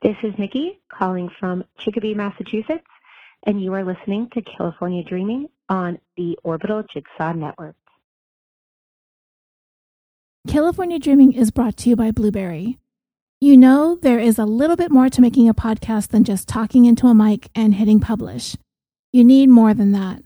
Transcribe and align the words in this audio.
This 0.00 0.14
is 0.22 0.32
Nikki 0.38 0.78
calling 0.96 1.28
from 1.40 1.64
Chicopee, 1.80 2.14
Massachusetts, 2.14 2.86
and 3.46 3.60
you 3.60 3.74
are 3.74 3.84
listening 3.84 4.28
to 4.32 4.42
California 4.42 5.02
Dreaming 5.02 5.48
on 5.68 5.98
the 6.16 6.38
Orbital 6.44 6.84
Jigsaw 6.84 7.32
Network. 7.32 7.74
California 10.46 11.00
Dreaming 11.00 11.32
is 11.32 11.50
brought 11.50 11.76
to 11.78 11.90
you 11.90 11.96
by 11.96 12.12
Blubrry. 12.12 12.78
You 13.40 13.56
know, 13.56 13.98
there 14.00 14.20
is 14.20 14.38
a 14.38 14.44
little 14.44 14.76
bit 14.76 14.92
more 14.92 15.08
to 15.08 15.20
making 15.20 15.48
a 15.48 15.54
podcast 15.54 16.10
than 16.10 16.22
just 16.22 16.46
talking 16.46 16.84
into 16.84 17.08
a 17.08 17.14
mic 17.14 17.50
and 17.56 17.74
hitting 17.74 17.98
publish. 17.98 18.54
You 19.12 19.24
need 19.24 19.48
more 19.48 19.74
than 19.74 19.90
that. 19.92 20.22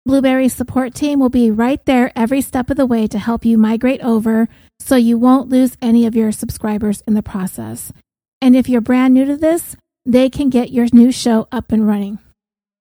Blubrry's 0.06 0.54
support 0.54 0.94
team 0.94 1.18
will 1.18 1.30
be 1.30 1.50
right 1.50 1.84
there 1.84 2.12
every 2.14 2.40
step 2.40 2.70
of 2.70 2.76
the 2.76 2.86
way 2.86 3.08
to 3.08 3.18
help 3.18 3.44
you 3.44 3.58
migrate 3.58 4.00
over 4.02 4.48
so 4.78 4.94
you 4.94 5.18
won't 5.18 5.48
lose 5.48 5.76
any 5.82 6.06
of 6.06 6.14
your 6.14 6.30
subscribers 6.30 7.00
in 7.08 7.14
the 7.14 7.24
process. 7.24 7.92
And 8.40 8.54
if 8.54 8.68
you're 8.68 8.80
brand 8.80 9.14
new 9.14 9.24
to 9.24 9.36
this, 9.36 9.74
they 10.04 10.30
can 10.30 10.48
get 10.48 10.70
your 10.70 10.86
new 10.92 11.10
show 11.10 11.48
up 11.50 11.72
and 11.72 11.88
running. 11.88 12.20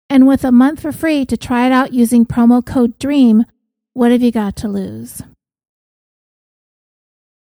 And 0.10 0.28
with 0.28 0.44
a 0.44 0.52
month 0.52 0.82
for 0.82 0.92
free 0.92 1.26
to 1.28 1.38
try 1.38 1.66
it 1.66 1.72
out 1.72 1.94
using 1.94 2.26
promo 2.26 2.64
code 2.64 3.00
DREAM, 3.00 3.46
what 3.94 4.12
have 4.12 4.22
you 4.22 4.34
got 4.34 4.58
to 4.58 4.68
lose? 4.68 5.22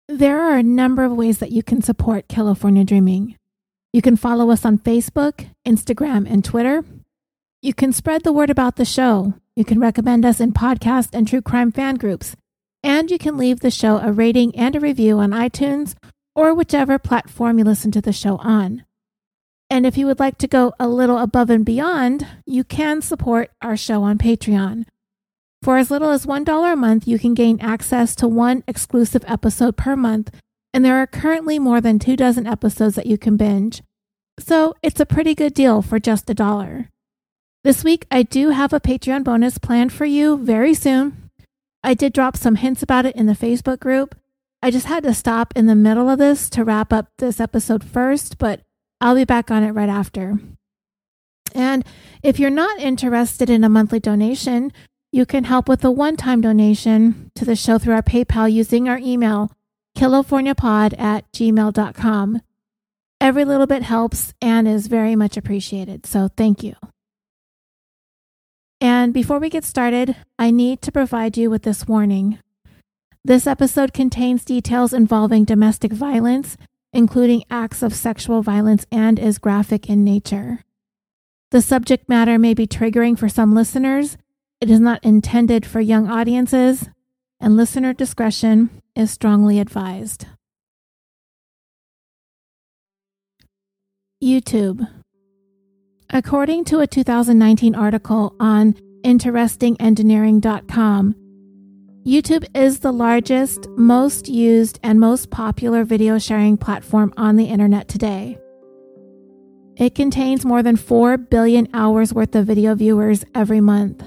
There 0.08 0.42
are 0.42 0.58
a 0.58 0.64
number 0.64 1.04
of 1.04 1.12
ways 1.12 1.38
that 1.38 1.52
you 1.52 1.62
can 1.62 1.84
support 1.84 2.28
California 2.28 2.84
Dreaming. 2.84 3.38
You 3.94 4.02
can 4.02 4.18
follow 4.18 4.50
us 4.50 4.66
on 4.66 4.80
Facebook, 4.80 5.46
Instagram, 5.68 6.28
and 6.28 6.44
Twitter. 6.44 6.84
You 7.64 7.76
can 7.76 7.94
spread 7.94 8.24
the 8.24 8.34
word 8.34 8.50
about 8.50 8.78
the 8.78 8.86
show. 8.86 9.36
You 9.56 9.64
can 9.64 9.80
recommend 9.80 10.26
us 10.26 10.40
in 10.40 10.52
podcast 10.52 11.10
and 11.14 11.28
true 11.28 11.44
crime 11.44 11.72
fan 11.72 11.94
groups. 11.94 12.36
And 12.82 13.12
you 13.12 13.20
can 13.20 13.38
leave 13.38 13.60
the 13.60 13.70
show 13.70 14.00
a 14.00 14.12
rating 14.12 14.56
and 14.56 14.76
a 14.76 14.80
review 14.80 15.20
on 15.20 15.30
iTunes 15.30 15.94
or 16.36 16.56
whichever 16.56 16.98
platform 16.98 17.60
you 17.60 17.64
listen 17.64 17.92
to 17.92 18.02
the 18.02 18.12
show 18.14 18.38
on. 18.38 18.84
And 19.70 19.86
if 19.86 19.96
you 19.96 20.08
would 20.08 20.20
like 20.20 20.40
to 20.40 20.48
go 20.48 20.74
a 20.80 20.88
little 20.88 21.20
above 21.20 21.52
and 21.52 21.64
beyond, 21.64 22.26
you 22.48 22.64
can 22.64 23.00
support 23.00 23.52
our 23.62 23.78
show 23.78 24.02
on 24.02 24.18
Patreon. 24.18 24.86
For 25.62 25.78
as 25.78 25.92
little 25.92 26.10
as 26.10 26.26
$1 26.26 26.74
a 26.74 26.76
month, 26.76 27.08
you 27.08 27.20
can 27.20 27.36
gain 27.36 27.62
access 27.62 28.16
to 28.16 28.28
one 28.28 28.64
exclusive 28.68 29.24
episode 29.28 29.78
per 29.78 29.96
month, 29.96 30.32
and 30.74 30.84
there 30.84 30.98
are 30.98 31.06
currently 31.06 31.60
more 31.60 31.80
than 31.80 32.00
two 32.00 32.16
dozen 32.16 32.48
episodes 32.48 32.96
that 32.96 33.06
you 33.06 33.20
can 33.20 33.38
binge. 33.38 33.84
So 34.40 34.74
it's 34.82 35.00
a 35.00 35.06
pretty 35.06 35.36
good 35.36 35.54
deal 35.54 35.84
for 35.84 36.00
just 36.00 36.28
a 36.28 36.34
dollar. 36.34 36.91
This 37.64 37.84
week, 37.84 38.08
I 38.10 38.24
do 38.24 38.50
have 38.50 38.74
a 38.74 38.80
Patreon 38.80 39.24
bonus 39.24 39.60
planned 39.60 39.94
for 39.94 40.06
you 40.06 40.36
very 40.38 40.74
soon. 40.74 41.30
I 41.84 41.94
did 41.94 42.12
drop 42.12 42.36
some 42.36 42.56
hints 42.56 42.82
about 42.82 43.06
it 43.06 43.16
in 43.16 43.28
the 43.28 43.34
Facebook 43.34 43.80
group. 43.80 44.16
I 44.64 44.72
just 44.72 44.88
had 44.88 45.04
to 45.04 45.14
stop 45.14 45.54
in 45.56 45.68
the 45.68 45.76
middle 45.76 46.10
of 46.10 46.18
this 46.18 46.50
to 46.52 46.64
wrap 46.64 46.92
up 46.92 47.10
this 47.20 47.40
episode 47.40 47.84
first, 47.84 48.40
but 48.40 48.62
I'll 49.00 49.14
be 49.14 49.26
back 49.26 49.52
on 49.52 49.62
it 49.62 49.74
right 49.74 49.90
after. 49.90 50.40
And 51.54 51.86
if 52.24 52.40
you're 52.40 52.50
not 52.50 52.80
interested 52.80 53.48
in 53.48 53.64
a 53.64 53.70
monthly 53.70 54.00
donation, 54.00 54.74
you 55.12 55.28
can 55.28 55.44
help 55.44 55.70
with 55.70 55.86
a 55.86 55.92
one 55.92 56.18
time 56.18 56.42
donation 56.42 57.30
to 57.36 57.46
the 57.46 57.56
show 57.56 57.78
through 57.78 57.94
our 57.94 58.02
PayPal 58.02 58.52
using 58.52 58.90
our 58.90 58.98
email, 58.98 59.52
californiapod 59.96 61.00
at 61.00 61.32
gmail.com. 61.32 62.42
Every 63.20 63.46
little 63.46 63.68
bit 63.68 63.84
helps 63.84 64.34
and 64.42 64.68
is 64.68 64.88
very 64.88 65.16
much 65.16 65.38
appreciated, 65.38 66.08
so 66.08 66.28
thank 66.36 66.64
you. 66.64 66.74
And 68.82 69.14
before 69.14 69.38
we 69.38 69.52
get 69.52 69.64
started, 69.64 70.16
I 70.40 70.50
need 70.50 70.82
to 70.82 70.92
provide 70.92 71.38
you 71.38 71.52
with 71.52 71.62
this 71.62 71.88
warning. 71.88 72.40
This 73.24 73.46
episode 73.46 73.94
contains 73.94 74.44
details 74.44 74.92
involving 74.92 75.46
domestic 75.46 75.94
violence, 75.94 76.58
including 76.92 77.44
acts 77.52 77.84
of 77.84 77.94
sexual 77.94 78.42
violence, 78.42 78.88
and 78.92 79.20
is 79.20 79.38
graphic 79.38 79.88
in 79.88 80.04
nature. 80.04 80.66
The 81.52 81.62
subject 81.62 82.10
matter 82.10 82.40
may 82.40 82.56
be 82.56 82.66
triggering 82.66 83.20
for 83.20 83.30
some 83.30 83.54
listeners. 83.54 84.18
It 84.60 84.72
is 84.72 84.80
not 84.80 85.04
intended 85.04 85.64
for 85.64 85.80
young 85.80 86.10
audiences, 86.10 86.90
and 87.40 87.56
listener 87.56 87.94
discretion 87.94 88.82
is 88.96 89.12
strongly 89.12 89.60
advised. 89.60 90.26
YouTube. 94.24 95.01
According 96.14 96.66
to 96.66 96.82
a 96.82 96.88
2019 96.88 97.74
article 97.74 98.36
on 98.38 98.74
interestingengineering.com, 99.06 101.16
YouTube 102.06 102.46
is 102.54 102.80
the 102.80 102.92
largest, 102.92 103.70
most 103.78 104.28
used, 104.28 104.78
and 104.84 105.00
most 105.00 105.32
popular 105.32 105.86
video 105.86 106.20
sharing 106.20 106.58
platform 106.58 107.14
on 107.16 107.38
the 107.38 107.46
internet 107.46 107.88
today. 107.88 108.38
It 109.78 109.96
contains 109.96 110.44
more 110.44 110.62
than 110.62 110.76
4 110.76 111.18
billion 111.18 111.70
hours 111.74 112.14
worth 112.14 112.36
of 112.36 112.46
video 112.46 112.76
viewers 112.76 113.24
every 113.34 113.62
month. 113.62 114.02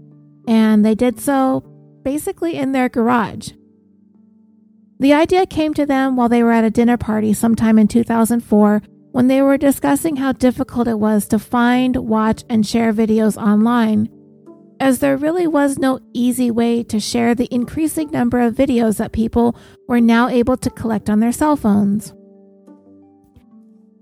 and 0.48 0.84
they 0.84 0.96
did 0.96 1.20
so 1.20 1.62
basically 2.04 2.56
in 2.56 2.72
their 2.72 2.90
garage. 2.90 3.52
The 5.00 5.14
idea 5.14 5.46
came 5.46 5.74
to 5.76 5.86
them 5.86 6.16
while 6.16 6.30
they 6.30 6.44
were 6.44 6.52
at 6.52 6.64
a 6.64 6.70
dinner 6.70 6.98
party 6.98 7.34
sometime 7.34 7.80
in 7.80 7.88
2004 7.88 8.82
when 9.12 9.28
they 9.28 9.42
were 9.42 9.58
discussing 9.58 10.16
how 10.16 10.32
difficult 10.32 10.88
it 10.88 11.00
was 11.00 11.28
to 11.28 11.40
find, 11.40 11.96
watch, 11.98 12.44
and 12.50 12.66
share 12.66 12.94
videos 12.94 13.42
online, 13.42 14.10
as 14.80 15.00
there 15.00 15.18
really 15.18 15.48
was 15.48 15.78
no 15.78 16.00
easy 16.14 16.50
way 16.50 16.82
to 16.84 17.00
share 17.00 17.36
the 17.36 17.54
increasing 17.54 18.10
number 18.12 18.40
of 18.40 18.56
videos 18.56 18.98
that 18.98 19.12
people 19.12 19.56
were 19.88 20.02
now 20.02 20.28
able 20.28 20.58
to 20.58 20.70
collect 20.70 21.10
on 21.10 21.20
their 21.20 21.32
cell 21.32 21.56
phones. 21.56 22.14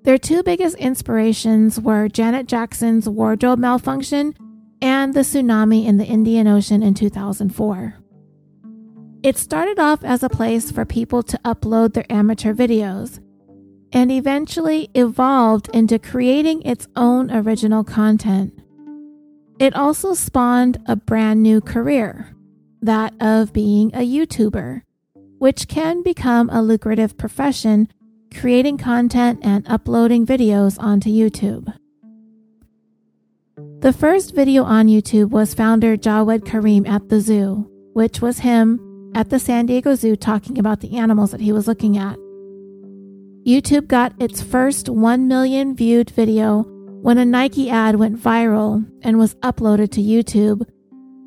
Their 0.04 0.18
two 0.18 0.44
biggest 0.44 0.78
inspirations 0.78 1.80
were 1.80 2.08
Janet 2.08 2.48
Jackson's 2.48 3.10
wardrobe 3.10 3.60
malfunction 3.60 4.34
and 4.82 5.14
the 5.14 5.22
tsunami 5.22 5.86
in 5.86 5.98
the 5.98 6.06
Indian 6.06 6.48
Ocean 6.48 6.82
in 6.82 6.94
2004. 6.94 7.96
It 9.22 9.38
started 9.38 9.80
off 9.80 10.04
as 10.06 10.24
a 10.24 10.30
place 10.30 10.72
for 10.72 10.86
people 10.86 11.22
to 11.24 11.38
upload 11.40 11.94
their 11.94 12.10
amateur 12.10 12.54
videos 12.54 13.20
and 13.92 14.12
eventually 14.12 14.90
evolved 14.94 15.70
into 15.74 16.00
creating 16.00 16.62
its 16.64 16.88
own 16.96 17.32
original 17.32 17.84
content. 17.84 18.54
It 19.60 19.76
also 19.76 20.14
spawned 20.14 20.78
a 20.86 20.96
brand 20.96 21.44
new 21.44 21.60
career, 21.60 22.36
that 22.82 23.14
of 23.20 23.52
being 23.52 23.94
a 23.94 24.00
YouTuber, 24.00 24.84
which 25.38 25.68
can 25.68 26.02
become 26.04 26.50
a 26.50 26.62
lucrative 26.62 27.18
profession 27.18 27.90
creating 28.34 28.78
content 28.78 29.40
and 29.42 29.68
uploading 29.68 30.26
videos 30.26 30.80
onto 30.80 31.10
YouTube. 31.10 31.74
The 33.82 33.94
first 33.94 34.36
video 34.36 34.64
on 34.64 34.88
YouTube 34.88 35.30
was 35.30 35.54
founder 35.54 35.98
Jawed 35.98 36.46
Karim 36.46 36.86
at 36.86 37.10
the 37.10 37.20
zoo, 37.20 37.70
which 37.94 38.22
was 38.22 38.40
him 38.40 39.12
at 39.16 39.30
the 39.30 39.40
San 39.40 39.66
Diego 39.66 39.96
Zoo 39.96 40.16
talking 40.16 40.60
about 40.60 40.82
the 40.82 40.98
animals 40.98 41.32
that 41.32 41.42
he 41.42 41.52
was 41.52 41.68
looking 41.68 41.98
at. 41.98 42.18
YouTube 43.46 43.88
got 43.88 44.14
its 44.22 44.42
first 44.42 44.90
1 44.90 45.28
million 45.28 45.76
viewed 45.76 46.10
video 46.10 46.64
when 47.02 47.18
a 47.18 47.26
Nike 47.26 47.70
ad 47.70 47.96
went 47.96 48.20
viral 48.20 48.86
and 49.02 49.18
was 49.18 49.36
uploaded 49.36 49.92
to 49.92 50.02
YouTube, 50.02 50.68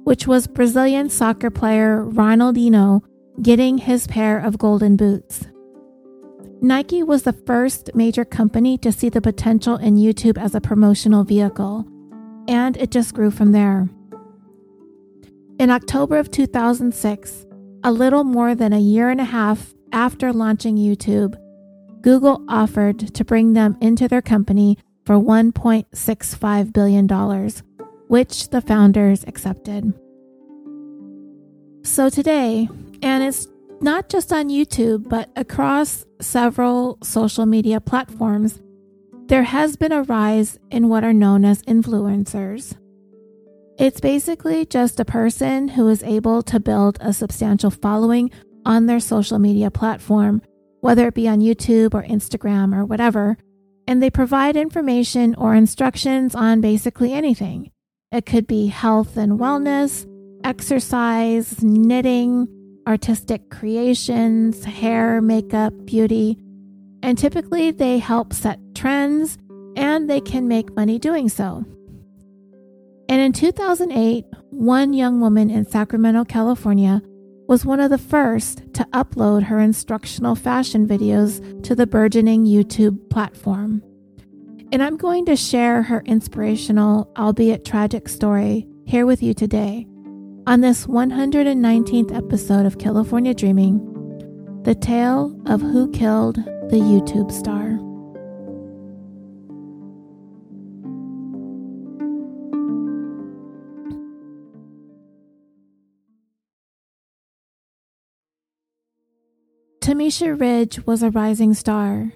which 0.04 0.26
was 0.26 0.46
Brazilian 0.46 1.08
soccer 1.08 1.50
player 1.50 2.04
Ronaldinho 2.04 3.00
getting 3.40 3.78
his 3.78 4.06
pair 4.06 4.38
of 4.38 4.58
golden 4.58 4.96
boots. 4.96 5.46
Nike 6.60 7.02
was 7.02 7.22
the 7.22 7.32
first 7.32 7.90
major 7.94 8.24
company 8.24 8.76
to 8.78 8.92
see 8.92 9.08
the 9.08 9.20
potential 9.20 9.76
in 9.76 9.96
YouTube 9.96 10.38
as 10.38 10.54
a 10.54 10.60
promotional 10.60 11.24
vehicle, 11.24 11.86
and 12.46 12.76
it 12.76 12.90
just 12.90 13.14
grew 13.14 13.30
from 13.30 13.52
there. 13.52 13.88
In 15.58 15.70
October 15.70 16.18
of 16.18 16.30
2006, 16.30 17.46
a 17.84 17.90
little 17.90 18.22
more 18.22 18.54
than 18.54 18.72
a 18.72 18.78
year 18.78 19.08
and 19.08 19.20
a 19.20 19.24
half 19.24 19.74
after 19.92 20.32
launching 20.32 20.76
YouTube, 20.76 21.36
Google 22.02 22.44
offered 22.48 23.14
to 23.14 23.24
bring 23.24 23.52
them 23.52 23.76
into 23.80 24.08
their 24.08 24.22
company 24.22 24.76
for 25.04 25.14
$1.65 25.14 26.72
billion, 26.72 27.08
which 28.08 28.50
the 28.50 28.60
founders 28.60 29.24
accepted. 29.26 29.94
So 31.84 32.10
today, 32.10 32.68
and 33.02 33.24
it's 33.24 33.48
not 33.80 34.08
just 34.08 34.32
on 34.32 34.48
YouTube, 34.48 35.08
but 35.08 35.30
across 35.36 36.04
several 36.20 36.98
social 37.02 37.46
media 37.46 37.80
platforms, 37.80 38.60
there 39.26 39.42
has 39.42 39.76
been 39.76 39.92
a 39.92 40.02
rise 40.02 40.58
in 40.70 40.88
what 40.88 41.04
are 41.04 41.12
known 41.12 41.44
as 41.44 41.62
influencers. 41.62 42.76
It's 43.78 44.00
basically 44.00 44.66
just 44.66 45.00
a 45.00 45.04
person 45.04 45.68
who 45.68 45.88
is 45.88 46.02
able 46.02 46.42
to 46.42 46.60
build 46.60 46.98
a 47.00 47.12
substantial 47.12 47.70
following 47.70 48.30
on 48.64 48.86
their 48.86 49.00
social 49.00 49.38
media 49.38 49.70
platform, 49.70 50.42
whether 50.82 51.06
it 51.06 51.14
be 51.14 51.28
on 51.28 51.40
YouTube 51.40 51.94
or 51.94 52.02
Instagram 52.02 52.76
or 52.76 52.84
whatever, 52.84 53.38
and 53.86 54.02
they 54.02 54.10
provide 54.10 54.56
information 54.56 55.34
or 55.36 55.54
instructions 55.54 56.34
on 56.34 56.60
basically 56.60 57.12
anything. 57.12 57.70
It 58.10 58.26
could 58.26 58.48
be 58.48 58.66
health 58.66 59.16
and 59.16 59.38
wellness, 59.38 60.06
exercise, 60.44 61.62
knitting, 61.62 62.48
artistic 62.86 63.48
creations, 63.48 64.64
hair, 64.64 65.22
makeup, 65.22 65.72
beauty, 65.84 66.36
and 67.00 67.16
typically 67.16 67.70
they 67.70 67.98
help 67.98 68.32
set 68.32 68.58
trends 68.74 69.38
and 69.76 70.10
they 70.10 70.20
can 70.20 70.48
make 70.48 70.74
money 70.74 70.98
doing 70.98 71.28
so. 71.28 71.64
And 73.08 73.20
in 73.20 73.32
2008, 73.32 74.24
one 74.50 74.92
young 74.94 75.20
woman 75.20 75.48
in 75.48 75.64
Sacramento, 75.64 76.24
California, 76.24 77.02
was 77.48 77.64
one 77.64 77.80
of 77.80 77.90
the 77.90 77.98
first 77.98 78.62
to 78.74 78.84
upload 78.92 79.44
her 79.44 79.58
instructional 79.58 80.34
fashion 80.34 80.86
videos 80.86 81.62
to 81.64 81.74
the 81.74 81.86
burgeoning 81.86 82.44
YouTube 82.44 83.10
platform. 83.10 83.82
And 84.72 84.82
I'm 84.82 84.96
going 84.96 85.26
to 85.26 85.36
share 85.36 85.82
her 85.82 86.02
inspirational, 86.06 87.12
albeit 87.18 87.64
tragic 87.64 88.08
story 88.08 88.66
here 88.86 89.06
with 89.06 89.22
you 89.22 89.34
today 89.34 89.86
on 90.46 90.60
this 90.60 90.86
119th 90.86 92.14
episode 92.16 92.66
of 92.66 92.78
California 92.78 93.34
Dreaming, 93.34 93.80
the 94.64 94.74
tale 94.74 95.38
of 95.46 95.60
who 95.60 95.90
killed 95.92 96.36
the 96.36 96.80
YouTube 96.80 97.30
star. 97.30 97.81
Tamisha 109.92 110.40
Ridge 110.40 110.86
was 110.86 111.02
a 111.02 111.10
rising 111.10 111.52
star. 111.52 112.12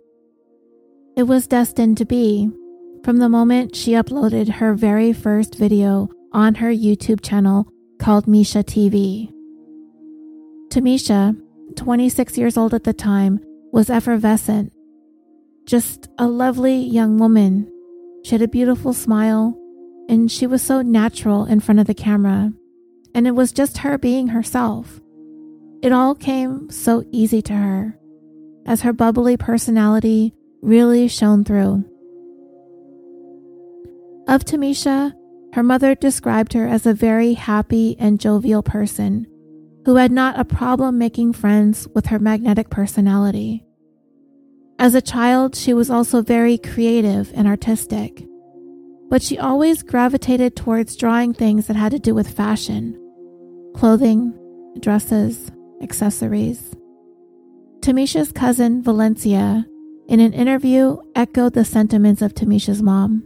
It 1.14 1.24
was 1.24 1.46
destined 1.46 1.98
to 1.98 2.06
be 2.06 2.48
from 3.04 3.18
the 3.18 3.28
moment 3.28 3.76
she 3.76 3.92
uploaded 3.92 4.48
her 4.48 4.72
very 4.72 5.12
first 5.12 5.56
video 5.56 6.08
on 6.32 6.54
her 6.54 6.70
YouTube 6.70 7.20
channel 7.22 7.68
called 7.98 8.26
Misha 8.26 8.64
TV. 8.64 9.30
Tamisha, 10.68 11.38
26 11.76 12.38
years 12.38 12.56
old 12.56 12.72
at 12.72 12.84
the 12.84 12.94
time, 12.94 13.40
was 13.72 13.90
effervescent. 13.90 14.72
Just 15.66 16.08
a 16.16 16.26
lovely 16.26 16.78
young 16.78 17.18
woman. 17.18 17.70
She 18.24 18.30
had 18.30 18.40
a 18.40 18.48
beautiful 18.48 18.94
smile, 18.94 19.54
and 20.08 20.32
she 20.32 20.46
was 20.46 20.62
so 20.62 20.80
natural 20.80 21.44
in 21.44 21.60
front 21.60 21.80
of 21.80 21.86
the 21.86 21.92
camera. 21.92 22.54
And 23.14 23.26
it 23.26 23.32
was 23.32 23.52
just 23.52 23.78
her 23.78 23.98
being 23.98 24.28
herself. 24.28 25.02
It 25.86 25.92
all 25.92 26.16
came 26.16 26.68
so 26.68 27.04
easy 27.12 27.40
to 27.42 27.52
her, 27.52 27.96
as 28.66 28.80
her 28.80 28.92
bubbly 28.92 29.36
personality 29.36 30.34
really 30.60 31.06
shone 31.06 31.44
through. 31.44 31.84
Of 34.26 34.44
Tamisha, 34.44 35.12
her 35.52 35.62
mother 35.62 35.94
described 35.94 36.54
her 36.54 36.66
as 36.66 36.86
a 36.86 36.92
very 36.92 37.34
happy 37.34 37.94
and 38.00 38.18
jovial 38.18 38.64
person 38.64 39.28
who 39.84 39.94
had 39.94 40.10
not 40.10 40.40
a 40.40 40.44
problem 40.44 40.98
making 40.98 41.34
friends 41.34 41.86
with 41.94 42.06
her 42.06 42.18
magnetic 42.18 42.68
personality. 42.68 43.64
As 44.80 44.96
a 44.96 45.00
child, 45.00 45.54
she 45.54 45.72
was 45.72 45.88
also 45.88 46.20
very 46.20 46.58
creative 46.58 47.30
and 47.32 47.46
artistic, 47.46 48.26
but 49.08 49.22
she 49.22 49.38
always 49.38 49.84
gravitated 49.84 50.56
towards 50.56 50.96
drawing 50.96 51.32
things 51.32 51.68
that 51.68 51.76
had 51.76 51.92
to 51.92 52.00
do 52.00 52.12
with 52.12 52.28
fashion 52.28 53.00
clothing, 53.76 54.34
dresses, 54.80 55.52
accessories. 55.82 56.74
Tamisha's 57.80 58.32
cousin, 58.32 58.82
Valencia, 58.82 59.66
in 60.08 60.20
an 60.20 60.32
interview, 60.32 60.96
echoed 61.14 61.54
the 61.54 61.64
sentiments 61.64 62.22
of 62.22 62.34
Tamisha's 62.34 62.82
mom. 62.82 63.24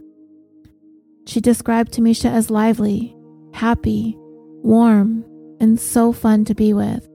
She 1.25 1.39
described 1.39 1.93
Tamisha 1.93 2.29
as 2.29 2.49
lively, 2.49 3.15
happy, 3.53 4.15
warm, 4.17 5.23
and 5.59 5.79
so 5.79 6.11
fun 6.11 6.45
to 6.45 6.55
be 6.55 6.73
with. 6.73 7.07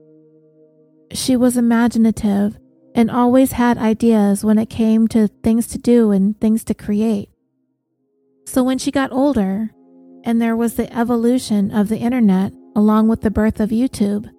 She 1.11 1.35
was 1.35 1.57
imaginative 1.57 2.57
and 2.95 3.11
always 3.11 3.51
had 3.53 3.77
ideas 3.77 4.43
when 4.43 4.57
it 4.57 4.69
came 4.69 5.07
to 5.09 5.27
things 5.27 5.67
to 5.67 5.77
do 5.77 6.11
and 6.11 6.39
things 6.39 6.63
to 6.65 6.73
create. 6.73 7.29
So 8.45 8.63
when 8.63 8.77
she 8.77 8.91
got 8.91 9.11
older, 9.11 9.71
and 10.23 10.41
there 10.41 10.55
was 10.55 10.75
the 10.75 10.93
evolution 10.97 11.71
of 11.71 11.89
the 11.89 11.99
internet 11.99 12.53
along 12.75 13.07
with 13.07 13.21
the 13.21 13.31
birth 13.31 13.59
of 13.59 13.69
YouTube, 13.69 14.29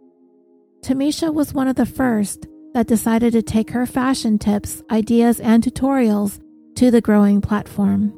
Tamisha 0.81 1.33
was 1.33 1.53
one 1.53 1.69
of 1.69 1.77
the 1.77 1.87
first 1.87 2.47
that 2.75 2.87
decided 2.87 3.33
to 3.33 3.43
take 3.43 3.71
her 3.71 3.87
fashion 3.87 4.39
tips, 4.39 4.83
ideas, 4.91 5.41
and 5.41 5.63
tutorials 5.63 6.41
to 6.77 6.91
the 6.91 7.01
growing 7.01 7.41
platform. 7.41 8.15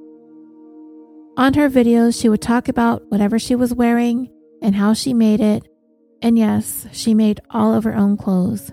On 1.37 1.55
her 1.55 1.71
videos, 1.71 2.21
she 2.21 2.29
would 2.29 2.43
talk 2.43 2.69
about 2.69 3.11
whatever 3.11 3.39
she 3.39 3.55
was 3.55 3.73
wearing 3.73 4.29
and 4.61 4.75
how 4.75 4.93
she 4.93 5.15
made 5.15 5.41
it. 5.41 5.67
And 6.21 6.39
yes, 6.39 6.87
she 6.93 7.15
made 7.15 7.41
all 7.51 7.73
of 7.73 7.85
her 7.85 7.95
own 7.95 8.17
clothes. 8.17 8.71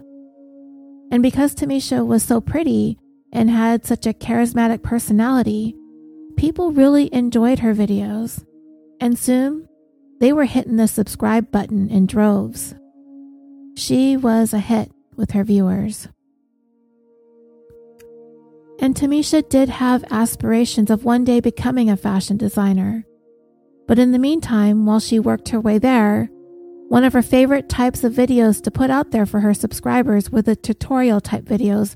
And 1.11 1.23
because 1.23 1.55
Tamisha 1.55 2.05
was 2.05 2.23
so 2.23 2.41
pretty 2.41 2.99
and 3.31 3.49
had 3.49 3.85
such 3.85 4.05
a 4.05 4.13
charismatic 4.13 4.83
personality, 4.83 5.73
people 6.35 6.73
really 6.73 7.13
enjoyed 7.13 7.59
her 7.59 7.73
videos. 7.73 8.43
And 8.99 9.17
soon, 9.17 9.69
they 10.19 10.33
were 10.33 10.45
hitting 10.45 10.75
the 10.75 10.87
subscribe 10.87 11.51
button 11.51 11.89
in 11.89 12.07
droves. 12.07 12.75
She 13.77 14.17
was 14.17 14.53
a 14.53 14.59
hit 14.59 14.91
with 15.15 15.31
her 15.31 15.43
viewers. 15.43 16.07
And 18.79 18.95
Tamisha 18.95 19.47
did 19.47 19.69
have 19.69 20.03
aspirations 20.09 20.89
of 20.89 21.05
one 21.05 21.23
day 21.23 21.39
becoming 21.41 21.87
a 21.87 21.95
fashion 21.95 22.37
designer. 22.37 23.05
But 23.87 23.99
in 23.99 24.13
the 24.13 24.17
meantime, 24.17 24.87
while 24.87 24.99
she 24.99 25.19
worked 25.19 25.49
her 25.49 25.59
way 25.59 25.77
there, 25.77 26.27
one 26.87 27.03
of 27.03 27.13
her 27.13 27.21
favorite 27.21 27.69
types 27.69 28.03
of 28.03 28.13
videos 28.13 28.63
to 28.63 28.71
put 28.71 28.89
out 28.89 29.11
there 29.11 29.27
for 29.27 29.41
her 29.41 29.53
subscribers 29.53 30.31
were 30.31 30.41
the 30.41 30.55
tutorial 30.55 31.21
type 31.21 31.43
videos, 31.43 31.95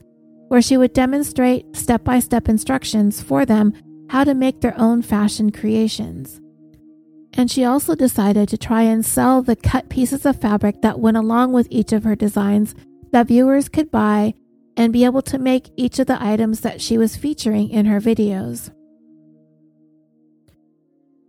where 0.50 0.62
she 0.62 0.78
would 0.78 0.94
demonstrate 0.94 1.76
step 1.76 2.04
by 2.04 2.20
step 2.20 2.48
instructions 2.48 3.24
for 3.24 3.44
them 3.44 3.74
how 4.10 4.24
to 4.24 4.36
make 4.36 4.62
their 4.62 4.80
own 4.80 5.02
fashion 5.02 5.52
creations. 5.52 6.42
And 7.34 7.50
she 7.50 7.64
also 7.64 7.96
decided 7.96 8.50
to 8.50 8.58
try 8.58 8.84
and 8.84 9.06
sell 9.06 9.42
the 9.42 9.56
cut 9.56 9.90
pieces 9.90 10.26
of 10.26 10.42
fabric 10.42 10.82
that 10.82 11.00
went 11.00 11.18
along 11.18 11.54
with 11.54 11.68
each 11.70 11.94
of 11.94 12.04
her 12.04 12.16
designs 12.16 12.76
that 13.12 13.28
viewers 13.28 13.70
could 13.70 13.92
buy 13.92 14.34
and 14.76 14.94
be 14.94 15.06
able 15.06 15.22
to 15.22 15.38
make 15.38 15.70
each 15.76 16.00
of 16.00 16.08
the 16.08 16.22
items 16.22 16.62
that 16.62 16.82
she 16.82 16.98
was 16.98 17.16
featuring 17.16 17.70
in 17.70 17.86
her 17.86 18.00
videos. 18.00 18.72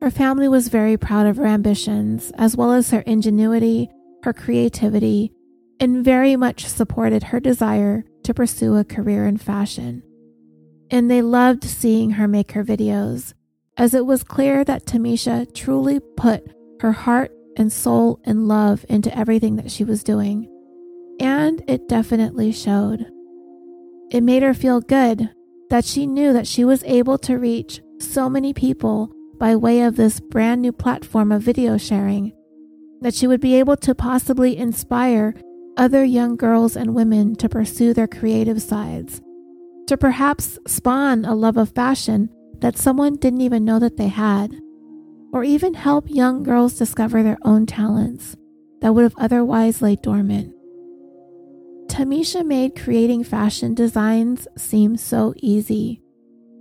Her 0.00 0.11
family 0.11 0.49
was 0.49 0.68
very 0.68 0.97
proud 0.97 1.26
of 1.26 1.37
her 1.37 1.47
ambitions, 1.47 2.32
as 2.37 2.56
well 2.56 2.73
as 2.73 2.90
her 2.90 3.02
ingenuity, 3.02 3.88
her 4.25 4.32
creativity, 4.32 5.32
and 5.78 6.04
very 6.04 6.35
much 6.35 6.66
supported 6.66 7.25
her 7.25 7.38
desire 7.38 8.04
to 8.25 8.35
pursue 8.35 8.76
a 8.76 8.85
career 8.85 9.26
in 9.26 9.37
fashion. 9.37 10.02
And 10.90 11.11
they 11.11 11.23
loved 11.23 11.64
seeing 11.64 12.11
her 12.12 12.26
make 12.26 12.52
her 12.52 12.64
videos, 12.64 13.35
as 13.76 13.95
it 13.95 14.07
was 14.07 14.23
clear 14.23 14.64
that 14.64 14.87
Tamisha 14.87 15.52
truly 15.55 16.00
put 16.17 16.45
her 16.81 16.93
heart 16.93 17.33
and 17.57 17.73
soul 17.73 18.21
and 18.25 18.49
love 18.49 18.85
into 18.88 19.17
everything 19.17 19.57
that 19.57 19.71
she 19.71 19.85
was 19.85 20.05
doing. 20.05 20.49
And 21.21 21.62
it 21.69 21.88
definitely 21.88 22.52
showed. 22.52 23.07
It 24.11 24.23
made 24.23 24.43
her 24.43 24.55
feel 24.55 24.81
good 24.81 25.31
that 25.71 25.85
she 25.85 26.07
knew 26.07 26.33
that 26.33 26.47
she 26.47 26.64
was 26.64 26.85
able 26.85 27.19
to 27.19 27.38
reach 27.38 27.81
so 27.99 28.29
many 28.29 28.52
people 28.52 29.12
by 29.38 29.57
way 29.57 29.83
of 29.83 29.97
this 29.97 30.21
brand 30.21 30.61
new 30.62 30.73
platform 30.73 31.33
of 31.33 31.43
video 31.43 31.79
sharing, 31.79 32.33
that 33.00 33.14
she 33.14 33.26
would 33.26 33.41
be 33.41 33.55
able 33.55 33.76
to 33.76 33.95
possibly 33.95 34.57
inspire 34.57 35.35
other 35.76 36.05
young 36.05 36.37
girls 36.37 36.76
and 36.76 36.95
women 36.95 37.35
to 37.37 37.49
pursue 37.49 37.95
their 37.95 38.07
creative 38.07 38.61
sides, 38.61 39.21
to 39.87 39.97
perhaps 39.97 40.59
spawn 40.67 41.25
a 41.25 41.35
love 41.35 41.57
of 41.57 41.71
fashion 41.71 42.29
that 42.62 42.78
someone 42.78 43.16
didn't 43.16 43.40
even 43.40 43.64
know 43.64 43.81
that 43.81 43.97
they 43.97 44.07
had, 44.07 44.57
or 45.33 45.42
even 45.42 45.75
help 45.75 46.09
young 46.09 46.45
girls 46.45 46.75
discover 46.75 47.23
their 47.23 47.38
own 47.42 47.66
talents 47.66 48.37
that 48.81 48.95
would 48.95 49.02
have 49.02 49.14
otherwise 49.19 49.83
laid 49.83 50.00
dormant. 50.00 50.54
Tamisha 51.88 52.47
made 52.47 52.81
creating 52.81 53.25
fashion 53.25 53.75
designs 53.75 54.47
seem 54.57 54.97
so 54.97 55.35
easy. 55.38 56.00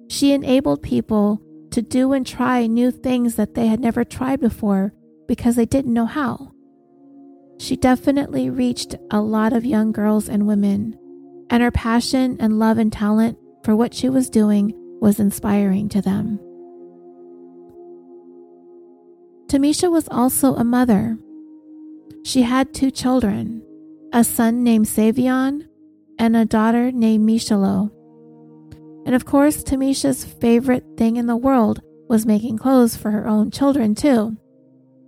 She 0.09 0.33
enabled 0.33 0.81
people 0.81 1.39
to 1.69 1.83
do 1.83 2.13
and 2.13 2.25
try 2.25 2.65
new 2.65 2.89
things 2.89 3.35
that 3.35 3.53
they 3.53 3.67
had 3.67 3.79
never 3.79 4.03
tried 4.03 4.41
before 4.41 4.93
because 5.27 5.55
they 5.55 5.67
didn't 5.67 5.93
know 5.93 6.07
how. 6.07 6.51
She 7.59 7.75
definitely 7.75 8.49
reached 8.49 8.95
a 9.11 9.21
lot 9.21 9.53
of 9.53 9.65
young 9.65 9.91
girls 9.91 10.27
and 10.27 10.47
women, 10.47 10.97
and 11.51 11.61
her 11.61 11.71
passion 11.71 12.37
and 12.39 12.57
love 12.57 12.79
and 12.79 12.91
talent 12.91 13.37
for 13.63 13.75
what 13.75 13.93
she 13.93 14.09
was 14.09 14.31
doing 14.31 14.73
was 15.01 15.19
inspiring 15.19 15.89
to 15.89 16.01
them. 16.01 16.39
Tamisha 19.47 19.91
was 19.91 20.07
also 20.09 20.55
a 20.55 20.63
mother. 20.63 21.17
She 22.23 22.43
had 22.43 22.73
two 22.73 22.91
children, 22.91 23.61
a 24.13 24.23
son 24.23 24.63
named 24.63 24.85
Savion 24.85 25.67
and 26.17 26.37
a 26.37 26.45
daughter 26.45 26.91
named 26.91 27.27
Mishalo. 27.27 27.91
And 29.05 29.15
of 29.15 29.25
course, 29.25 29.63
Tamisha's 29.63 30.23
favorite 30.23 30.85
thing 30.95 31.17
in 31.17 31.25
the 31.25 31.35
world 31.35 31.81
was 32.07 32.25
making 32.25 32.59
clothes 32.59 32.95
for 32.95 33.11
her 33.11 33.27
own 33.27 33.51
children, 33.51 33.95
too. 33.95 34.37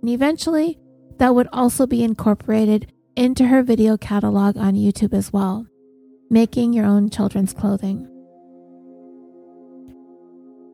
And 0.02 0.10
eventually, 0.10 0.78
that 1.18 1.34
would 1.34 1.48
also 1.52 1.86
be 1.86 2.02
incorporated 2.02 2.92
into 3.16 3.46
her 3.46 3.62
video 3.62 3.96
catalog 3.96 4.56
on 4.56 4.74
YouTube 4.74 5.14
as 5.14 5.32
well, 5.32 5.66
making 6.28 6.72
your 6.72 6.84
own 6.84 7.08
children's 7.08 7.52
clothing. 7.52 8.08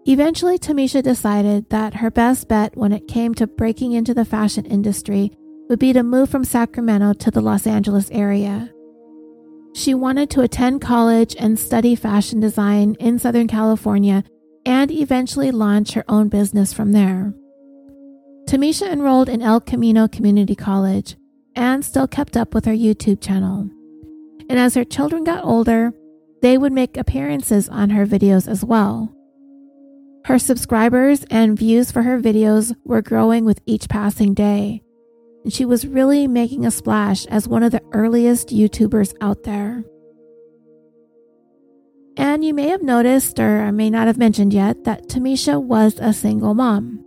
Eventually, 0.07 0.59
Tamisha 0.59 1.03
decided 1.03 1.69
that 1.71 1.95
her 1.95 2.11
best 2.11 2.49
bet 2.49 2.77
when 2.77 2.93
it 2.93 3.07
came 3.07 3.35
to 3.35 3.47
breaking 3.47 3.93
into 3.93 4.15
the 4.15 4.25
fashion 4.25 4.65
industry 4.65 5.33
would 5.69 5.79
be 5.79 5.93
to 5.93 6.03
move 6.03 6.31
from 6.31 6.45
Sacramento 6.45 7.13
to 7.15 7.31
the 7.31 7.41
Los 7.41 7.67
Angeles 7.67 8.11
area. 8.11 8.73
She 9.75 9.95
wanted 9.95 10.31
to 10.31 10.41
attend 10.41 10.81
college 10.81 11.37
and 11.39 11.59
study 11.59 11.95
fashion 11.95 12.41
design 12.41 12.97
in 12.99 13.19
Southern 13.19 13.47
California 13.47 14.25
and 14.67 14.91
eventually 14.91 15.51
launch 15.51 15.93
her 15.93 16.05
own 16.09 16.29
business 16.29 16.73
from 16.73 16.93
there. 16.93 17.33
Tamisha 18.49 18.91
enrolled 18.91 19.29
in 19.29 19.43
El 19.43 19.61
Camino 19.61 20.09
Community 20.09 20.57
College 20.57 21.17
and 21.55 21.85
still 21.85 22.09
kept 22.09 22.37
up 22.37 22.53
with 22.53 22.65
her 22.65 22.73
YouTube 22.73 23.21
channel. 23.21 23.71
And 24.49 24.59
as 24.59 24.75
her 24.75 24.85
children 24.85 25.23
got 25.23 25.45
older, 25.45 25.93
they 26.43 26.59
would 26.59 26.73
make 26.73 26.97
appearances 26.97 27.69
on 27.69 27.91
her 27.91 28.07
videos 28.07 28.49
as 28.49 28.65
well. 28.65 29.15
Her 30.25 30.39
subscribers 30.39 31.25
and 31.31 31.59
views 31.59 31.91
for 31.91 32.03
her 32.03 32.21
videos 32.21 32.75
were 32.85 33.03
growing 33.03 33.45
with 33.45 33.61
each 33.67 33.89
passing 33.89 34.35
day, 34.35 34.83
and 35.45 35.53
she 35.53 35.65
was 35.65 35.87
really 35.87 36.29
making 36.29 36.67
a 36.67 36.71
splash 36.71 37.27
as 37.27 37.49
one 37.49 37.63
of 37.63 37.73
the 37.73 37.83
earliest 37.93 38.49
YouTubers 38.49 39.15
out 39.21 39.45
there. 39.45 39.85
And 42.17 42.45
you 42.45 42.53
may 42.53 42.69
have 42.69 42.83
noticed, 42.83 43.41
or 43.41 43.63
I 43.63 43.71
may 43.71 43.89
not 43.89 44.07
have 44.07 44.19
mentioned 44.19 44.53
yet, 44.53 44.85
that 44.85 45.09
Tamisha 45.09 45.61
was 45.61 45.99
a 45.99 46.13
single 46.13 46.55
mom. 46.55 47.05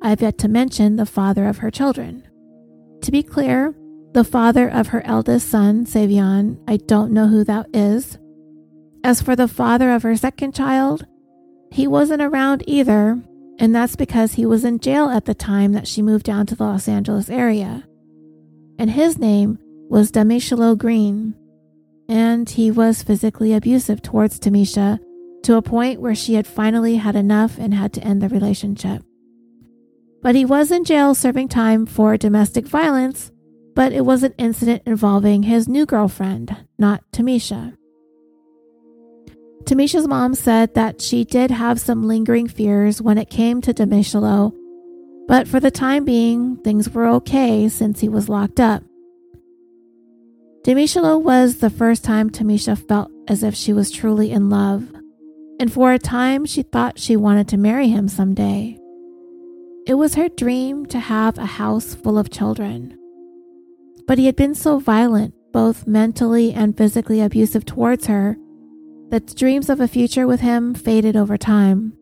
I've 0.00 0.22
yet 0.22 0.38
to 0.38 0.48
mention 0.48 0.96
the 0.96 1.06
father 1.06 1.46
of 1.46 1.58
her 1.58 1.70
children. 1.70 2.26
To 3.02 3.12
be 3.12 3.22
clear, 3.22 3.74
the 4.12 4.24
father 4.24 4.68
of 4.68 4.88
her 4.88 5.04
eldest 5.04 5.48
son, 5.48 5.84
Savion, 5.84 6.58
I 6.66 6.78
don't 6.78 7.12
know 7.12 7.28
who 7.28 7.44
that 7.44 7.66
is. 7.74 8.18
As 9.04 9.20
for 9.20 9.36
the 9.36 9.48
father 9.48 9.92
of 9.92 10.02
her 10.02 10.16
second 10.16 10.54
child, 10.54 11.06
he 11.70 11.86
wasn't 11.86 12.22
around 12.22 12.64
either, 12.66 13.20
and 13.58 13.74
that's 13.74 13.96
because 13.96 14.34
he 14.34 14.46
was 14.46 14.64
in 14.64 14.78
jail 14.78 15.08
at 15.08 15.24
the 15.24 15.34
time 15.34 15.72
that 15.72 15.88
she 15.88 16.02
moved 16.02 16.24
down 16.24 16.46
to 16.46 16.54
the 16.54 16.64
Los 16.64 16.88
Angeles 16.88 17.28
area. 17.28 17.84
And 18.78 18.90
his 18.90 19.18
name 19.18 19.58
was 19.88 20.12
Damishalo 20.12 20.76
Green, 20.76 21.34
and 22.08 22.48
he 22.48 22.70
was 22.70 23.02
physically 23.02 23.52
abusive 23.52 24.02
towards 24.02 24.38
Tamisha 24.38 24.98
to 25.42 25.56
a 25.56 25.62
point 25.62 26.00
where 26.00 26.14
she 26.14 26.34
had 26.34 26.46
finally 26.46 26.96
had 26.96 27.16
enough 27.16 27.58
and 27.58 27.74
had 27.74 27.92
to 27.94 28.02
end 28.02 28.22
the 28.22 28.28
relationship. 28.28 29.02
But 30.20 30.34
he 30.34 30.44
was 30.44 30.70
in 30.70 30.84
jail 30.84 31.14
serving 31.14 31.48
time 31.48 31.86
for 31.86 32.16
domestic 32.16 32.66
violence, 32.66 33.30
but 33.74 33.92
it 33.92 34.04
was 34.04 34.24
an 34.24 34.34
incident 34.36 34.82
involving 34.84 35.44
his 35.44 35.68
new 35.68 35.86
girlfriend, 35.86 36.56
not 36.78 37.02
Tamisha. 37.12 37.77
Tamisha's 39.68 40.08
mom 40.08 40.34
said 40.34 40.72
that 40.76 41.02
she 41.02 41.26
did 41.26 41.50
have 41.50 41.78
some 41.78 42.08
lingering 42.08 42.48
fears 42.48 43.02
when 43.02 43.18
it 43.18 43.28
came 43.28 43.60
to 43.60 43.74
Damishalo, 43.74 44.54
but 45.26 45.46
for 45.46 45.60
the 45.60 45.70
time 45.70 46.06
being, 46.06 46.56
things 46.56 46.88
were 46.88 47.06
okay 47.06 47.68
since 47.68 48.00
he 48.00 48.08
was 48.08 48.30
locked 48.30 48.60
up. 48.60 48.82
Damishalo 50.64 51.22
was 51.22 51.58
the 51.58 51.68
first 51.68 52.02
time 52.02 52.30
Tamisha 52.30 52.78
felt 52.88 53.10
as 53.28 53.42
if 53.42 53.54
she 53.54 53.74
was 53.74 53.90
truly 53.90 54.30
in 54.30 54.48
love, 54.48 54.90
and 55.60 55.70
for 55.70 55.92
a 55.92 55.98
time 55.98 56.46
she 56.46 56.62
thought 56.62 56.98
she 56.98 57.14
wanted 57.14 57.46
to 57.48 57.58
marry 57.58 57.88
him 57.88 58.08
someday. 58.08 58.78
It 59.86 59.96
was 59.96 60.14
her 60.14 60.30
dream 60.30 60.86
to 60.86 60.98
have 60.98 61.36
a 61.36 61.44
house 61.44 61.94
full 61.94 62.16
of 62.16 62.30
children. 62.30 62.96
But 64.06 64.16
he 64.16 64.24
had 64.24 64.36
been 64.36 64.54
so 64.54 64.78
violent, 64.78 65.34
both 65.52 65.86
mentally 65.86 66.54
and 66.54 66.74
physically 66.74 67.20
abusive 67.20 67.66
towards 67.66 68.06
her, 68.06 68.38
that 69.10 69.34
dreams 69.36 69.70
of 69.70 69.80
a 69.80 69.88
future 69.88 70.26
with 70.26 70.40
him 70.40 70.74
faded 70.74 71.16
over 71.16 71.36
time. 71.36 71.92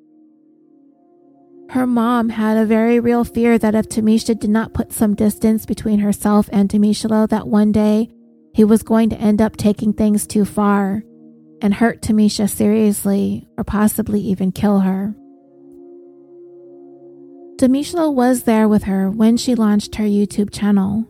Her 1.71 1.87
mom 1.87 2.29
had 2.29 2.57
a 2.57 2.65
very 2.65 3.01
real 3.01 3.25
fear 3.25 3.59
that 3.59 3.75
if 3.75 3.89
Tamisha 3.89 4.39
did 4.39 4.51
not 4.51 4.73
put 4.73 4.93
some 4.93 5.15
distance 5.15 5.67
between 5.67 5.99
herself 5.99 6.49
and 6.53 6.69
Damishalo, 6.69 7.29
that 7.29 7.49
one 7.49 7.73
day 7.73 8.09
he 8.55 8.65
was 8.65 8.83
going 8.83 9.11
to 9.11 9.21
end 9.21 9.43
up 9.43 9.57
taking 9.57 9.93
things 9.93 10.27
too 10.27 10.45
far 10.45 11.03
and 11.61 11.75
hurt 11.75 12.03
Tamisha 12.03 12.49
seriously 12.49 13.49
or 13.59 13.65
possibly 13.65 14.21
even 14.21 14.53
kill 14.53 14.81
her. 14.81 15.15
Damishalo 17.57 18.15
was 18.15 18.43
there 18.43 18.69
with 18.69 18.85
her 18.85 19.11
when 19.11 19.37
she 19.37 19.55
launched 19.55 19.97
her 19.97 20.05
YouTube 20.05 20.53
channel. 20.53 21.07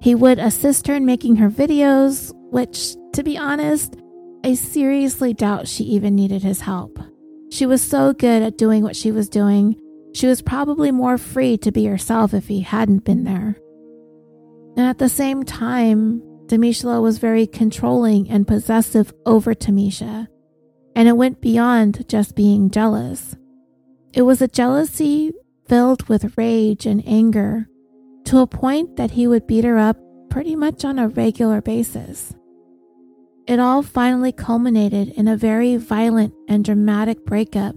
He 0.00 0.14
would 0.14 0.38
assist 0.38 0.86
her 0.88 0.94
in 0.94 1.06
making 1.06 1.36
her 1.36 1.48
videos, 1.48 2.32
which, 2.50 2.96
to 3.12 3.22
be 3.22 3.38
honest, 3.38 3.94
I 4.44 4.54
seriously 4.54 5.34
doubt 5.34 5.68
she 5.68 5.84
even 5.84 6.14
needed 6.14 6.42
his 6.42 6.62
help. 6.62 6.98
She 7.50 7.66
was 7.66 7.82
so 7.82 8.12
good 8.12 8.42
at 8.42 8.58
doing 8.58 8.82
what 8.82 8.96
she 8.96 9.12
was 9.12 9.28
doing, 9.28 9.76
she 10.14 10.26
was 10.26 10.42
probably 10.42 10.90
more 10.90 11.16
free 11.16 11.56
to 11.58 11.72
be 11.72 11.86
herself 11.86 12.34
if 12.34 12.48
he 12.48 12.60
hadn't 12.60 13.04
been 13.04 13.24
there. 13.24 13.56
And 14.76 14.86
at 14.86 14.98
the 14.98 15.08
same 15.08 15.42
time, 15.42 16.20
Damishalo 16.46 17.02
was 17.02 17.18
very 17.18 17.46
controlling 17.46 18.28
and 18.28 18.46
possessive 18.46 19.12
over 19.24 19.54
Tamisha, 19.54 20.28
and 20.94 21.08
it 21.08 21.16
went 21.16 21.40
beyond 21.40 22.08
just 22.08 22.36
being 22.36 22.70
jealous. 22.70 23.36
It 24.12 24.22
was 24.22 24.42
a 24.42 24.48
jealousy 24.48 25.32
filled 25.66 26.08
with 26.08 26.36
rage 26.36 26.84
and 26.84 27.06
anger 27.06 27.68
to 28.24 28.38
a 28.38 28.46
point 28.46 28.96
that 28.96 29.12
he 29.12 29.26
would 29.26 29.46
beat 29.46 29.64
her 29.64 29.78
up 29.78 29.96
pretty 30.28 30.54
much 30.54 30.84
on 30.84 30.98
a 30.98 31.08
regular 31.08 31.62
basis. 31.62 32.34
It 33.46 33.58
all 33.58 33.82
finally 33.82 34.30
culminated 34.30 35.08
in 35.08 35.26
a 35.26 35.36
very 35.36 35.76
violent 35.76 36.32
and 36.48 36.64
dramatic 36.64 37.24
breakup 37.24 37.74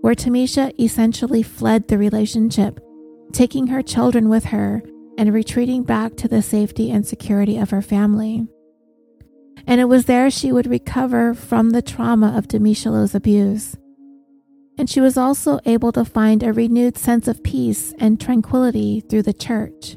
where 0.00 0.14
Tamisha 0.14 0.72
essentially 0.80 1.42
fled 1.42 1.88
the 1.88 1.96
relationship, 1.96 2.80
taking 3.32 3.68
her 3.68 3.82
children 3.82 4.28
with 4.28 4.46
her 4.46 4.82
and 5.16 5.32
retreating 5.32 5.84
back 5.84 6.16
to 6.16 6.28
the 6.28 6.42
safety 6.42 6.90
and 6.90 7.06
security 7.06 7.56
of 7.56 7.70
her 7.70 7.82
family. 7.82 8.46
And 9.66 9.80
it 9.80 9.86
was 9.86 10.06
there 10.06 10.30
she 10.30 10.52
would 10.52 10.66
recover 10.66 11.34
from 11.34 11.70
the 11.70 11.82
trauma 11.82 12.36
of 12.36 12.48
Damishalo's 12.48 13.14
abuse. 13.14 13.76
And 14.78 14.90
she 14.90 15.00
was 15.00 15.16
also 15.16 15.58
able 15.64 15.92
to 15.92 16.04
find 16.04 16.42
a 16.42 16.52
renewed 16.52 16.98
sense 16.98 17.28
of 17.28 17.42
peace 17.42 17.94
and 17.98 18.20
tranquility 18.20 19.00
through 19.00 19.22
the 19.22 19.32
church. 19.32 19.96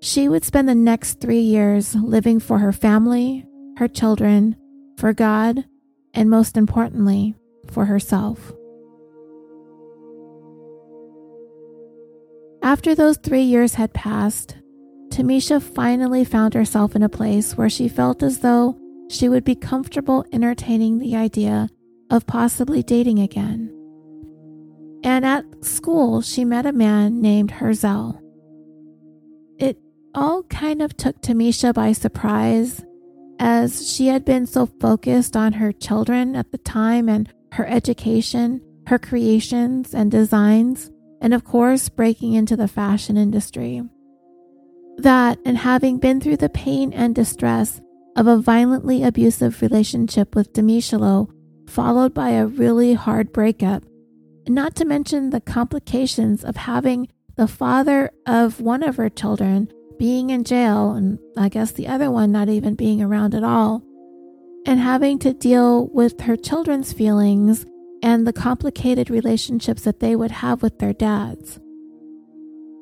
She 0.00 0.28
would 0.28 0.44
spend 0.44 0.68
the 0.68 0.74
next 0.74 1.20
three 1.20 1.40
years 1.40 1.94
living 1.94 2.40
for 2.40 2.58
her 2.58 2.72
family, 2.72 3.44
her 3.76 3.88
children, 3.88 4.56
for 4.96 5.12
God, 5.12 5.64
and 6.14 6.30
most 6.30 6.56
importantly, 6.56 7.34
for 7.70 7.86
herself. 7.86 8.52
After 12.62 12.94
those 12.94 13.16
three 13.16 13.42
years 13.42 13.74
had 13.74 13.92
passed, 13.92 14.56
Tamisha 15.08 15.60
finally 15.60 16.24
found 16.24 16.54
herself 16.54 16.94
in 16.94 17.02
a 17.02 17.08
place 17.08 17.56
where 17.56 17.68
she 17.68 17.88
felt 17.88 18.22
as 18.22 18.38
though 18.38 18.78
she 19.10 19.28
would 19.28 19.44
be 19.44 19.54
comfortable 19.54 20.24
entertaining 20.32 20.98
the 20.98 21.16
idea 21.16 21.68
of 22.10 22.26
possibly 22.26 22.82
dating 22.82 23.18
again. 23.18 23.68
And 25.04 25.26
at 25.26 25.44
school, 25.64 26.22
she 26.22 26.44
met 26.44 26.64
a 26.64 26.72
man 26.72 27.20
named 27.20 27.50
Herzl. 27.50 28.12
It 29.58 29.76
all 30.14 30.44
kind 30.44 30.80
of 30.80 30.96
took 30.96 31.20
Tamisha 31.20 31.74
by 31.74 31.92
surprise 31.92 32.82
as 33.38 33.90
she 33.90 34.08
had 34.08 34.24
been 34.24 34.46
so 34.46 34.66
focused 34.66 35.36
on 35.36 35.54
her 35.54 35.72
children 35.72 36.36
at 36.36 36.52
the 36.52 36.58
time 36.58 37.08
and 37.08 37.32
her 37.52 37.66
education, 37.66 38.60
her 38.86 38.98
creations 38.98 39.94
and 39.94 40.10
designs, 40.10 40.90
and 41.20 41.34
of 41.34 41.44
course, 41.44 41.88
breaking 41.88 42.34
into 42.34 42.56
the 42.56 42.68
fashion 42.68 43.16
industry. 43.16 43.82
That, 44.98 45.38
and 45.44 45.56
having 45.56 45.98
been 45.98 46.20
through 46.20 46.38
the 46.38 46.48
pain 46.48 46.92
and 46.92 47.14
distress 47.14 47.80
of 48.16 48.26
a 48.26 48.36
violently 48.36 49.02
abusive 49.02 49.62
relationship 49.62 50.34
with 50.34 50.52
Demishalo, 50.52 51.30
followed 51.68 52.12
by 52.12 52.30
a 52.30 52.46
really 52.46 52.94
hard 52.94 53.32
breakup, 53.32 53.84
not 54.48 54.74
to 54.76 54.84
mention 54.84 55.30
the 55.30 55.40
complications 55.40 56.44
of 56.44 56.56
having 56.56 57.08
the 57.36 57.48
father 57.48 58.10
of 58.26 58.60
one 58.60 58.82
of 58.82 58.96
her 58.96 59.08
children 59.08 59.70
being 59.98 60.30
in 60.30 60.44
jail, 60.44 60.92
and 60.92 61.18
I 61.36 61.48
guess 61.48 61.72
the 61.72 61.88
other 61.88 62.10
one 62.10 62.32
not 62.32 62.48
even 62.48 62.74
being 62.74 63.02
around 63.02 63.34
at 63.34 63.44
all, 63.44 63.82
and 64.66 64.78
having 64.78 65.18
to 65.20 65.32
deal 65.32 65.88
with 65.88 66.20
her 66.22 66.36
children's 66.36 66.92
feelings 66.92 67.66
and 68.02 68.26
the 68.26 68.32
complicated 68.32 69.10
relationships 69.10 69.82
that 69.82 70.00
they 70.00 70.16
would 70.16 70.30
have 70.30 70.62
with 70.62 70.78
their 70.78 70.92
dads. 70.92 71.60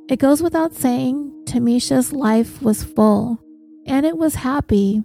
It 0.08 0.18
goes 0.18 0.42
without 0.42 0.74
saying, 0.74 1.44
Tamisha's 1.44 2.12
life 2.12 2.60
was 2.62 2.82
full 2.82 3.40
and 3.86 4.04
it 4.04 4.16
was 4.16 4.34
happy, 4.36 5.02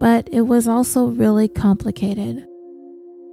but 0.00 0.28
it 0.32 0.42
was 0.42 0.66
also 0.66 1.06
really 1.06 1.48
complicated. 1.48 2.46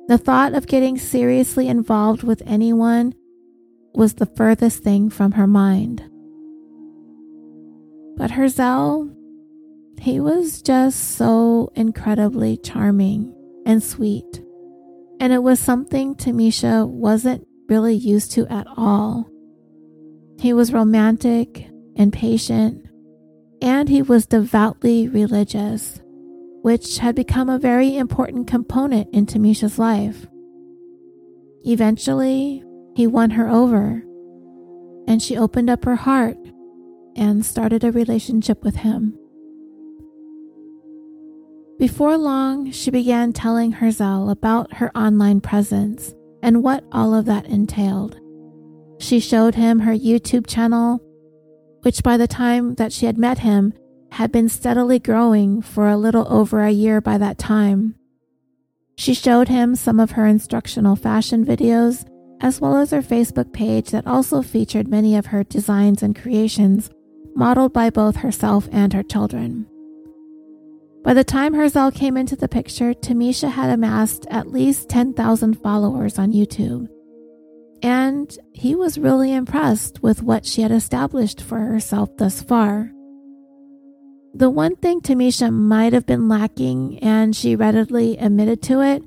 The 0.08 0.18
thought 0.18 0.54
of 0.54 0.68
getting 0.68 0.98
seriously 0.98 1.68
involved 1.68 2.24
with 2.24 2.42
anyone 2.46 3.14
was 3.94 4.16
the 4.16 4.26
furthest 4.26 4.84
thing 4.84 5.10
from 5.10 5.34
her 5.34 5.48
mind. 5.48 6.09
But 8.20 8.32
Herzl, 8.32 9.08
he 10.02 10.20
was 10.20 10.62
just 10.62 11.16
so 11.16 11.72
incredibly 11.74 12.58
charming 12.58 13.34
and 13.66 13.82
sweet. 13.82 14.44
And 15.22 15.32
it 15.32 15.42
was 15.42 15.58
something 15.58 16.16
Tamisha 16.16 16.86
wasn't 16.86 17.48
really 17.70 17.96
used 17.96 18.34
to 18.34 18.46
at 18.48 18.68
all. 18.76 19.30
He 20.38 20.52
was 20.52 20.74
romantic 20.74 21.70
and 21.96 22.12
patient, 22.12 22.86
and 23.62 23.88
he 23.88 24.02
was 24.02 24.26
devoutly 24.26 25.08
religious, 25.08 26.02
which 26.62 26.98
had 26.98 27.16
become 27.16 27.48
a 27.48 27.58
very 27.58 27.96
important 27.96 28.48
component 28.48 29.14
in 29.14 29.28
Tamisha's 29.28 29.80
life. 29.80 30.28
Eventually, 31.64 32.66
he 32.98 33.08
won 33.08 33.30
her 33.30 33.48
over, 33.48 34.04
and 35.08 35.24
she 35.24 35.38
opened 35.38 35.70
up 35.70 35.86
her 35.86 35.96
heart 35.96 36.38
and 37.16 37.46
started 37.46 37.84
a 37.84 37.92
relationship 37.92 38.64
with 38.64 38.78
him. 38.78 39.18
Before 41.80 42.18
long, 42.18 42.72
she 42.72 42.92
began 42.92 43.32
telling 43.32 43.72
Herzl 43.72 44.30
about 44.30 44.74
her 44.76 44.96
online 44.98 45.40
presence 45.40 46.14
and 46.44 46.62
what 46.62 46.84
all 46.92 47.14
of 47.14 47.26
that 47.26 47.46
entailed. 47.46 48.20
She 49.00 49.22
showed 49.22 49.56
him 49.56 49.80
her 49.80 49.94
YouTube 49.94 50.46
channel, 50.46 51.00
which 51.84 52.04
by 52.04 52.18
the 52.18 52.28
time 52.28 52.76
that 52.76 52.92
she 52.92 53.06
had 53.06 53.18
met 53.18 53.40
him 53.40 53.74
had 54.12 54.32
been 54.32 54.50
steadily 54.50 55.00
growing 55.00 55.62
for 55.62 55.88
a 55.88 55.98
little 55.98 56.28
over 56.32 56.62
a 56.62 56.72
year 56.72 57.00
by 57.00 57.18
that 57.18 57.38
time. 57.38 57.96
She 58.98 59.14
showed 59.14 59.48
him 59.48 59.76
some 59.76 60.02
of 60.02 60.12
her 60.12 60.26
instructional 60.26 60.98
fashion 60.98 61.46
videos, 61.46 62.06
as 62.42 62.60
well 62.60 62.76
as 62.76 62.92
her 62.92 63.02
Facebook 63.02 63.54
page 63.54 63.92
that 63.92 64.06
also 64.06 64.42
featured 64.42 64.90
many 64.90 65.16
of 65.16 65.28
her 65.28 65.46
designs 65.46 66.04
and 66.04 66.14
creations, 66.14 66.90
modeled 67.40 67.72
by 67.72 67.90
both 67.90 68.18
herself 68.18 68.68
and 68.70 68.92
her 68.92 69.02
children. 69.02 69.66
By 71.06 71.14
the 71.14 71.24
time 71.24 71.54
Herzl 71.54 71.90
came 71.90 72.18
into 72.18 72.36
the 72.36 72.50
picture, 72.50 72.94
Tamisha 72.94 73.50
had 73.50 73.70
amassed 73.70 74.28
at 74.30 74.52
least 74.52 74.90
10,000 74.90 75.54
followers 75.62 76.20
on 76.20 76.34
YouTube. 76.34 76.90
And 77.82 78.38
he 78.52 78.76
was 78.76 78.98
really 78.98 79.34
impressed 79.34 80.04
with 80.04 80.22
what 80.22 80.46
she 80.46 80.62
had 80.62 80.72
established 80.72 81.42
for 81.42 81.60
herself 81.60 82.10
thus 82.18 82.42
far. 82.42 82.92
The 84.34 84.50
one 84.50 84.76
thing 84.76 85.00
Tamisha 85.00 85.50
might 85.52 85.94
have 85.94 86.06
been 86.06 86.28
lacking, 86.28 87.00
and 87.00 87.34
she 87.34 87.56
readily 87.56 88.18
admitted 88.18 88.62
to 88.64 88.82
it, 88.82 89.02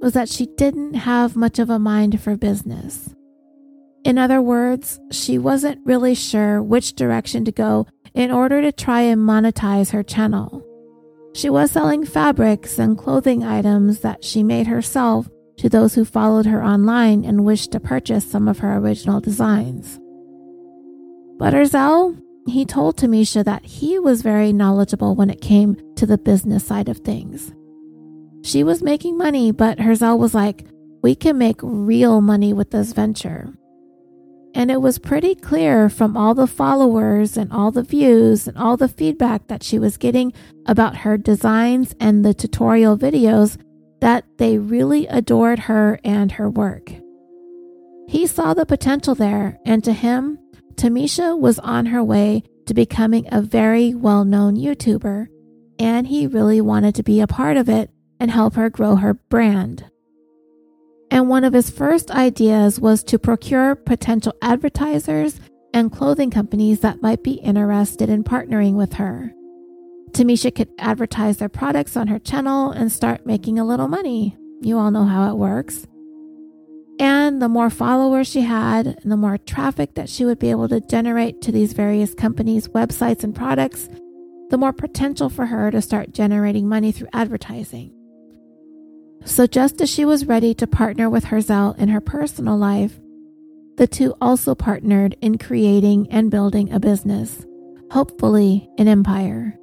was 0.00 0.14
that 0.14 0.28
she 0.28 0.46
didn't 0.56 0.94
have 0.94 1.36
much 1.36 1.60
of 1.60 1.70
a 1.70 1.78
mind 1.78 2.20
for 2.20 2.36
business. 2.36 3.14
In 4.04 4.18
other 4.18 4.40
words, 4.40 4.98
she 5.10 5.38
wasn't 5.38 5.84
really 5.84 6.14
sure 6.14 6.62
which 6.62 6.94
direction 6.94 7.44
to 7.44 7.52
go 7.52 7.86
in 8.14 8.30
order 8.30 8.62
to 8.62 8.72
try 8.72 9.02
and 9.02 9.20
monetize 9.20 9.90
her 9.92 10.02
channel. 10.02 10.66
She 11.34 11.50
was 11.50 11.70
selling 11.70 12.04
fabrics 12.04 12.78
and 12.78 12.98
clothing 12.98 13.44
items 13.44 14.00
that 14.00 14.24
she 14.24 14.42
made 14.42 14.66
herself 14.66 15.28
to 15.58 15.68
those 15.68 15.94
who 15.94 16.04
followed 16.04 16.46
her 16.46 16.64
online 16.64 17.24
and 17.24 17.44
wished 17.44 17.72
to 17.72 17.80
purchase 17.80 18.28
some 18.28 18.48
of 18.48 18.58
her 18.60 18.76
original 18.78 19.20
designs. 19.20 20.00
But 21.38 21.52
Herzl, 21.52 22.16
he 22.46 22.64
told 22.64 22.96
Tamisha 22.96 23.44
that 23.44 23.64
he 23.64 23.98
was 23.98 24.22
very 24.22 24.52
knowledgeable 24.52 25.14
when 25.14 25.30
it 25.30 25.40
came 25.40 25.76
to 25.96 26.06
the 26.06 26.18
business 26.18 26.64
side 26.64 26.88
of 26.88 26.98
things. 26.98 27.52
She 28.42 28.64
was 28.64 28.82
making 28.82 29.18
money, 29.18 29.52
but 29.52 29.78
Herzl 29.78 30.18
was 30.18 30.34
like, 30.34 30.66
we 31.02 31.14
can 31.14 31.38
make 31.38 31.60
real 31.62 32.20
money 32.20 32.52
with 32.52 32.70
this 32.70 32.92
venture. 32.92 33.52
And 34.54 34.70
it 34.70 34.80
was 34.80 34.98
pretty 34.98 35.34
clear 35.34 35.88
from 35.88 36.16
all 36.16 36.34
the 36.34 36.46
followers 36.46 37.36
and 37.36 37.52
all 37.52 37.70
the 37.70 37.82
views 37.82 38.48
and 38.48 38.56
all 38.58 38.76
the 38.76 38.88
feedback 38.88 39.46
that 39.46 39.62
she 39.62 39.78
was 39.78 39.96
getting 39.96 40.32
about 40.66 40.98
her 40.98 41.16
designs 41.16 41.94
and 42.00 42.24
the 42.24 42.34
tutorial 42.34 42.98
videos 42.98 43.56
that 44.00 44.24
they 44.38 44.58
really 44.58 45.06
adored 45.06 45.60
her 45.60 46.00
and 46.04 46.32
her 46.32 46.50
work. 46.50 46.92
He 48.08 48.26
saw 48.26 48.54
the 48.54 48.66
potential 48.66 49.14
there, 49.14 49.58
and 49.64 49.84
to 49.84 49.92
him, 49.92 50.38
Tamisha 50.74 51.38
was 51.38 51.58
on 51.60 51.86
her 51.86 52.02
way 52.02 52.42
to 52.66 52.74
becoming 52.74 53.26
a 53.30 53.40
very 53.40 53.94
well 53.94 54.24
known 54.24 54.56
YouTuber, 54.56 55.28
and 55.78 56.06
he 56.08 56.26
really 56.26 56.60
wanted 56.60 56.94
to 56.96 57.02
be 57.04 57.20
a 57.20 57.26
part 57.26 57.56
of 57.56 57.68
it 57.68 57.90
and 58.18 58.30
help 58.30 58.54
her 58.54 58.68
grow 58.68 58.96
her 58.96 59.14
brand 59.14 59.90
and 61.10 61.28
one 61.28 61.44
of 61.44 61.52
his 61.52 61.70
first 61.70 62.10
ideas 62.10 62.80
was 62.80 63.02
to 63.04 63.18
procure 63.18 63.74
potential 63.74 64.34
advertisers 64.42 65.40
and 65.74 65.92
clothing 65.92 66.30
companies 66.30 66.80
that 66.80 67.02
might 67.02 67.22
be 67.22 67.34
interested 67.34 68.08
in 68.08 68.24
partnering 68.24 68.74
with 68.74 68.94
her. 68.94 69.32
Tamisha 70.12 70.54
could 70.54 70.68
advertise 70.78 71.36
their 71.36 71.48
products 71.48 71.96
on 71.96 72.08
her 72.08 72.18
channel 72.18 72.70
and 72.70 72.90
start 72.90 73.26
making 73.26 73.58
a 73.58 73.64
little 73.64 73.88
money. 73.88 74.36
You 74.60 74.78
all 74.78 74.90
know 74.90 75.04
how 75.04 75.30
it 75.30 75.36
works. 75.36 75.86
And 76.98 77.40
the 77.40 77.48
more 77.48 77.70
followers 77.70 78.28
she 78.28 78.42
had, 78.42 78.86
and 78.86 79.10
the 79.10 79.16
more 79.16 79.38
traffic 79.38 79.94
that 79.94 80.10
she 80.10 80.24
would 80.24 80.38
be 80.38 80.50
able 80.50 80.68
to 80.68 80.80
generate 80.80 81.40
to 81.42 81.52
these 81.52 81.72
various 81.72 82.12
companies' 82.12 82.68
websites 82.68 83.24
and 83.24 83.34
products, 83.34 83.88
the 84.50 84.58
more 84.58 84.72
potential 84.72 85.30
for 85.30 85.46
her 85.46 85.70
to 85.70 85.80
start 85.80 86.12
generating 86.12 86.68
money 86.68 86.92
through 86.92 87.08
advertising. 87.12 87.94
So, 89.24 89.46
just 89.46 89.80
as 89.80 89.90
she 89.90 90.04
was 90.04 90.26
ready 90.26 90.54
to 90.54 90.66
partner 90.66 91.10
with 91.10 91.24
Herzl 91.24 91.72
in 91.78 91.88
her 91.88 92.00
personal 92.00 92.56
life, 92.56 92.98
the 93.76 93.86
two 93.86 94.14
also 94.20 94.54
partnered 94.54 95.16
in 95.20 95.38
creating 95.38 96.08
and 96.10 96.30
building 96.30 96.72
a 96.72 96.80
business, 96.80 97.44
hopefully, 97.90 98.68
an 98.78 98.88
empire. 98.88 99.58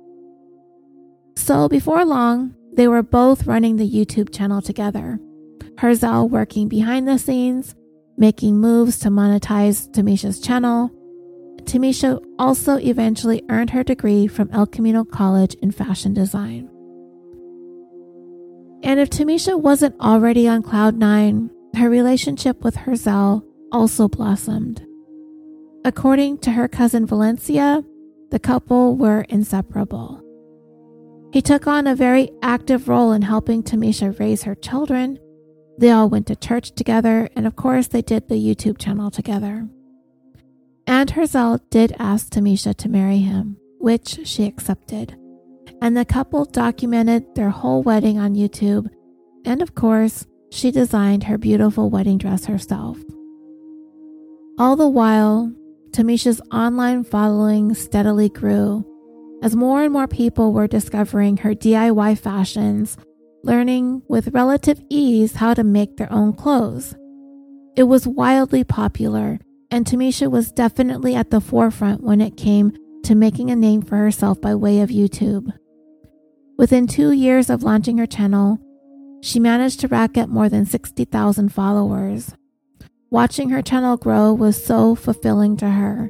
So, 1.36 1.68
before 1.68 2.06
long, 2.06 2.56
they 2.74 2.88
were 2.88 3.04
both 3.04 3.48
running 3.48 3.78
the 3.78 3.90
YouTube 3.90 4.34
channel 4.34 4.62
together. 4.62 5.20
Herzl 5.80 6.28
working 6.28 6.68
behind 6.68 7.08
the 7.08 7.18
scenes, 7.18 7.76
making 8.18 8.58
moves 8.58 9.00
to 9.00 9.10
monetize 9.10 9.90
Tamisha's 9.92 10.40
channel. 10.40 10.92
Tamisha 11.64 12.24
also 12.40 12.78
eventually 12.78 13.44
earned 13.50 13.72
her 13.72 13.84
degree 13.84 14.28
from 14.28 14.50
El 14.52 14.68
Camino 14.68 15.04
College 15.04 15.56
in 15.56 15.72
fashion 15.72 16.14
design. 16.14 16.70
And 18.84 19.00
if 19.00 19.10
Tamisha 19.10 19.60
wasn't 19.60 20.00
already 20.00 20.48
on 20.48 20.62
cloud 20.62 20.96
nine, 20.98 21.50
her 21.76 21.90
relationship 21.90 22.64
with 22.64 22.76
Herzl 22.76 23.44
also 23.72 24.08
blossomed. 24.08 24.86
According 25.84 26.40
to 26.40 26.52
her 26.52 26.68
cousin 26.68 27.06
Valencia, 27.06 27.84
the 28.30 28.40
couple 28.40 28.96
were 28.96 29.22
inseparable. 29.30 30.22
He 31.32 31.42
took 31.42 31.68
on 31.68 31.88
a 31.88 31.96
very 31.96 32.30
active 32.42 32.88
role 32.88 33.12
in 33.12 33.22
helping 33.22 33.64
Tamisha 33.64 34.18
raise 34.20 34.44
her 34.44 34.56
children. 34.56 35.20
They 35.78 35.92
all 35.92 36.10
went 36.10 36.28
to 36.28 36.36
church 36.36 36.72
together, 36.72 37.30
and 37.36 37.46
of 37.46 37.56
course, 37.56 37.88
they 37.88 38.02
did 38.02 38.28
the 38.28 38.36
YouTube 38.36 38.78
channel 38.78 39.12
together. 39.12 39.68
And 40.88 41.12
Herzl 41.12 41.58
did 41.70 41.96
ask 42.00 42.30
Tamisha 42.30 42.76
to 42.76 42.90
marry 42.90 43.20
him, 43.20 43.58
which 43.80 44.20
she 44.24 44.46
accepted 44.46 45.18
and 45.82 45.96
the 45.96 46.06
couple 46.06 46.46
documented 46.46 47.36
their 47.36 47.50
whole 47.50 47.84
wedding 47.84 48.18
on 48.18 48.36
YouTube. 48.36 48.90
And 49.46 49.62
of 49.62 49.76
course, 49.76 50.26
she 50.52 50.72
designed 50.72 51.24
her 51.26 51.38
beautiful 51.38 51.90
wedding 51.90 52.18
dress 52.18 52.46
herself. 52.46 52.98
All 54.60 54.76
the 54.76 54.90
while, 54.90 55.54
Tamisha's 55.92 56.42
online 56.52 57.04
following 57.04 57.74
steadily 57.74 58.30
grew, 58.30 58.86
as 59.44 59.56
more 59.56 59.84
and 59.84 59.94
more 59.94 60.08
people 60.08 60.52
were 60.52 60.68
discovering 60.68 61.38
her 61.38 61.54
DIY 61.54 62.18
fashions, 62.18 62.98
learning 63.44 64.02
with 64.08 64.34
relative 64.34 64.82
ease 64.90 65.36
how 65.36 65.54
to 65.54 65.64
make 65.64 65.98
their 65.98 66.12
own 66.12 66.34
clothes. 66.34 66.96
It 67.76 67.84
was 67.84 68.08
wildly 68.08 68.64
popular, 68.64 69.40
and 69.70 69.86
Tamisha 69.86 70.30
was 70.32 70.52
definitely 70.52 71.16
at 71.16 71.30
the 71.30 71.42
forefront 71.42 72.02
when 72.02 72.22
it 72.22 72.36
came 72.38 72.74
to 73.04 73.16
making 73.16 73.52
a 73.52 73.56
name 73.56 73.82
for 73.82 73.96
herself 73.96 74.42
by 74.42 74.56
way 74.56 74.82
of 74.82 74.90
YouTube. 74.90 75.54
Within 76.58 76.88
two 76.88 77.12
years 77.12 77.52
of 77.52 77.62
launching 77.62 78.00
her 78.00 78.08
channel, 78.08 78.60
she 79.22 79.40
managed 79.40 79.80
to 79.82 79.88
rack 79.88 80.18
up 80.18 80.28
more 80.28 80.50
than 80.50 80.66
60,000 80.66 81.50
followers. 81.54 82.34
Watching 83.12 83.50
her 83.52 83.62
channel 83.62 83.96
grow 83.96 84.34
was 84.34 84.64
so 84.64 84.96
fulfilling 84.96 85.56
to 85.58 85.70
her 85.70 86.10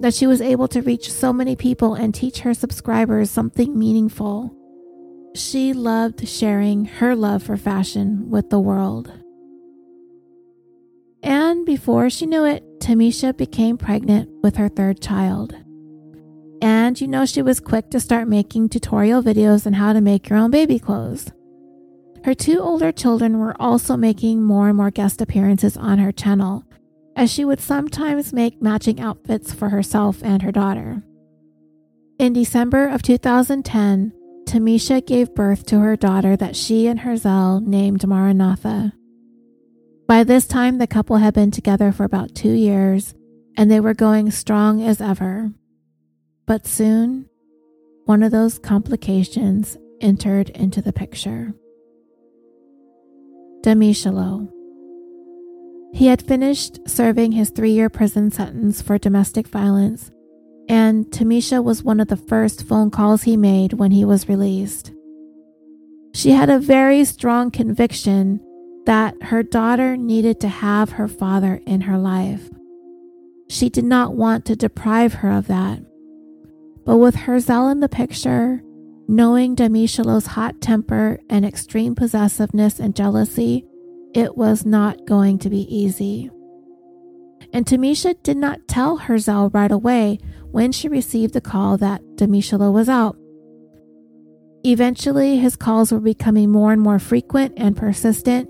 that 0.00 0.14
she 0.14 0.26
was 0.26 0.40
able 0.40 0.68
to 0.68 0.82
reach 0.82 1.10
so 1.10 1.32
many 1.32 1.56
people 1.56 1.94
and 1.94 2.14
teach 2.14 2.40
her 2.40 2.54
subscribers 2.54 3.30
something 3.30 3.76
meaningful. 3.76 4.54
She 5.34 5.72
loved 5.72 6.26
sharing 6.28 6.84
her 6.84 7.16
love 7.16 7.42
for 7.42 7.56
fashion 7.56 8.30
with 8.30 8.50
the 8.50 8.60
world. 8.60 9.12
And 11.24 11.66
before 11.66 12.08
she 12.08 12.26
knew 12.26 12.44
it, 12.44 12.62
Tamisha 12.78 13.36
became 13.36 13.76
pregnant 13.76 14.30
with 14.42 14.56
her 14.56 14.68
third 14.68 15.00
child. 15.02 15.56
And 16.60 17.00
you 17.00 17.08
know, 17.08 17.24
she 17.24 17.42
was 17.42 17.60
quick 17.60 17.90
to 17.90 18.00
start 18.00 18.28
making 18.28 18.68
tutorial 18.68 19.22
videos 19.22 19.66
on 19.66 19.74
how 19.74 19.92
to 19.92 20.00
make 20.00 20.28
your 20.28 20.38
own 20.38 20.50
baby 20.50 20.78
clothes. 20.78 21.30
Her 22.24 22.34
two 22.34 22.58
older 22.58 22.92
children 22.92 23.38
were 23.38 23.60
also 23.60 23.96
making 23.96 24.42
more 24.42 24.68
and 24.68 24.76
more 24.76 24.90
guest 24.90 25.20
appearances 25.20 25.76
on 25.76 25.98
her 25.98 26.12
channel, 26.12 26.64
as 27.14 27.30
she 27.30 27.44
would 27.44 27.60
sometimes 27.60 28.32
make 28.32 28.60
matching 28.60 29.00
outfits 29.00 29.52
for 29.52 29.68
herself 29.68 30.22
and 30.22 30.42
her 30.42 30.52
daughter. 30.52 31.02
In 32.18 32.32
December 32.32 32.88
of 32.88 33.02
2010, 33.02 34.12
Tamisha 34.44 35.06
gave 35.06 35.34
birth 35.34 35.66
to 35.66 35.78
her 35.78 35.94
daughter 35.94 36.36
that 36.36 36.56
she 36.56 36.86
and 36.88 37.00
Herzl 37.00 37.60
named 37.60 38.06
Maranatha. 38.06 38.92
By 40.08 40.24
this 40.24 40.46
time, 40.46 40.78
the 40.78 40.86
couple 40.86 41.18
had 41.18 41.34
been 41.34 41.50
together 41.50 41.92
for 41.92 42.04
about 42.04 42.34
two 42.34 42.52
years 42.52 43.14
and 43.58 43.70
they 43.70 43.78
were 43.78 43.94
going 43.94 44.30
strong 44.30 44.82
as 44.82 45.00
ever. 45.00 45.52
But 46.48 46.66
soon, 46.66 47.28
one 48.06 48.22
of 48.22 48.32
those 48.32 48.58
complications 48.58 49.76
entered 50.00 50.48
into 50.48 50.80
the 50.80 50.94
picture. 50.94 51.52
Demishalo. 53.60 54.50
He 55.92 56.06
had 56.06 56.22
finished 56.22 56.88
serving 56.88 57.32
his 57.32 57.50
three 57.50 57.72
year 57.72 57.90
prison 57.90 58.30
sentence 58.30 58.80
for 58.80 58.96
domestic 58.96 59.46
violence, 59.46 60.10
and 60.70 61.04
Tamisha 61.08 61.62
was 61.62 61.82
one 61.82 62.00
of 62.00 62.08
the 62.08 62.16
first 62.16 62.66
phone 62.66 62.90
calls 62.90 63.24
he 63.24 63.36
made 63.36 63.74
when 63.74 63.90
he 63.90 64.06
was 64.06 64.26
released. 64.26 64.90
She 66.14 66.30
had 66.30 66.48
a 66.48 66.58
very 66.58 67.04
strong 67.04 67.50
conviction 67.50 68.40
that 68.86 69.22
her 69.24 69.42
daughter 69.42 69.98
needed 69.98 70.40
to 70.40 70.48
have 70.48 70.92
her 70.92 71.08
father 71.08 71.60
in 71.66 71.82
her 71.82 71.98
life. 71.98 72.48
She 73.50 73.68
did 73.68 73.84
not 73.84 74.14
want 74.14 74.46
to 74.46 74.56
deprive 74.56 75.12
her 75.14 75.30
of 75.30 75.46
that. 75.48 75.80
But 76.88 76.96
with 76.96 77.16
Herzl 77.16 77.70
in 77.70 77.80
the 77.80 77.88
picture, 77.90 78.62
knowing 79.08 79.54
Demishalo's 79.54 80.24
hot 80.24 80.58
temper 80.62 81.20
and 81.28 81.44
extreme 81.44 81.94
possessiveness 81.94 82.80
and 82.80 82.96
jealousy, 82.96 83.66
it 84.14 84.38
was 84.38 84.64
not 84.64 85.04
going 85.04 85.38
to 85.40 85.50
be 85.50 85.66
easy. 85.68 86.30
And 87.52 87.66
Tamisha 87.66 88.14
did 88.22 88.38
not 88.38 88.66
tell 88.68 88.96
Herzl 88.96 89.48
right 89.48 89.70
away 89.70 90.18
when 90.50 90.72
she 90.72 90.88
received 90.88 91.34
the 91.34 91.42
call 91.42 91.76
that 91.76 92.00
Demishalo 92.14 92.72
was 92.72 92.88
out. 92.88 93.18
Eventually, 94.64 95.36
his 95.36 95.56
calls 95.56 95.92
were 95.92 96.00
becoming 96.00 96.50
more 96.50 96.72
and 96.72 96.80
more 96.80 96.98
frequent 96.98 97.52
and 97.58 97.76
persistent, 97.76 98.48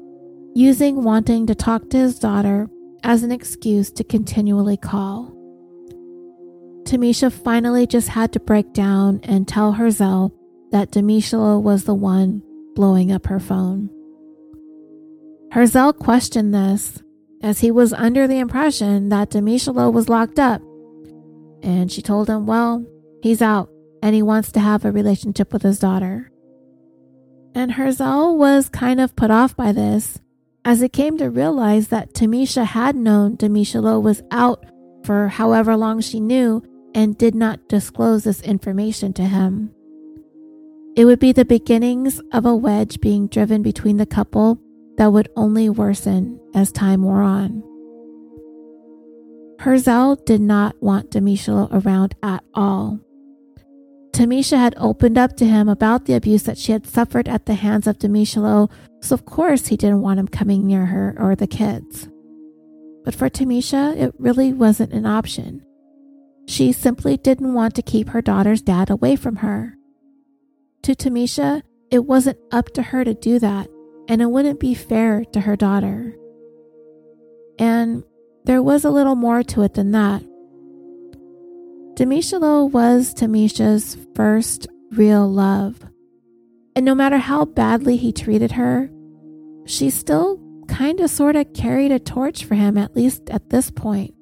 using 0.55 1.03
wanting 1.03 1.49
to 1.49 1.57
talk 1.57 1.91
to 1.91 1.97
his 1.97 2.21
daughter 2.21 2.69
as 3.03 3.25
an 3.25 3.33
excuse 3.33 3.91
to 3.91 4.05
continually 4.05 4.77
call. 4.77 5.38
Tamisha 6.89 7.31
finally 7.31 7.87
just 7.87 8.09
had 8.09 8.33
to 8.33 8.41
break 8.41 8.73
down 8.73 9.21
and 9.23 9.47
tell 9.47 9.73
Herzl 9.73 10.29
that 10.71 10.91
Demishalo 10.91 11.61
was 11.63 11.85
the 11.85 11.95
one 11.95 12.43
blowing 12.75 13.13
up 13.13 13.27
her 13.27 13.39
phone. 13.39 13.91
Herzl 15.53 15.91
questioned 15.91 16.55
this 16.55 17.03
as 17.43 17.61
he 17.61 17.71
was 17.71 17.93
under 17.93 18.27
the 18.27 18.39
impression 18.39 19.11
that 19.11 19.29
Demishalo 19.31 19.93
was 19.93 20.09
locked 20.09 20.39
up. 20.39 20.63
And 21.63 21.93
she 21.93 22.01
told 22.01 22.27
him, 22.27 22.47
well, 22.47 22.87
he's 23.23 23.43
out 23.43 23.69
and 24.03 24.15
he 24.15 24.23
wants 24.23 24.51
to 24.53 24.61
have 24.61 24.87
a 24.87 24.91
relationship 24.91 25.53
with 25.53 25.61
his 25.61 25.79
daughter. 25.79 26.33
And 27.55 27.73
Herzl 27.73 28.39
was 28.39 28.71
kind 28.71 28.99
of 28.99 29.15
put 29.15 29.31
off 29.31 29.55
by 29.55 29.73
this 29.73 30.21
as 30.65 30.81
he 30.81 30.89
came 30.89 31.19
to 31.19 31.29
realize 31.29 31.89
that 31.89 32.15
Tamisha 32.15 32.65
had 32.65 32.97
known 32.97 33.37
Demishalo 33.37 34.01
was 34.01 34.23
out 34.31 34.65
for 35.05 35.29
however 35.29 35.77
long 35.77 36.01
she 36.01 36.19
knew 36.19 36.63
and 36.99 37.17
did 37.17 37.33
not 37.33 37.69
disclose 37.69 38.25
this 38.25 38.43
information 38.43 39.13
to 39.13 39.23
him. 39.23 39.71
It 40.97 41.05
would 41.05 41.21
be 41.21 41.31
the 41.31 41.45
beginnings 41.45 42.21
of 42.33 42.45
a 42.45 42.57
wedge 42.57 43.01
being 43.01 43.29
driven 43.29 43.63
between 43.63 43.99
the 43.99 44.05
couple 44.05 44.59
that 44.97 45.13
would 45.13 45.29
only 45.37 45.69
worsen 45.69 46.41
as 46.57 46.73
time 46.73 47.05
wore 47.05 47.23
on. 47.23 47.63
Herzl 49.61 50.17
did 50.27 50.41
not 50.41 50.75
want 50.83 51.13
Demishalo 51.13 51.69
around 51.71 52.17
at 52.21 52.43
all. 52.53 52.99
Tamisha 54.11 54.57
had 54.57 54.75
opened 54.77 55.19
up 55.19 55.37
to 55.37 55.47
him 55.47 55.69
about 55.69 56.07
the 56.07 56.15
abuse 56.15 56.43
that 56.43 56.59
she 56.59 56.73
had 56.73 56.85
suffered 56.85 57.29
at 57.29 57.47
the 57.47 57.55
hands 57.55 57.87
of 57.87 58.01
Demishalo, 58.01 58.69
so 59.03 59.15
of 59.15 59.25
course 59.25 59.69
he 59.69 59.77
didn't 59.77 60.03
want 60.03 60.19
him 60.19 60.27
coming 60.27 60.67
near 60.67 60.87
her 60.87 61.15
or 61.17 61.37
the 61.37 61.47
kids. 61.47 62.09
But 63.05 63.15
for 63.15 63.31
Tamisha, 63.31 63.97
it 63.97 64.13
really 64.19 64.53
wasn't 64.53 64.93
an 64.93 65.07
option. 65.07 65.63
She 66.49 66.73
simply 66.73 67.19
didn't 67.19 67.53
want 67.53 67.75
to 67.75 67.83
keep 67.83 68.09
her 68.09 68.23
daughter's 68.23 68.63
dad 68.63 68.89
away 68.89 69.17
from 69.17 69.37
her. 69.37 69.77
To 70.83 70.95
Tamisha, 70.95 71.61
it 71.91 72.07
wasn't 72.07 72.39
up 72.51 72.71
to 72.71 72.83
her 72.83 73.05
to 73.05 73.13
do 73.13 73.39
that, 73.39 73.69
and 74.09 74.23
it 74.23 74.31
wouldn't 74.31 74.59
be 74.59 74.73
fair 74.73 75.27
to 75.35 75.41
her 75.41 75.57
daughter. 75.57 76.17
And 77.59 78.03
there 78.47 78.63
was 78.63 78.87
a 78.87 78.91
little 78.91 79.15
more 79.15 79.43
to 79.43 79.63
it 79.63 79.75
than 79.75 79.93
that. 79.93 80.23
Demishalo 81.97 82.73
was 82.73 83.13
Tamisha's 83.13 83.99
first 84.15 84.69
real 84.93 85.31
love. 85.31 85.85
And 86.75 86.87
no 86.87 86.95
matter 86.95 87.19
how 87.19 87.45
badly 87.45 87.99
he 87.99 88.11
treated 88.11 88.53
her, 88.53 88.89
she 89.67 89.91
still 89.91 90.41
kind 90.67 90.99
of 91.01 91.11
sort 91.11 91.37
of 91.37 91.53
carried 91.53 91.93
a 91.93 91.99
torch 91.99 92.47
for 92.47 92.55
him, 92.55 92.79
at 92.79 92.97
least 92.97 93.29
at 93.29 93.51
this 93.51 93.71
point. 93.71 94.15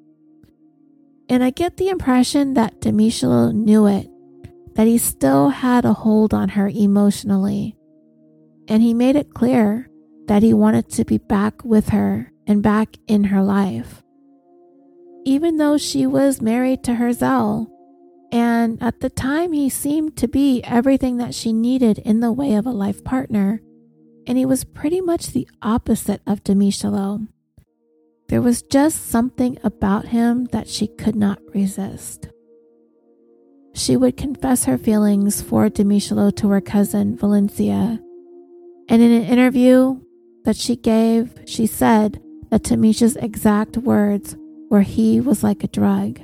And 1.29 1.43
I 1.43 1.49
get 1.49 1.77
the 1.77 1.89
impression 1.89 2.53
that 2.53 2.79
Demishalo 2.79 3.53
knew 3.53 3.85
it, 3.85 4.07
that 4.75 4.87
he 4.87 4.97
still 4.97 5.49
had 5.49 5.85
a 5.85 5.93
hold 5.93 6.33
on 6.33 6.49
her 6.49 6.69
emotionally 6.69 7.77
and 8.67 8.83
he 8.83 8.93
made 8.93 9.15
it 9.15 9.33
clear 9.33 9.89
that 10.27 10.43
he 10.43 10.53
wanted 10.53 10.89
to 10.89 11.05
be 11.05 11.17
back 11.17 11.63
with 11.63 11.89
her 11.89 12.31
and 12.45 12.61
back 12.61 12.97
in 13.07 13.25
her 13.25 13.41
life. 13.41 14.03
Even 15.25 15.57
though 15.57 15.77
she 15.77 16.05
was 16.05 16.41
married 16.41 16.83
to 16.83 16.95
Herzl, 16.95 17.67
and 18.31 18.81
at 18.81 18.99
the 18.99 19.09
time 19.09 19.53
he 19.53 19.69
seemed 19.69 20.17
to 20.17 20.27
be 20.27 20.61
everything 20.63 21.17
that 21.17 21.33
she 21.33 21.53
needed 21.53 21.99
in 21.99 22.19
the 22.19 22.31
way 22.31 22.55
of 22.55 22.65
a 22.65 22.71
life 22.71 23.03
partner, 23.03 23.61
and 24.25 24.37
he 24.37 24.45
was 24.45 24.65
pretty 24.65 24.99
much 24.99 25.27
the 25.27 25.47
opposite 25.61 26.21
of 26.27 26.43
Demishalo. 26.43 27.27
There 28.29 28.41
was 28.41 28.61
just 28.61 29.09
something 29.09 29.57
about 29.63 30.07
him 30.07 30.45
that 30.51 30.67
she 30.67 30.87
could 30.87 31.15
not 31.15 31.39
resist. 31.53 32.27
She 33.73 33.95
would 33.95 34.17
confess 34.17 34.65
her 34.65 34.77
feelings 34.77 35.41
for 35.41 35.69
Demishalo 35.69 36.35
to 36.37 36.49
her 36.49 36.59
cousin 36.59 37.15
Valencia, 37.15 37.99
and 38.89 39.01
in 39.01 39.11
an 39.11 39.23
interview 39.23 40.01
that 40.43 40.57
she 40.57 40.75
gave, 40.75 41.33
she 41.45 41.67
said 41.67 42.21
that 42.49 42.63
Tamisha's 42.63 43.15
exact 43.17 43.77
words 43.77 44.35
were 44.69 44.81
he 44.81 45.21
was 45.21 45.43
like 45.43 45.63
a 45.63 45.67
drug. 45.67 46.19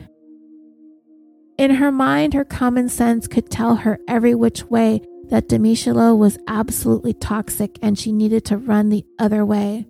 In 1.57 1.75
her 1.75 1.91
mind, 1.91 2.33
her 2.33 2.43
common 2.43 2.89
sense 2.89 3.27
could 3.27 3.49
tell 3.49 3.75
her 3.75 3.99
every 4.07 4.33
which 4.33 4.65
way 4.65 5.01
that 5.29 5.47
Demishalo 5.47 6.17
was 6.17 6.37
absolutely 6.47 7.13
toxic 7.13 7.77
and 7.81 7.97
she 7.97 8.11
needed 8.11 8.43
to 8.45 8.57
run 8.57 8.89
the 8.89 9.05
other 9.19 9.45
way. 9.45 9.87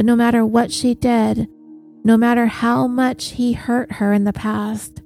But 0.00 0.06
no 0.06 0.16
matter 0.16 0.46
what 0.46 0.72
she 0.72 0.94
did, 0.94 1.46
no 2.04 2.16
matter 2.16 2.46
how 2.46 2.86
much 2.86 3.32
he 3.32 3.52
hurt 3.52 3.92
her 3.92 4.14
in 4.14 4.24
the 4.24 4.32
past, 4.32 5.02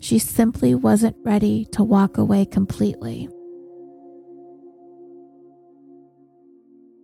she 0.00 0.18
simply 0.18 0.74
wasn't 0.74 1.16
ready 1.24 1.64
to 1.72 1.82
walk 1.82 2.18
away 2.18 2.44
completely. 2.44 3.30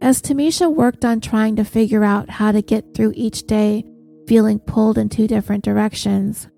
As 0.02 0.20
Tamisha 0.20 0.70
worked 0.70 1.02
on 1.02 1.22
trying 1.22 1.56
to 1.56 1.64
figure 1.64 2.04
out 2.04 2.28
how 2.28 2.52
to 2.52 2.60
get 2.60 2.92
through 2.94 3.14
each 3.16 3.46
day, 3.46 3.86
feeling 4.28 4.58
pulled 4.58 4.98
in 4.98 5.08
two 5.08 5.26
different 5.26 5.64
directions. 5.64 6.48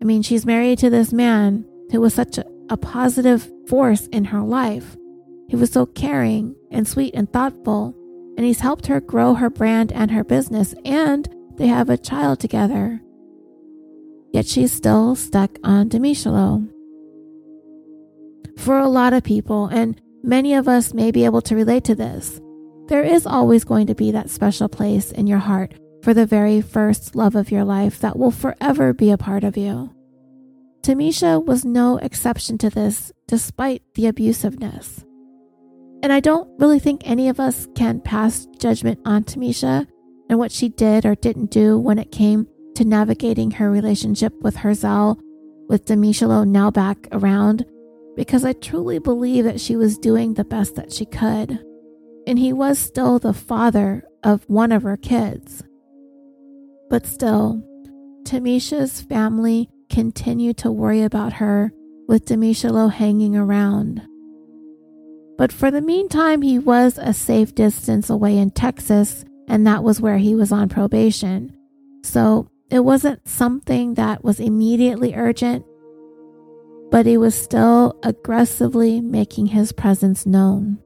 I 0.00 0.04
mean, 0.04 0.22
she's 0.22 0.46
married 0.46 0.78
to 0.78 0.88
this 0.88 1.12
man 1.12 1.64
who 1.90 2.00
was 2.00 2.14
such 2.14 2.38
a 2.38 2.44
a 2.68 2.76
positive 2.76 3.50
force 3.66 4.06
in 4.12 4.26
her 4.26 4.42
life. 4.42 4.96
He 5.48 5.56
was 5.56 5.72
so 5.72 5.84
caring 5.84 6.54
and 6.70 6.86
sweet 6.86 7.12
and 7.14 7.32
thoughtful, 7.32 7.92
and 8.36 8.44
he's 8.44 8.60
helped 8.60 8.86
her 8.86 9.00
grow 9.00 9.34
her 9.34 9.50
brand 9.50 9.92
and 9.92 10.10
her 10.10 10.24
business, 10.24 10.74
and 10.84 11.28
they 11.56 11.66
have 11.66 11.88
a 11.88 11.96
child 11.96 12.38
together. 12.40 13.00
Yet 14.32 14.46
she's 14.46 14.72
still 14.72 15.16
stuck 15.16 15.58
on 15.64 15.88
Demichelo. 15.88 16.68
For 18.58 18.78
a 18.78 18.88
lot 18.88 19.12
of 19.12 19.24
people, 19.24 19.66
and 19.66 20.00
many 20.22 20.54
of 20.54 20.68
us 20.68 20.92
may 20.92 21.10
be 21.10 21.24
able 21.24 21.42
to 21.42 21.56
relate 21.56 21.84
to 21.84 21.94
this, 21.94 22.40
there 22.88 23.02
is 23.02 23.26
always 23.26 23.64
going 23.64 23.86
to 23.86 23.94
be 23.94 24.10
that 24.12 24.30
special 24.30 24.68
place 24.68 25.10
in 25.10 25.26
your 25.26 25.38
heart 25.38 25.72
for 26.02 26.14
the 26.14 26.26
very 26.26 26.60
first 26.60 27.16
love 27.16 27.34
of 27.34 27.50
your 27.50 27.64
life 27.64 27.98
that 28.00 28.18
will 28.18 28.30
forever 28.30 28.92
be 28.92 29.10
a 29.10 29.18
part 29.18 29.42
of 29.42 29.56
you. 29.56 29.90
Tamisha 30.82 31.44
was 31.44 31.64
no 31.64 31.96
exception 31.96 32.58
to 32.58 32.70
this, 32.70 33.10
despite 33.26 33.82
the 33.94 34.04
abusiveness. 34.04 35.04
And 36.06 36.12
I 36.12 36.20
don't 36.20 36.48
really 36.60 36.78
think 36.78 37.02
any 37.02 37.28
of 37.28 37.40
us 37.40 37.66
can 37.74 38.00
pass 38.00 38.46
judgment 38.60 39.00
on 39.04 39.24
Tamisha 39.24 39.88
and 40.30 40.38
what 40.38 40.52
she 40.52 40.68
did 40.68 41.04
or 41.04 41.16
didn't 41.16 41.50
do 41.50 41.80
when 41.80 41.98
it 41.98 42.12
came 42.12 42.46
to 42.76 42.84
navigating 42.84 43.50
her 43.50 43.68
relationship 43.72 44.32
with 44.40 44.54
Herzl, 44.54 45.18
with 45.68 45.84
Demichelo 45.84 46.46
now 46.46 46.70
back 46.70 47.08
around, 47.10 47.66
because 48.14 48.44
I 48.44 48.52
truly 48.52 49.00
believe 49.00 49.42
that 49.46 49.60
she 49.60 49.74
was 49.74 49.98
doing 49.98 50.34
the 50.34 50.44
best 50.44 50.76
that 50.76 50.92
she 50.92 51.06
could. 51.06 51.58
And 52.24 52.38
he 52.38 52.52
was 52.52 52.78
still 52.78 53.18
the 53.18 53.34
father 53.34 54.04
of 54.22 54.48
one 54.48 54.70
of 54.70 54.84
her 54.84 54.96
kids. 54.96 55.64
But 56.88 57.04
still, 57.04 57.64
Tamisha's 58.22 59.00
family 59.00 59.68
continued 59.90 60.58
to 60.58 60.70
worry 60.70 61.02
about 61.02 61.32
her 61.32 61.72
with 62.06 62.26
Demichelo 62.26 62.92
hanging 62.92 63.34
around. 63.34 64.06
But 65.38 65.52
for 65.52 65.70
the 65.70 65.82
meantime, 65.82 66.42
he 66.42 66.58
was 66.58 66.98
a 66.98 67.12
safe 67.12 67.54
distance 67.54 68.08
away 68.08 68.38
in 68.38 68.50
Texas, 68.50 69.24
and 69.48 69.66
that 69.66 69.84
was 69.84 70.00
where 70.00 70.18
he 70.18 70.34
was 70.34 70.50
on 70.50 70.68
probation. 70.68 71.54
So 72.02 72.48
it 72.70 72.80
wasn't 72.80 73.28
something 73.28 73.94
that 73.94 74.24
was 74.24 74.40
immediately 74.40 75.14
urgent, 75.14 75.64
but 76.90 77.04
he 77.04 77.16
was 77.16 77.34
still 77.34 77.98
aggressively 78.02 79.00
making 79.00 79.46
his 79.46 79.72
presence 79.72 80.24
known. 80.24 80.78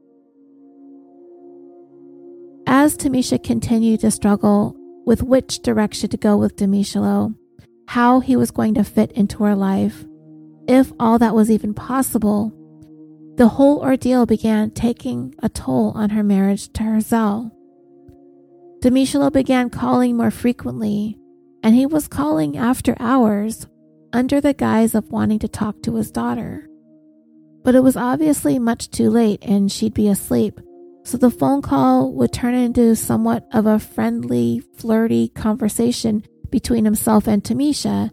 As 2.67 2.97
Tamisha 2.97 3.43
continued 3.43 4.01
to 4.01 4.11
struggle 4.11 4.75
with 5.05 5.23
which 5.23 5.59
direction 5.59 6.09
to 6.09 6.17
go 6.17 6.37
with 6.37 6.55
Demichelo, 6.55 7.35
how 7.87 8.19
he 8.19 8.35
was 8.35 8.51
going 8.51 8.73
to 8.75 8.83
fit 8.83 9.11
into 9.13 9.43
her 9.43 9.55
life, 9.55 10.05
if 10.67 10.91
all 10.99 11.19
that 11.19 11.35
was 11.35 11.49
even 11.49 11.73
possible. 11.73 12.53
The 13.37 13.47
whole 13.47 13.79
ordeal 13.79 14.25
began 14.25 14.71
taking 14.71 15.33
a 15.39 15.49
toll 15.49 15.91
on 15.95 16.11
her 16.11 16.23
marriage 16.23 16.71
to 16.73 16.83
Herzl. 16.83 17.51
Demichelo 18.81 19.31
began 19.31 19.69
calling 19.69 20.17
more 20.17 20.31
frequently, 20.31 21.17
and 21.63 21.75
he 21.75 21.85
was 21.85 22.07
calling 22.07 22.57
after 22.57 22.95
hours 22.99 23.67
under 24.11 24.41
the 24.41 24.53
guise 24.53 24.95
of 24.95 25.11
wanting 25.11 25.39
to 25.39 25.47
talk 25.47 25.81
to 25.83 25.95
his 25.95 26.11
daughter. 26.11 26.67
But 27.63 27.75
it 27.75 27.83
was 27.83 27.95
obviously 27.95 28.59
much 28.59 28.89
too 28.89 29.09
late 29.09 29.39
and 29.43 29.71
she'd 29.71 29.93
be 29.93 30.07
asleep, 30.07 30.59
so 31.03 31.17
the 31.17 31.29
phone 31.29 31.61
call 31.61 32.11
would 32.13 32.33
turn 32.33 32.53
into 32.53 32.95
somewhat 32.95 33.47
of 33.53 33.65
a 33.65 33.79
friendly, 33.79 34.61
flirty 34.77 35.29
conversation 35.29 36.23
between 36.49 36.85
himself 36.85 37.27
and 37.27 37.43
Tamisha, 37.43 38.11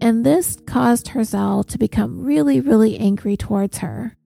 and 0.00 0.26
this 0.26 0.58
caused 0.66 1.08
Herzl 1.08 1.62
to 1.62 1.78
become 1.78 2.24
really, 2.24 2.60
really 2.60 2.98
angry 2.98 3.36
towards 3.36 3.78
her. 3.78 4.16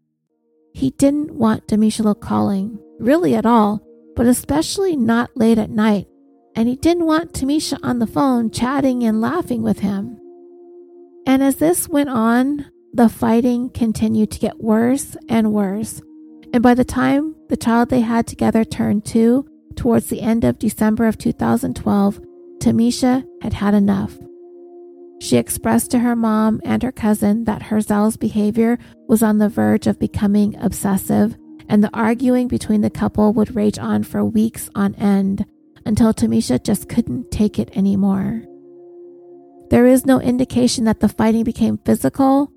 He 0.74 0.90
didn't 0.90 1.32
want 1.34 1.66
Demichelo 1.66 2.20
calling, 2.20 2.78
really 2.98 3.34
at 3.34 3.46
all, 3.46 3.82
but 4.14 4.26
especially 4.26 4.96
not 4.96 5.34
late 5.34 5.56
at 5.56 5.70
night, 5.70 6.06
and 6.54 6.68
he 6.68 6.76
didn't 6.76 7.06
want 7.06 7.32
Tamisha 7.32 7.78
on 7.82 7.98
the 7.98 8.06
phone 8.06 8.50
chatting 8.50 9.02
and 9.02 9.22
laughing 9.22 9.62
with 9.62 9.78
him. 9.78 10.20
And 11.26 11.42
as 11.42 11.56
this 11.56 11.88
went 11.88 12.10
on, 12.10 12.66
the 12.92 13.08
fighting 13.08 13.70
continued 13.70 14.30
to 14.32 14.38
get 14.38 14.62
worse 14.62 15.16
and 15.28 15.54
worse 15.54 16.02
and 16.54 16.62
by 16.62 16.72
the 16.72 16.84
time 16.84 17.34
the 17.48 17.56
child 17.56 17.88
they 17.88 18.00
had 18.00 18.28
together 18.28 18.64
turned 18.64 19.04
two, 19.04 19.44
towards 19.74 20.06
the 20.06 20.20
end 20.20 20.44
of 20.44 20.60
December 20.60 21.08
of 21.08 21.18
2012, 21.18 22.20
Tamisha 22.58 23.26
had 23.42 23.52
had 23.54 23.74
enough. 23.74 24.16
She 25.20 25.36
expressed 25.36 25.90
to 25.92 26.00
her 26.00 26.16
mom 26.16 26.60
and 26.64 26.82
her 26.82 26.92
cousin 26.92 27.44
that 27.44 27.62
Herzl's 27.62 28.16
behavior 28.16 28.78
was 29.08 29.22
on 29.22 29.38
the 29.38 29.48
verge 29.48 29.86
of 29.86 29.98
becoming 29.98 30.56
obsessive, 30.56 31.36
and 31.68 31.82
the 31.82 31.90
arguing 31.94 32.48
between 32.48 32.82
the 32.82 32.90
couple 32.90 33.32
would 33.32 33.56
rage 33.56 33.78
on 33.78 34.02
for 34.02 34.24
weeks 34.24 34.68
on 34.74 34.94
end 34.96 35.46
until 35.86 36.12
Tamisha 36.12 36.62
just 36.62 36.88
couldn't 36.88 37.30
take 37.30 37.58
it 37.58 37.74
anymore. 37.76 38.42
There 39.70 39.86
is 39.86 40.04
no 40.04 40.20
indication 40.20 40.84
that 40.84 41.00
the 41.00 41.08
fighting 41.08 41.44
became 41.44 41.78
physical, 41.78 42.50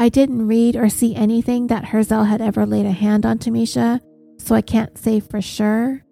I 0.00 0.08
didn't 0.08 0.46
read 0.46 0.76
or 0.76 0.88
see 0.88 1.16
anything 1.16 1.66
that 1.66 1.86
Herzl 1.86 2.22
had 2.22 2.40
ever 2.40 2.64
laid 2.64 2.86
a 2.86 2.92
hand 2.92 3.26
on 3.26 3.38
Tamisha, 3.38 4.00
so 4.38 4.54
I 4.54 4.60
can't 4.60 4.96
say 4.96 5.18
for 5.18 5.42
sure. 5.42 6.04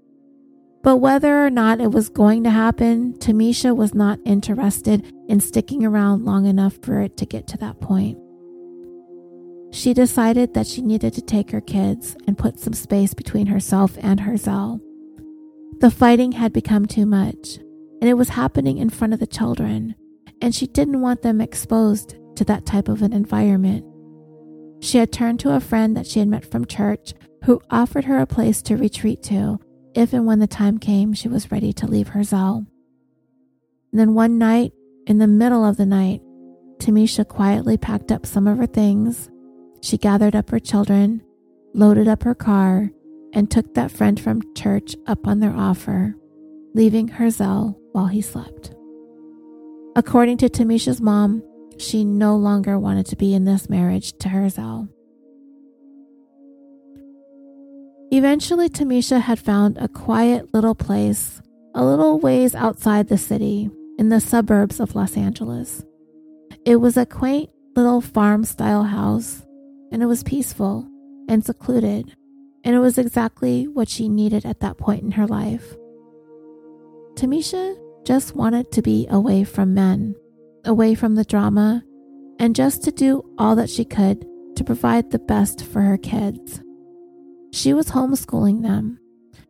But 0.87 0.99
whether 0.99 1.45
or 1.45 1.51
not 1.51 1.81
it 1.81 1.91
was 1.91 2.09
going 2.09 2.45
to 2.45 2.51
happen, 2.51 3.15
Tamisha 3.15 3.75
was 3.75 3.93
not 3.93 4.21
interested 4.25 5.05
in 5.29 5.41
sticking 5.41 5.85
around 5.85 6.25
long 6.25 6.47
enough 6.47 6.79
for 6.81 7.01
it 7.01 7.17
to 7.17 7.27
get 7.27 7.49
to 7.49 7.57
that 7.57 7.81
point. 7.81 8.17
She 9.73 9.93
decided 9.93 10.55
that 10.55 10.69
she 10.69 10.83
needed 10.83 11.13
to 11.15 11.23
take 11.23 11.51
her 11.51 11.61
kids 11.61 12.17
and 12.29 12.39
put 12.39 12.61
some 12.61 12.73
space 12.73 13.15
between 13.15 13.49
herself 13.49 13.99
and 14.01 14.21
Herzl. 14.21 14.79
The 15.81 15.91
fighting 15.91 16.31
had 16.31 16.53
become 16.53 16.87
too 16.87 17.05
much, 17.05 17.57
and 18.01 18.05
it 18.05 18.15
was 18.15 18.29
happening 18.29 18.79
in 18.79 18.89
front 18.89 19.13
of 19.13 19.19
the 19.19 19.27
children, 19.27 19.97
and 20.41 20.55
she 20.55 20.69
didn't 20.69 21.01
want 21.01 21.23
them 21.23 21.41
exposed 21.41 22.15
to 22.37 22.45
that 22.45 22.65
type 22.65 22.87
of 22.87 23.03
an 23.03 23.13
environment. 23.13 23.85
She 24.79 24.99
had 24.99 25.11
turned 25.11 25.41
to 25.41 25.57
a 25.57 25.61
friend 25.61 25.97
that 25.97 26.07
she 26.07 26.21
had 26.21 26.29
met 26.29 26.49
from 26.49 26.65
church 26.65 27.13
who 27.43 27.61
offered 27.71 28.05
her 28.05 28.21
a 28.21 28.27
place 28.27 28.63
to 28.63 28.77
retreat 28.77 29.25
to 29.25 29.59
if 29.97 30.13
and 30.13 30.27
when 30.27 30.39
the 30.39 30.47
time 30.47 30.79
came 30.79 31.13
she 31.15 31.29
was 31.29 31.51
ready 31.51 31.73
to 31.73 31.87
leave 31.87 32.09
Herzl. 32.09 32.67
And 33.93 34.01
then 34.01 34.15
one 34.15 34.39
night, 34.39 34.73
in 35.07 35.19
the 35.19 35.27
middle 35.27 35.65
of 35.65 35.77
the 35.77 35.87
night, 35.87 36.21
Tamisha 36.79 37.27
quietly 37.27 37.79
packed 37.79 38.13
up 38.13 38.27
some 38.27 38.47
of 38.47 38.59
her 38.59 38.67
things. 38.67 39.31
She 39.81 39.97
gathered 39.97 40.37
up 40.37 40.51
her 40.51 40.59
children, 40.59 41.23
loaded 41.73 42.09
up 42.09 42.25
her 42.25 42.35
car, 42.35 42.91
and 43.33 43.51
took 43.51 43.75
that 43.75 43.91
friend 43.91 44.21
from 44.21 44.55
church 44.55 44.97
up 45.07 45.27
on 45.27 45.41
their 45.41 45.55
offer, 45.55 46.15
leaving 46.75 47.09
Herzl 47.09 47.79
while 47.93 48.07
he 48.07 48.21
slept. 48.21 48.75
According 49.95 50.39
to 50.39 50.49
Tamisha's 50.49 51.01
mom, 51.01 51.43
she 51.79 52.05
no 52.05 52.37
longer 52.37 52.79
wanted 52.79 53.07
to 53.07 53.17
be 53.17 53.35
in 53.35 53.45
this 53.45 53.71
marriage 53.71 54.13
to 54.19 54.29
Herzl. 54.29 54.89
Eventually, 58.11 58.69
Tamisha 58.69 59.21
had 59.21 59.39
found 59.39 59.79
a 59.79 59.89
quiet 59.89 60.55
little 60.55 60.75
place 60.75 61.41
a 61.75 61.85
little 61.85 62.19
ways 62.19 62.55
outside 62.55 63.09
the 63.09 63.19
city 63.19 63.69
in 63.99 64.09
the 64.09 64.21
suburbs 64.21 64.81
of 64.81 64.95
Los 64.95 65.17
Angeles. 65.17 65.85
It 66.65 66.77
was 66.77 66.97
a 66.97 67.05
quaint 67.05 67.51
little 67.75 68.01
farm 68.01 68.45
style 68.45 68.85
house, 68.85 69.45
and 69.93 70.03
it 70.03 70.07
was 70.07 70.23
peaceful 70.23 70.89
and 71.29 71.45
secluded, 71.45 72.17
and 72.65 72.75
it 72.75 72.79
was 72.79 72.97
exactly 72.97 73.69
what 73.69 73.89
she 73.89 74.09
needed 74.09 74.47
at 74.47 74.61
that 74.61 74.79
point 74.79 75.03
in 75.03 75.13
her 75.13 75.27
life. 75.27 75.77
Tamisha 77.15 77.77
just 78.05 78.37
wanted 78.37 78.73
to 78.73 78.83
be 78.83 79.07
away 79.11 79.45
from 79.45 79.75
men 79.75 80.15
away 80.67 80.95
from 80.95 81.15
the 81.15 81.25
drama 81.25 81.83
and 82.39 82.55
just 82.55 82.83
to 82.83 82.91
do 82.91 83.25
all 83.39 83.57
that 83.57 83.71
she 83.71 83.85
could 83.85 84.27
to 84.57 84.65
provide 84.65 85.11
the 85.11 85.19
best 85.19 85.65
for 85.65 85.81
her 85.81 85.97
kids. 85.97 86.61
She 87.57 87.73
was 87.73 87.93
homeschooling 87.93 88.61
them. 88.61 88.99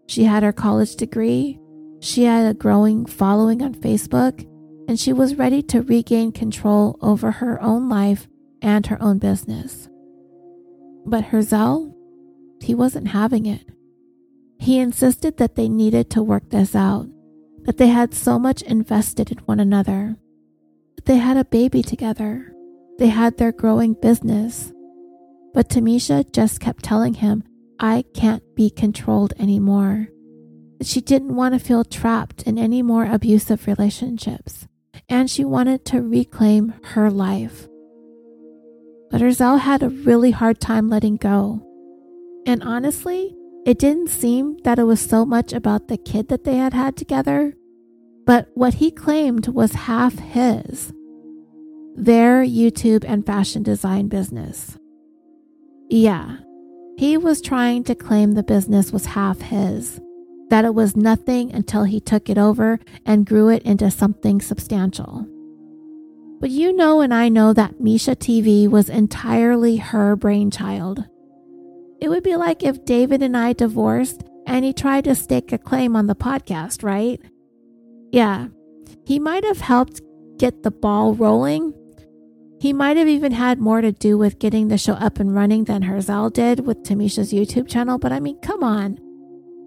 She 0.07 0.23
had 0.23 0.45
her 0.45 0.53
college 0.53 0.95
degree, 0.95 1.59
she 1.99 2.23
had 2.23 2.47
a 2.47 2.55
growing 2.55 3.05
following 3.05 3.63
on 3.63 3.75
Facebook, 3.75 4.47
and 4.87 4.97
she 4.97 5.13
was 5.13 5.35
ready 5.35 5.61
to 5.65 5.83
regain 5.83 6.31
control 6.31 7.01
over 7.03 7.33
her 7.33 7.61
own 7.61 7.89
life 7.89 8.29
and 8.63 8.87
her 8.87 9.03
own 9.03 9.19
business. 9.19 9.89
But 11.05 11.25
Herzl, 11.25 11.93
he 12.61 12.77
wasn't 12.77 13.09
having 13.09 13.45
it. 13.45 13.65
He 14.61 14.79
insisted 14.79 15.39
that 15.39 15.57
they 15.57 15.69
needed 15.69 16.09
to 16.11 16.23
work 16.23 16.51
this 16.51 16.77
out, 16.77 17.09
that 17.63 17.77
they 17.77 17.89
had 17.89 18.15
so 18.15 18.39
much 18.39 18.63
invested 18.63 19.33
in 19.33 19.39
one 19.39 19.59
another, 19.59 20.15
they 21.07 21.17
had 21.17 21.37
a 21.37 21.45
baby 21.45 21.83
together. 21.83 22.55
They 23.01 23.09
had 23.09 23.37
their 23.37 23.51
growing 23.51 23.95
business. 23.95 24.73
But 25.53 25.71
Tamisha 25.71 26.33
just 26.33 26.61
kept 26.61 26.85
telling 26.85 27.15
him, 27.15 27.43
I 27.79 28.05
can't 28.15 28.43
be 28.55 28.71
controlled 28.71 29.35
anymore. 29.39 30.09
She 30.83 31.01
didn't 31.01 31.37
want 31.37 31.55
to 31.55 31.61
feel 31.61 31.85
trapped 31.85 32.43
in 32.43 32.59
any 32.59 32.83
more 32.83 33.07
abusive 33.07 33.67
relationships, 33.67 34.67
and 35.09 35.31
she 35.31 35.45
wanted 35.45 35.85
to 35.87 36.03
reclaim 36.03 36.75
her 36.95 37.11
life. 37.11 37.69
but 39.11 39.21
Herzl 39.21 39.57
had 39.57 39.83
a 39.83 39.89
really 39.89 40.33
hard 40.33 40.61
time 40.61 40.89
letting 40.89 41.17
go. 41.17 41.63
And 42.47 42.63
honestly, 42.63 43.35
it 43.65 43.79
didn't 43.79 44.09
seem 44.09 44.59
that 44.65 44.79
it 44.79 44.85
was 44.85 45.01
so 45.01 45.25
much 45.25 45.53
about 45.53 45.89
the 45.89 45.97
kid 45.97 46.29
that 46.29 46.45
they 46.45 46.57
had 46.57 46.75
had 46.75 46.97
together, 46.97 47.55
but 48.25 48.49
what 48.55 48.75
he 48.75 48.91
claimed 48.91 49.49
was 49.49 49.73
half 49.73 50.19
his 50.19 50.93
their 51.99 52.45
YouTube 52.45 53.05
and 53.09 53.25
fashion 53.25 53.63
design 53.63 54.09
business. 54.09 54.77
Yeah, 55.89 56.37
he 56.97 57.17
was 57.17 57.41
trying 57.41 57.85
to 57.85 57.95
claim 57.95 58.33
the 58.33 58.43
business 58.43 58.93
was 58.93 59.07
half 59.07 59.41
his, 59.41 60.01
that 60.49 60.65
it 60.65 60.75
was 60.75 60.97
nothing 60.97 61.53
until 61.53 61.85
he 61.85 62.01
took 62.01 62.31
it 62.31 62.39
over 62.39 62.81
and 63.05 63.27
grew 63.27 63.49
it 63.49 63.63
into 63.65 63.91
something 63.91 64.41
substantial. 64.41 65.27
But 66.41 66.51
you 66.51 66.73
know, 66.75 67.01
and 67.01 67.13
I 67.13 67.29
know 67.29 67.53
that 67.53 67.81
Misha 67.81 68.15
TV 68.17 68.69
was 68.69 68.89
entirely 68.89 69.77
her 69.77 70.17
brainchild. 70.17 71.05
It 72.01 72.09
would 72.09 72.23
be 72.23 72.37
like 72.37 72.63
if 72.63 72.85
David 72.85 73.23
and 73.23 73.37
I 73.37 73.53
divorced 73.53 74.23
and 74.47 74.65
he 74.65 74.73
tried 74.73 75.05
to 75.05 75.15
stake 75.15 75.53
a 75.53 75.59
claim 75.59 75.97
on 75.97 76.07
the 76.07 76.15
podcast, 76.15 76.83
right? 76.83 77.21
Yeah, 78.13 78.49
he 79.05 79.19
might 79.19 79.45
have 79.45 79.61
helped 79.61 80.01
get 80.39 80.63
the 80.63 80.71
ball 80.71 81.15
rolling. 81.15 81.75
He 82.59 82.73
might 82.73 82.97
have 82.97 83.09
even 83.09 83.33
had 83.33 83.59
more 83.59 83.81
to 83.81 83.93
do 83.93 84.17
with 84.17 84.39
getting 84.39 84.69
the 84.69 84.79
show 84.79 84.95
up 84.95 85.21
and 85.21 85.35
running 85.35 85.65
than 85.65 85.83
Herzl 85.83 86.29
did 86.29 86.67
with 86.67 86.83
Tamisha's 86.83 87.33
YouTube 87.33 87.69
channel, 87.69 87.99
but 87.99 88.13
I 88.13 88.21
mean, 88.21 88.39
come 88.41 88.65
on. 88.65 88.99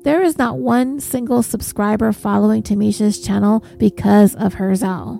There 0.03 0.23
is 0.23 0.37
not 0.37 0.59
one 0.59 0.99
single 0.99 1.43
subscriber 1.43 2.11
following 2.13 2.63
Tamisha's 2.63 3.19
channel 3.19 3.63
because 3.77 4.33
of 4.35 4.55
Herzl. 4.55 5.17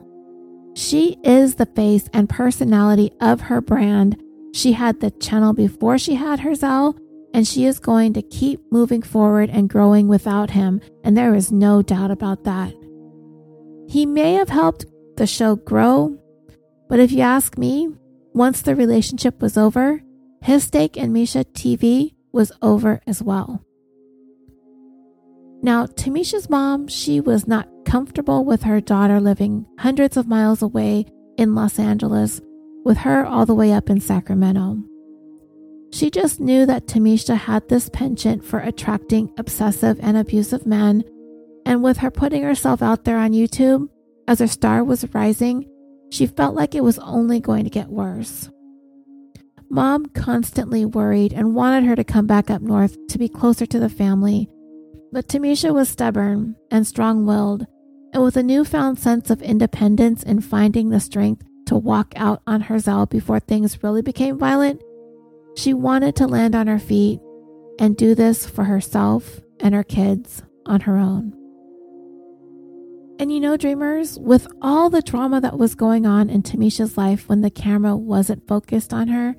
She 0.75 1.17
is 1.23 1.55
the 1.55 1.65
face 1.65 2.07
and 2.13 2.29
personality 2.29 3.11
of 3.19 3.41
her 3.41 3.61
brand. 3.61 4.21
She 4.53 4.71
had 4.71 4.99
the 4.99 5.11
channel 5.11 5.53
before 5.53 5.97
she 5.97 6.15
had 6.15 6.39
Herzl, 6.39 6.97
and 7.33 7.47
she 7.47 7.65
is 7.65 7.79
going 7.79 8.13
to 8.13 8.21
keep 8.21 8.59
moving 8.71 9.01
forward 9.01 9.49
and 9.49 9.69
growing 9.69 10.07
without 10.07 10.51
him, 10.51 10.81
and 11.03 11.15
there 11.15 11.35
is 11.35 11.51
no 11.51 11.81
doubt 11.81 12.09
about 12.09 12.45
that. 12.45 12.73
He 13.87 14.05
may 14.05 14.33
have 14.33 14.49
helped 14.49 14.85
the 15.17 15.27
show 15.27 15.55
grow, 15.55 16.18
but 16.89 16.99
if 16.99 17.11
you 17.11 17.21
ask 17.21 17.57
me, 17.57 17.89
once 18.33 18.61
the 18.61 18.75
relationship 18.75 19.41
was 19.41 19.57
over, 19.57 20.01
his 20.41 20.63
stake 20.63 20.97
in 20.97 21.13
Misha 21.13 21.45
TV 21.45 22.15
was 22.31 22.51
over 22.61 23.01
as 23.07 23.21
well. 23.21 23.63
Now, 25.61 25.85
Tamisha's 25.85 26.49
mom, 26.49 26.87
she 26.87 27.19
was 27.19 27.47
not 27.47 27.67
comfortable 27.85 28.45
with 28.45 28.63
her 28.63 28.79
daughter 28.79 29.19
living 29.19 29.65
hundreds 29.79 30.15
of 30.15 30.27
miles 30.27 30.61
away 30.61 31.05
in 31.37 31.53
Los 31.53 31.77
Angeles, 31.79 32.41
with 32.85 32.99
her 32.99 33.25
all 33.25 33.45
the 33.45 33.55
way 33.55 33.73
up 33.73 33.89
in 33.89 33.99
Sacramento. 33.99 34.77
She 35.91 36.09
just 36.09 36.39
knew 36.39 36.65
that 36.65 36.87
Tamisha 36.87 37.35
had 37.35 37.67
this 37.67 37.89
penchant 37.89 38.45
for 38.45 38.59
attracting 38.59 39.33
obsessive 39.37 39.99
and 40.01 40.15
abusive 40.15 40.65
men, 40.65 41.03
and 41.65 41.83
with 41.83 41.97
her 41.97 42.11
putting 42.11 42.43
herself 42.43 42.81
out 42.81 43.03
there 43.03 43.17
on 43.17 43.31
YouTube 43.31 43.89
as 44.27 44.39
her 44.39 44.47
star 44.47 44.83
was 44.83 45.13
rising, 45.13 45.69
she 46.09 46.27
felt 46.27 46.55
like 46.55 46.75
it 46.75 46.83
was 46.83 46.99
only 46.99 47.39
going 47.39 47.63
to 47.63 47.69
get 47.69 47.89
worse. 47.89 48.49
Mom 49.69 50.07
constantly 50.07 50.83
worried 50.83 51.31
and 51.31 51.55
wanted 51.55 51.85
her 51.85 51.95
to 51.95 52.03
come 52.03 52.25
back 52.25 52.49
up 52.49 52.61
north 52.61 52.97
to 53.07 53.19
be 53.19 53.29
closer 53.29 53.65
to 53.65 53.79
the 53.79 53.89
family 53.89 54.49
but 55.11 55.27
Tamisha 55.27 55.73
was 55.73 55.89
stubborn 55.89 56.55
and 56.69 56.85
strong 56.85 57.25
willed, 57.25 57.65
and 58.13 58.23
with 58.23 58.37
a 58.37 58.43
newfound 58.43 58.99
sense 58.99 59.29
of 59.29 59.41
independence 59.41 60.23
and 60.23 60.43
finding 60.43 60.89
the 60.89 60.99
strength 60.99 61.45
to 61.65 61.75
walk 61.75 62.13
out 62.15 62.41
on 62.47 62.61
Herzl 62.61 63.05
before 63.05 63.39
things 63.39 63.83
really 63.83 64.01
became 64.01 64.37
violent, 64.37 64.81
she 65.55 65.73
wanted 65.73 66.15
to 66.17 66.27
land 66.27 66.55
on 66.55 66.67
her 66.67 66.79
feet 66.79 67.19
and 67.79 67.97
do 67.97 68.15
this 68.15 68.45
for 68.45 68.65
herself 68.65 69.41
and 69.59 69.73
her 69.73 69.83
kids 69.83 70.43
on 70.65 70.81
her 70.81 70.97
own. 70.97 71.38
And 73.19 73.33
you 73.33 73.41
know, 73.41 73.57
dreamers, 73.57 74.17
with 74.17 74.47
all 74.61 74.89
the 74.89 75.01
drama 75.01 75.41
that 75.41 75.59
was 75.59 75.75
going 75.75 76.05
on 76.05 76.29
in 76.29 76.41
Tamisha's 76.41 76.97
life 76.97 77.27
when 77.27 77.41
the 77.41 77.49
camera 77.49 77.93
wasn't 77.97 78.47
focused 78.47 78.93
on 78.93 79.09
her, 79.09 79.35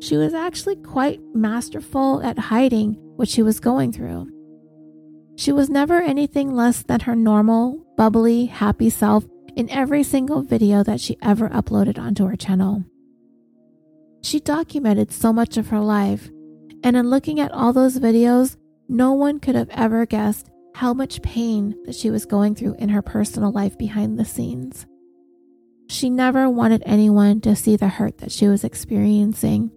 she 0.00 0.16
was 0.16 0.34
actually 0.34 0.74
quite 0.76 1.20
masterful 1.32 2.20
at 2.24 2.36
hiding 2.36 2.94
what 3.14 3.28
she 3.28 3.40
was 3.40 3.60
going 3.60 3.92
through. 3.92 4.28
She 5.36 5.52
was 5.52 5.70
never 5.70 6.02
anything 6.02 6.54
less 6.54 6.82
than 6.82 7.00
her 7.00 7.14
normal, 7.14 7.86
bubbly, 7.96 8.46
happy 8.46 8.90
self 8.90 9.24
in 9.54 9.70
every 9.70 10.02
single 10.02 10.42
video 10.42 10.82
that 10.82 11.00
she 11.00 11.16
ever 11.22 11.48
uploaded 11.50 12.00
onto 12.00 12.26
her 12.26 12.36
channel. 12.36 12.82
She 14.22 14.40
documented 14.40 15.12
so 15.12 15.32
much 15.32 15.56
of 15.56 15.68
her 15.68 15.80
life, 15.80 16.30
and 16.82 16.96
in 16.96 17.10
looking 17.10 17.38
at 17.38 17.52
all 17.52 17.72
those 17.72 17.98
videos, 17.98 18.56
no 18.88 19.12
one 19.12 19.38
could 19.38 19.54
have 19.54 19.70
ever 19.70 20.04
guessed 20.04 20.50
how 20.74 20.92
much 20.92 21.22
pain 21.22 21.76
that 21.84 21.94
she 21.94 22.10
was 22.10 22.26
going 22.26 22.54
through 22.54 22.74
in 22.78 22.88
her 22.88 23.02
personal 23.02 23.52
life 23.52 23.78
behind 23.78 24.18
the 24.18 24.24
scenes. 24.24 24.86
She 25.88 26.10
never 26.10 26.50
wanted 26.50 26.82
anyone 26.84 27.40
to 27.42 27.54
see 27.54 27.76
the 27.76 27.88
hurt 27.88 28.18
that 28.18 28.32
she 28.32 28.48
was 28.48 28.64
experiencing 28.64 29.70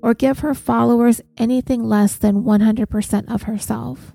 or 0.00 0.14
give 0.14 0.40
her 0.40 0.54
followers 0.54 1.20
anything 1.36 1.82
less 1.82 2.16
than 2.16 2.44
100% 2.44 3.34
of 3.34 3.42
herself. 3.42 4.14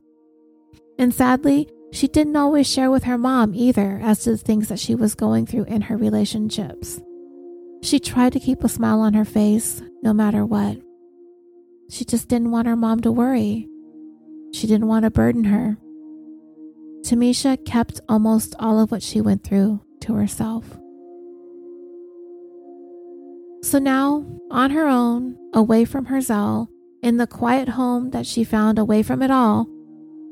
And 0.98 1.14
sadly, 1.14 1.68
she 1.92 2.08
didn't 2.08 2.36
always 2.36 2.72
share 2.72 2.92
with 2.92 3.04
her 3.04 3.18
mom 3.18 3.54
either 3.54 4.00
as 4.02 4.20
to 4.20 4.32
the 4.32 4.38
things 4.38 4.70
that 4.70 4.80
she 4.80 4.96
was 4.96 5.16
going 5.16 5.46
through 5.46 5.66
in 5.66 5.82
her 5.82 5.98
relationships. 5.98 7.02
She 7.82 8.00
tried 8.00 8.34
to 8.34 8.40
keep 8.40 8.64
a 8.64 8.70
smile 8.70 9.02
on 9.02 9.14
her 9.14 9.26
face 9.26 9.82
no 10.04 10.14
matter 10.14 10.46
what. 10.46 10.78
She 11.90 12.06
just 12.06 12.30
didn't 12.30 12.52
want 12.52 12.68
her 12.68 12.76
mom 12.76 13.02
to 13.02 13.12
worry. 13.12 13.68
She 14.54 14.68
didn't 14.68 14.88
want 14.88 15.04
to 15.04 15.12
burden 15.12 15.46
her. 15.46 15.78
Tamisha 17.02 17.64
kept 17.66 18.02
almost 18.08 18.56
all 18.60 18.80
of 18.80 18.92
what 18.92 19.04
she 19.04 19.22
went 19.22 19.44
through 19.44 19.82
to 20.02 20.14
herself. 20.14 20.66
So 23.62 23.78
now, 23.80 24.26
on 24.52 24.72
her 24.72 24.88
own, 24.88 25.38
away 25.54 25.86
from 25.86 26.06
Herzl, 26.06 26.70
in 27.02 27.18
the 27.18 27.28
quiet 27.28 27.70
home 27.70 28.12
that 28.12 28.26
she 28.26 28.44
found 28.44 28.80
away 28.80 29.04
from 29.04 29.22
it 29.22 29.32
all, 29.32 29.68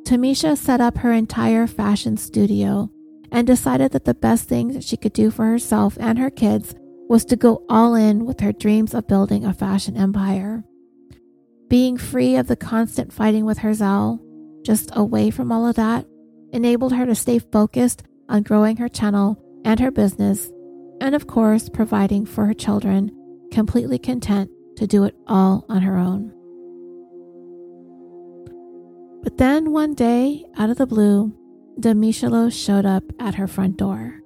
Tamisha 0.04 0.58
set 0.58 0.80
up 0.80 1.00
her 1.00 1.12
entire 1.12 1.68
fashion 1.68 2.16
studio 2.16 2.90
and 3.32 3.46
decided 3.46 3.92
that 3.92 4.06
the 4.06 4.14
best 4.14 4.48
thing 4.48 4.70
that 4.70 4.84
she 4.84 4.96
could 4.96 5.14
do 5.14 5.30
for 5.30 5.46
herself 5.46 5.98
and 6.00 6.18
her 6.18 6.30
kids 6.30 6.76
was 7.10 7.26
to 7.26 7.36
go 7.36 7.64
all 7.70 7.96
in 7.96 8.26
with 8.26 8.40
her 8.40 8.54
dreams 8.54 8.94
of 8.94 9.08
building 9.08 9.46
a 9.46 9.54
fashion 9.54 9.98
empire. 9.98 10.64
Being 11.68 11.98
free 11.98 12.36
of 12.38 12.48
the 12.48 12.56
constant 12.56 13.12
fighting 13.12 13.46
with 13.46 13.60
Herzl, 13.60 14.20
just 14.64 14.90
away 14.94 15.30
from 15.30 15.52
all 15.52 15.68
of 15.68 15.76
that, 15.76 16.06
enabled 16.52 16.94
her 16.94 17.06
to 17.06 17.16
stay 17.16 17.40
focused 17.40 18.04
on 18.30 18.44
growing 18.44 18.78
her 18.78 18.90
channel 18.90 19.42
and 19.66 19.80
her 19.80 19.92
business, 19.92 20.50
and 21.02 21.16
of 21.16 21.28
course, 21.28 21.70
providing 21.70 22.26
for 22.26 22.46
her 22.46 22.54
children, 22.54 23.12
completely 23.52 24.00
content 24.00 24.50
to 24.78 24.88
do 24.88 25.04
it 25.04 25.16
all 25.28 25.66
on 25.70 25.82
her 25.82 25.98
own. 25.98 26.34
But 29.24 29.38
then 29.38 29.72
one 29.72 29.94
day, 29.94 30.46
out 30.58 30.70
of 30.70 30.78
the 30.78 30.88
blue, 30.88 31.34
Demichelos 31.80 32.54
showed 32.54 32.86
up 32.86 33.04
at 33.20 33.36
her 33.36 33.48
front 33.48 33.78
door. 33.78 34.22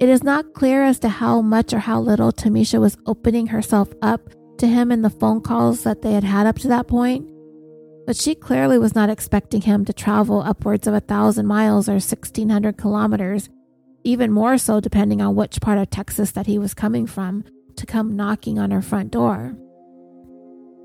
It 0.00 0.08
is 0.08 0.24
not 0.24 0.54
clear 0.54 0.82
as 0.82 0.98
to 1.00 1.08
how 1.08 1.40
much 1.42 1.72
or 1.72 1.78
how 1.78 2.00
little 2.00 2.32
Tamisha 2.32 2.80
was 2.80 2.96
opening 3.06 3.48
herself 3.48 3.92
up 4.02 4.30
to 4.58 4.66
him 4.66 4.90
in 4.90 5.02
the 5.02 5.10
phone 5.10 5.40
calls 5.40 5.84
that 5.84 6.02
they 6.02 6.12
had 6.12 6.24
had 6.24 6.46
up 6.46 6.58
to 6.60 6.68
that 6.68 6.88
point, 6.88 7.29
but 8.10 8.16
she 8.16 8.34
clearly 8.34 8.76
was 8.76 8.96
not 8.96 9.08
expecting 9.08 9.60
him 9.60 9.84
to 9.84 9.92
travel 9.92 10.40
upwards 10.40 10.88
of 10.88 10.94
a 10.94 10.98
thousand 10.98 11.46
miles 11.46 11.88
or 11.88 11.92
1600 11.92 12.76
kilometers, 12.76 13.48
even 14.02 14.32
more 14.32 14.58
so 14.58 14.80
depending 14.80 15.22
on 15.22 15.36
which 15.36 15.60
part 15.60 15.78
of 15.78 15.88
Texas 15.90 16.32
that 16.32 16.48
he 16.48 16.58
was 16.58 16.74
coming 16.74 17.06
from, 17.06 17.44
to 17.76 17.86
come 17.86 18.16
knocking 18.16 18.58
on 18.58 18.72
her 18.72 18.82
front 18.82 19.12
door. 19.12 19.54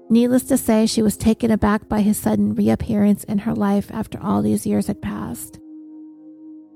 Needless 0.08 0.44
to 0.44 0.56
say, 0.56 0.86
she 0.86 1.02
was 1.02 1.18
taken 1.18 1.50
aback 1.50 1.90
by 1.90 2.02
his 2.02 2.20
sudden 2.20 2.54
reappearance 2.54 3.24
in 3.24 3.40
her 3.40 3.56
life 3.56 3.90
after 3.90 4.22
all 4.22 4.44
these 4.44 4.68
years 4.68 4.86
had 4.86 5.02
passed. 5.02 5.60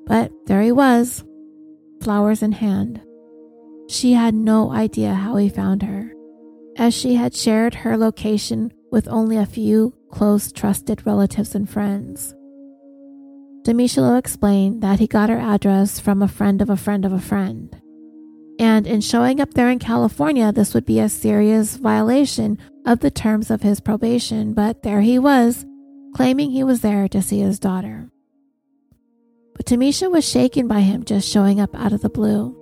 But 0.08 0.32
there 0.48 0.64
he 0.64 0.72
was, 0.72 1.24
flowers 2.02 2.42
in 2.42 2.54
hand. 2.54 3.02
She 3.88 4.14
had 4.14 4.34
no 4.34 4.72
idea 4.72 5.14
how 5.14 5.36
he 5.36 5.48
found 5.48 5.84
her, 5.84 6.12
as 6.76 6.96
she 6.96 7.14
had 7.14 7.36
shared 7.36 7.76
her 7.76 7.96
location 7.96 8.74
with 8.92 9.08
only 9.10 9.38
a 9.38 9.46
few 9.46 9.94
close, 10.12 10.52
trusted 10.52 11.06
relatives 11.06 11.56
and 11.56 11.70
friends. 11.70 12.36
Demichelos 13.64 14.18
explained 14.18 14.82
that 14.82 15.00
he 15.00 15.08
got 15.08 15.30
her 15.30 15.38
address 15.38 16.00
from 16.00 16.22
a 16.22 16.28
friend 16.28 16.62
of 16.62 16.70
a 16.70 16.78
friend 16.78 17.06
of 17.06 17.12
a 17.12 17.20
friend. 17.20 17.82
And 18.60 18.86
in 18.88 19.02
showing 19.02 19.40
up 19.40 19.54
there 19.54 19.70
in 19.70 19.80
California, 19.80 20.52
this 20.52 20.74
would 20.74 20.86
be 20.86 21.00
a 21.00 21.08
serious 21.08 21.78
violation 21.78 22.58
of 22.86 23.00
the 23.00 23.12
terms 23.12 23.50
of 23.50 23.62
his 23.62 23.80
probation, 23.80 24.54
but 24.54 24.84
there 24.84 25.02
he 25.02 25.18
was, 25.18 25.66
claiming 26.16 26.52
he 26.52 26.64
was 26.64 26.82
there 26.82 27.08
to 27.08 27.22
see 27.22 27.40
his 27.40 27.60
daughter. 27.60 28.10
But 29.56 29.66
Tamisha 29.66 30.10
was 30.10 30.28
shaken 30.28 30.68
by 30.68 30.82
him 30.82 31.04
just 31.04 31.30
showing 31.30 31.60
up 31.60 31.76
out 31.76 31.94
of 31.94 32.02
the 32.02 32.10
blue. 32.10 32.56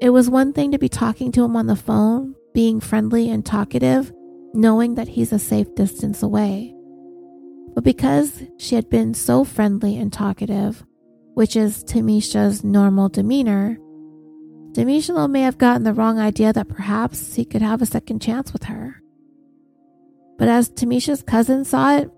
It 0.00 0.10
was 0.10 0.30
one 0.30 0.52
thing 0.52 0.72
to 0.72 0.78
be 0.78 0.88
talking 0.88 1.32
to 1.32 1.44
him 1.44 1.56
on 1.56 1.66
the 1.66 1.76
phone, 1.76 2.34
being 2.54 2.80
friendly 2.80 3.28
and 3.28 3.44
talkative, 3.44 4.12
knowing 4.54 4.94
that 4.94 5.08
he's 5.08 5.32
a 5.32 5.38
safe 5.38 5.74
distance 5.74 6.22
away. 6.22 6.74
But 7.74 7.84
because 7.84 8.42
she 8.58 8.74
had 8.74 8.90
been 8.90 9.14
so 9.14 9.44
friendly 9.44 9.96
and 9.96 10.12
talkative, 10.12 10.84
which 11.34 11.56
is 11.56 11.82
Tamisha's 11.84 12.62
normal 12.62 13.08
demeanor, 13.08 13.78
Demishalo 14.72 15.30
may 15.30 15.42
have 15.42 15.58
gotten 15.58 15.82
the 15.82 15.92
wrong 15.92 16.18
idea 16.18 16.52
that 16.52 16.68
perhaps 16.68 17.34
he 17.34 17.44
could 17.44 17.62
have 17.62 17.82
a 17.82 17.86
second 17.86 18.20
chance 18.20 18.52
with 18.52 18.64
her. 18.64 19.02
But 20.38 20.48
as 20.48 20.70
Tamisha's 20.70 21.22
cousin 21.22 21.64
saw 21.64 21.96
it, 21.96 22.10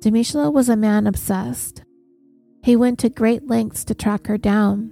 Demishalo 0.00 0.52
was 0.52 0.68
a 0.68 0.76
man 0.76 1.06
obsessed. 1.06 1.82
He 2.62 2.76
went 2.76 2.98
to 3.00 3.08
great 3.08 3.46
lengths 3.46 3.84
to 3.86 3.94
track 3.94 4.26
her 4.26 4.38
down, 4.38 4.90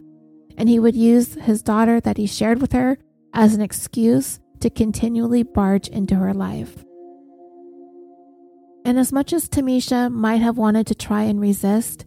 and 0.57 0.69
he 0.69 0.79
would 0.79 0.97
use 0.97 1.35
his 1.35 1.63
daughter 1.63 2.01
that 2.01 2.17
he 2.17 2.27
shared 2.27 2.61
with 2.61 2.73
her 2.73 2.99
as 3.35 3.55
an 3.55 3.63
excuse 3.63 4.41
to 4.63 4.71
continually 4.71 5.43
barge 5.43 5.89
into 5.89 6.15
her 6.15 6.33
life. 6.33 6.85
And 8.85 8.99
as 8.99 9.13
much 9.13 9.33
as 9.33 9.49
Tamisha 9.49 10.11
might 10.11 10.41
have 10.41 10.59
wanted 10.59 10.87
to 10.89 10.95
try 10.95 11.23
and 11.23 11.41
resist, 11.41 12.05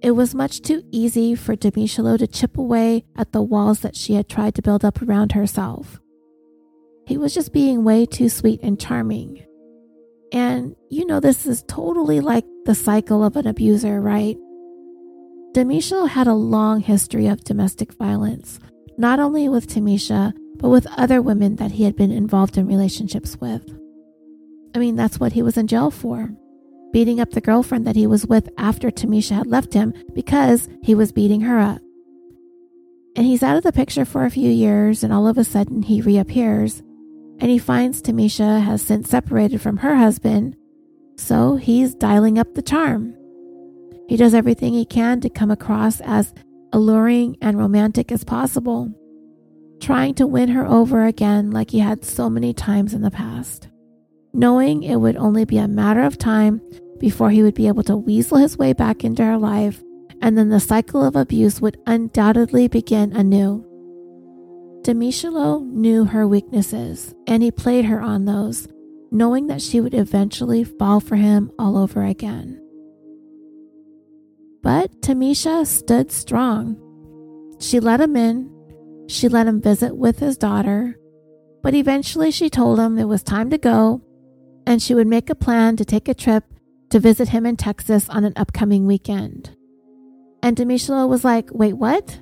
it 0.00 0.12
was 0.12 0.34
much 0.34 0.62
too 0.62 0.82
easy 0.92 1.34
for 1.34 1.56
Demishalo 1.56 2.18
to 2.18 2.26
chip 2.26 2.56
away 2.56 3.04
at 3.16 3.32
the 3.32 3.42
walls 3.42 3.80
that 3.80 3.96
she 3.96 4.14
had 4.14 4.28
tried 4.28 4.54
to 4.54 4.62
build 4.62 4.84
up 4.84 5.02
around 5.02 5.32
herself. 5.32 6.00
He 7.06 7.16
was 7.16 7.34
just 7.34 7.52
being 7.52 7.84
way 7.84 8.06
too 8.06 8.28
sweet 8.28 8.60
and 8.62 8.80
charming. 8.80 9.44
And 10.32 10.76
you 10.90 11.06
know, 11.06 11.20
this 11.20 11.46
is 11.46 11.64
totally 11.66 12.20
like 12.20 12.44
the 12.64 12.74
cycle 12.74 13.24
of 13.24 13.36
an 13.36 13.46
abuser, 13.46 14.00
right? 14.00 14.36
Demishalo 15.52 16.08
had 16.08 16.26
a 16.26 16.34
long 16.34 16.80
history 16.80 17.26
of 17.26 17.42
domestic 17.42 17.92
violence, 17.94 18.60
not 18.98 19.18
only 19.18 19.48
with 19.48 19.66
Tamisha, 19.66 20.32
but 20.58 20.68
with 20.68 20.86
other 20.96 21.22
women 21.22 21.56
that 21.56 21.72
he 21.72 21.84
had 21.84 21.96
been 21.96 22.10
involved 22.10 22.58
in 22.58 22.66
relationships 22.66 23.36
with. 23.40 23.78
I 24.74 24.78
mean, 24.78 24.96
that's 24.96 25.18
what 25.18 25.32
he 25.32 25.42
was 25.42 25.56
in 25.56 25.66
jail 25.66 25.90
for 25.90 26.30
beating 26.90 27.20
up 27.20 27.30
the 27.32 27.40
girlfriend 27.40 27.86
that 27.86 27.96
he 27.96 28.06
was 28.06 28.26
with 28.26 28.48
after 28.56 28.90
Tamisha 28.90 29.36
had 29.36 29.46
left 29.46 29.74
him 29.74 29.92
because 30.14 30.68
he 30.82 30.94
was 30.94 31.12
beating 31.12 31.42
her 31.42 31.58
up. 31.58 31.82
And 33.14 33.26
he's 33.26 33.42
out 33.42 33.58
of 33.58 33.62
the 33.62 33.72
picture 33.72 34.06
for 34.06 34.24
a 34.24 34.30
few 34.30 34.50
years, 34.50 35.04
and 35.04 35.12
all 35.12 35.28
of 35.28 35.36
a 35.36 35.44
sudden 35.44 35.82
he 35.82 36.00
reappears 36.00 36.82
and 37.40 37.50
he 37.50 37.58
finds 37.58 38.02
Tamisha 38.02 38.60
has 38.62 38.82
since 38.82 39.08
separated 39.08 39.60
from 39.60 39.78
her 39.78 39.94
husband, 39.94 40.56
so 41.16 41.56
he's 41.56 41.94
dialing 41.94 42.38
up 42.38 42.54
the 42.54 42.62
charm. 42.62 43.14
He 44.08 44.16
does 44.16 44.34
everything 44.34 44.72
he 44.72 44.84
can 44.84 45.20
to 45.20 45.30
come 45.30 45.50
across 45.50 46.00
as 46.00 46.34
alluring 46.72 47.36
and 47.40 47.56
romantic 47.56 48.10
as 48.10 48.24
possible, 48.24 48.92
trying 49.80 50.14
to 50.14 50.26
win 50.26 50.48
her 50.48 50.66
over 50.66 51.04
again 51.04 51.50
like 51.50 51.70
he 51.70 51.78
had 51.78 52.04
so 52.04 52.28
many 52.28 52.52
times 52.52 52.94
in 52.94 53.02
the 53.02 53.10
past 53.10 53.68
knowing 54.32 54.82
it 54.82 54.96
would 54.96 55.16
only 55.16 55.44
be 55.44 55.58
a 55.58 55.68
matter 55.68 56.02
of 56.02 56.18
time 56.18 56.60
before 56.98 57.30
he 57.30 57.42
would 57.42 57.54
be 57.54 57.68
able 57.68 57.82
to 57.82 57.96
weasel 57.96 58.38
his 58.38 58.56
way 58.58 58.72
back 58.72 59.04
into 59.04 59.24
her 59.24 59.38
life, 59.38 59.82
and 60.20 60.36
then 60.36 60.48
the 60.48 60.60
cycle 60.60 61.04
of 61.04 61.16
abuse 61.16 61.60
would 61.60 61.80
undoubtedly 61.86 62.68
begin 62.68 63.12
anew. 63.12 63.64
Demishalo 64.82 65.64
knew 65.64 66.04
her 66.04 66.26
weaknesses, 66.26 67.14
and 67.26 67.42
he 67.42 67.50
played 67.50 67.84
her 67.84 68.00
on 68.00 68.24
those, 68.24 68.66
knowing 69.10 69.46
that 69.46 69.62
she 69.62 69.80
would 69.80 69.94
eventually 69.94 70.64
fall 70.64 71.00
for 71.00 71.16
him 71.16 71.50
all 71.58 71.76
over 71.76 72.04
again. 72.04 72.60
But 74.62 75.02
Tamisha 75.02 75.66
stood 75.66 76.10
strong. 76.10 76.76
She 77.60 77.80
let 77.80 78.00
him 78.00 78.16
in, 78.16 78.50
she 79.08 79.28
let 79.28 79.46
him 79.46 79.60
visit 79.60 79.96
with 79.96 80.18
his 80.18 80.36
daughter, 80.36 80.98
but 81.62 81.74
eventually 81.74 82.30
she 82.30 82.50
told 82.50 82.78
him 82.78 82.98
it 82.98 83.04
was 83.04 83.22
time 83.22 83.50
to 83.50 83.58
go 83.58 84.02
and 84.68 84.82
she 84.82 84.94
would 84.94 85.06
make 85.06 85.30
a 85.30 85.34
plan 85.34 85.76
to 85.76 85.84
take 85.84 86.08
a 86.08 86.14
trip 86.14 86.44
to 86.90 87.00
visit 87.00 87.30
him 87.30 87.46
in 87.46 87.56
Texas 87.56 88.08
on 88.10 88.24
an 88.24 88.34
upcoming 88.36 88.86
weekend. 88.86 89.56
And 90.42 90.56
Demishalo 90.56 91.08
was 91.08 91.24
like, 91.24 91.48
Wait, 91.52 91.72
what? 91.72 92.20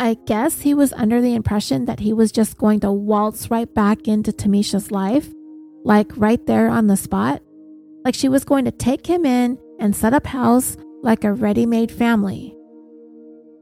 I 0.00 0.14
guess 0.26 0.62
he 0.62 0.74
was 0.74 0.92
under 0.94 1.20
the 1.20 1.34
impression 1.34 1.84
that 1.84 2.00
he 2.00 2.12
was 2.12 2.32
just 2.32 2.56
going 2.56 2.80
to 2.80 2.90
waltz 2.90 3.50
right 3.50 3.72
back 3.72 4.08
into 4.08 4.32
Tamisha's 4.32 4.90
life, 4.90 5.28
like 5.84 6.10
right 6.16 6.44
there 6.46 6.68
on 6.68 6.86
the 6.86 6.96
spot. 6.96 7.42
Like 8.04 8.14
she 8.14 8.28
was 8.28 8.44
going 8.44 8.64
to 8.64 8.72
take 8.72 9.06
him 9.06 9.24
in 9.24 9.58
and 9.78 9.94
set 9.94 10.14
up 10.14 10.26
house 10.26 10.76
like 11.02 11.24
a 11.24 11.32
ready 11.32 11.66
made 11.66 11.92
family. 11.92 12.56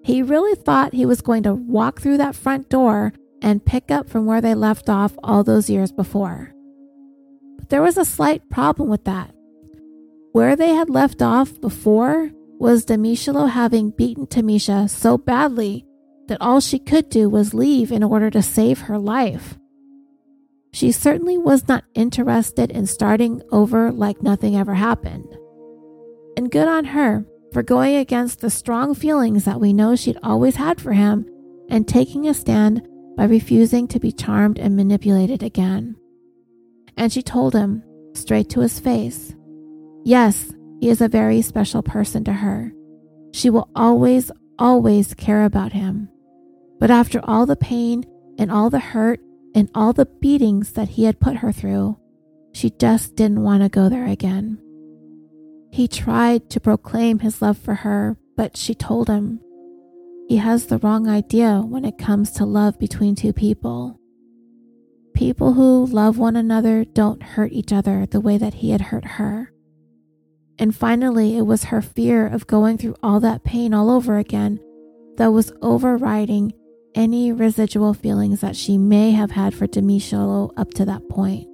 He 0.04 0.22
really 0.22 0.54
thought 0.56 0.94
he 0.94 1.06
was 1.06 1.20
going 1.20 1.44
to 1.44 1.54
walk 1.54 2.00
through 2.00 2.16
that 2.18 2.34
front 2.34 2.68
door 2.68 3.12
and 3.40 3.64
pick 3.64 3.90
up 3.90 4.08
from 4.08 4.26
where 4.26 4.40
they 4.40 4.54
left 4.54 4.88
off 4.88 5.16
all 5.22 5.42
those 5.44 5.68
years 5.70 5.92
before 5.92 6.52
But 7.58 7.68
there 7.68 7.82
was 7.82 7.96
a 7.96 8.04
slight 8.04 8.48
problem 8.50 8.88
with 8.88 9.04
that. 9.04 9.34
Where 10.32 10.56
they 10.56 10.70
had 10.74 10.88
left 10.88 11.22
off 11.22 11.60
before 11.60 12.30
was 12.58 12.86
Demishalo 12.86 13.50
having 13.50 13.90
beaten 13.90 14.26
Tamisha 14.26 14.88
so 14.88 15.18
badly 15.18 15.84
that 16.28 16.40
all 16.40 16.60
she 16.60 16.78
could 16.78 17.08
do 17.10 17.28
was 17.28 17.52
leave 17.54 17.92
in 17.92 18.02
order 18.02 18.30
to 18.30 18.42
save 18.42 18.82
her 18.82 18.98
life. 18.98 19.58
She 20.72 20.90
certainly 20.90 21.36
was 21.36 21.68
not 21.68 21.84
interested 21.94 22.70
in 22.70 22.86
starting 22.86 23.42
over 23.50 23.92
like 23.92 24.22
nothing 24.22 24.56
ever 24.56 24.74
happened. 24.74 25.36
And 26.36 26.50
good 26.50 26.68
on 26.68 26.86
her 26.86 27.26
for 27.52 27.62
going 27.62 27.96
against 27.96 28.40
the 28.40 28.50
strong 28.50 28.94
feelings 28.94 29.44
that 29.44 29.60
we 29.60 29.72
know 29.72 29.94
she'd 29.94 30.18
always 30.22 30.56
had 30.56 30.80
for 30.80 30.92
him 30.92 31.26
and 31.68 31.86
taking 31.86 32.28
a 32.28 32.34
stand 32.34 32.86
by 33.16 33.24
refusing 33.24 33.86
to 33.88 34.00
be 34.00 34.12
charmed 34.12 34.58
and 34.58 34.76
manipulated 34.76 35.42
again 35.42 35.96
and 36.96 37.12
she 37.12 37.22
told 37.22 37.54
him, 37.54 37.82
straight 38.14 38.50
to 38.50 38.60
his 38.60 38.78
face, 38.78 39.34
yes, 40.04 40.52
he 40.80 40.88
is 40.88 41.00
a 41.00 41.08
very 41.08 41.42
special 41.42 41.82
person 41.82 42.24
to 42.24 42.32
her. 42.32 42.72
She 43.32 43.50
will 43.50 43.68
always, 43.74 44.30
always 44.58 45.14
care 45.14 45.44
about 45.44 45.72
him. 45.72 46.08
But 46.78 46.90
after 46.90 47.20
all 47.24 47.46
the 47.46 47.56
pain 47.56 48.04
and 48.38 48.50
all 48.50 48.68
the 48.68 48.78
hurt 48.78 49.20
and 49.54 49.70
all 49.74 49.92
the 49.92 50.06
beatings 50.06 50.72
that 50.72 50.90
he 50.90 51.04
had 51.04 51.20
put 51.20 51.36
her 51.36 51.52
through, 51.52 51.98
she 52.52 52.70
just 52.70 53.16
didn't 53.16 53.42
want 53.42 53.62
to 53.62 53.68
go 53.68 53.88
there 53.88 54.06
again. 54.06 54.58
He 55.72 55.88
tried 55.88 56.50
to 56.50 56.60
proclaim 56.60 57.20
his 57.20 57.40
love 57.40 57.56
for 57.56 57.76
her, 57.76 58.18
but 58.36 58.58
she 58.58 58.74
told 58.74 59.08
him 59.08 59.40
he 60.28 60.36
has 60.36 60.66
the 60.66 60.76
wrong 60.78 61.08
idea 61.08 61.60
when 61.60 61.86
it 61.86 61.96
comes 61.96 62.30
to 62.32 62.44
love 62.44 62.78
between 62.78 63.14
two 63.14 63.32
people. 63.32 63.98
People 65.14 65.54
who 65.54 65.86
love 65.86 66.18
one 66.18 66.36
another 66.36 66.84
don't 66.84 67.22
hurt 67.22 67.52
each 67.52 67.72
other 67.72 68.04
the 68.04 68.20
way 68.20 68.36
that 68.36 68.54
he 68.54 68.70
had 68.70 68.82
hurt 68.82 69.04
her. 69.04 69.50
And 70.58 70.76
finally, 70.76 71.38
it 71.38 71.46
was 71.46 71.64
her 71.64 71.80
fear 71.80 72.26
of 72.26 72.46
going 72.46 72.76
through 72.76 72.96
all 73.02 73.18
that 73.20 73.42
pain 73.42 73.72
all 73.72 73.90
over 73.90 74.18
again 74.18 74.60
that 75.16 75.32
was 75.32 75.52
overriding 75.62 76.52
any 76.94 77.32
residual 77.32 77.94
feelings 77.94 78.42
that 78.42 78.56
she 78.56 78.76
may 78.76 79.12
have 79.12 79.30
had 79.30 79.54
for 79.54 79.66
Demishalo 79.66 80.50
up 80.58 80.74
to 80.74 80.84
that 80.84 81.08
point. 81.08 81.48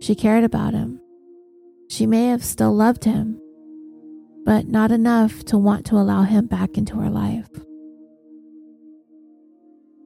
She 0.00 0.16
cared 0.16 0.42
about 0.42 0.74
him. 0.74 1.00
She 1.88 2.06
may 2.06 2.28
have 2.28 2.44
still 2.44 2.74
loved 2.74 3.04
him, 3.04 3.40
but 4.44 4.66
not 4.66 4.90
enough 4.90 5.44
to 5.46 5.58
want 5.58 5.86
to 5.86 5.96
allow 5.96 6.22
him 6.22 6.46
back 6.46 6.76
into 6.76 6.96
her 6.96 7.10
life. 7.10 7.48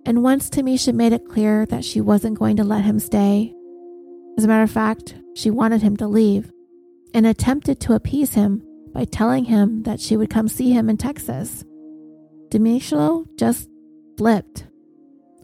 And 0.07 0.22
once 0.22 0.49
Tamisha 0.49 0.95
made 0.95 1.12
it 1.12 1.28
clear 1.28 1.66
that 1.66 1.85
she 1.85 2.01
wasn't 2.01 2.39
going 2.39 2.57
to 2.57 2.64
let 2.64 2.85
him 2.85 2.99
stay, 2.99 3.55
as 4.37 4.45
a 4.45 4.49
matter 4.49 4.62
of 4.62 4.70
fact, 4.70 5.14
she 5.35 5.51
wanted 5.51 5.83
him 5.83 5.97
to 5.99 6.09
leave, 6.09 6.51
and 7.12 7.26
attempted 7.26 7.81
to 7.81 7.95
appease 7.95 8.35
him 8.35 8.62
by 8.93 9.05
telling 9.05 9.45
him 9.45 9.83
that 9.83 10.01
she 10.01 10.16
would 10.16 10.31
come 10.31 10.49
see 10.49 10.72
him 10.72 10.89
in 10.89 10.97
Texas. 10.97 11.64
Demishalo 12.49 13.26
just 13.37 13.68
flipped. 14.16 14.66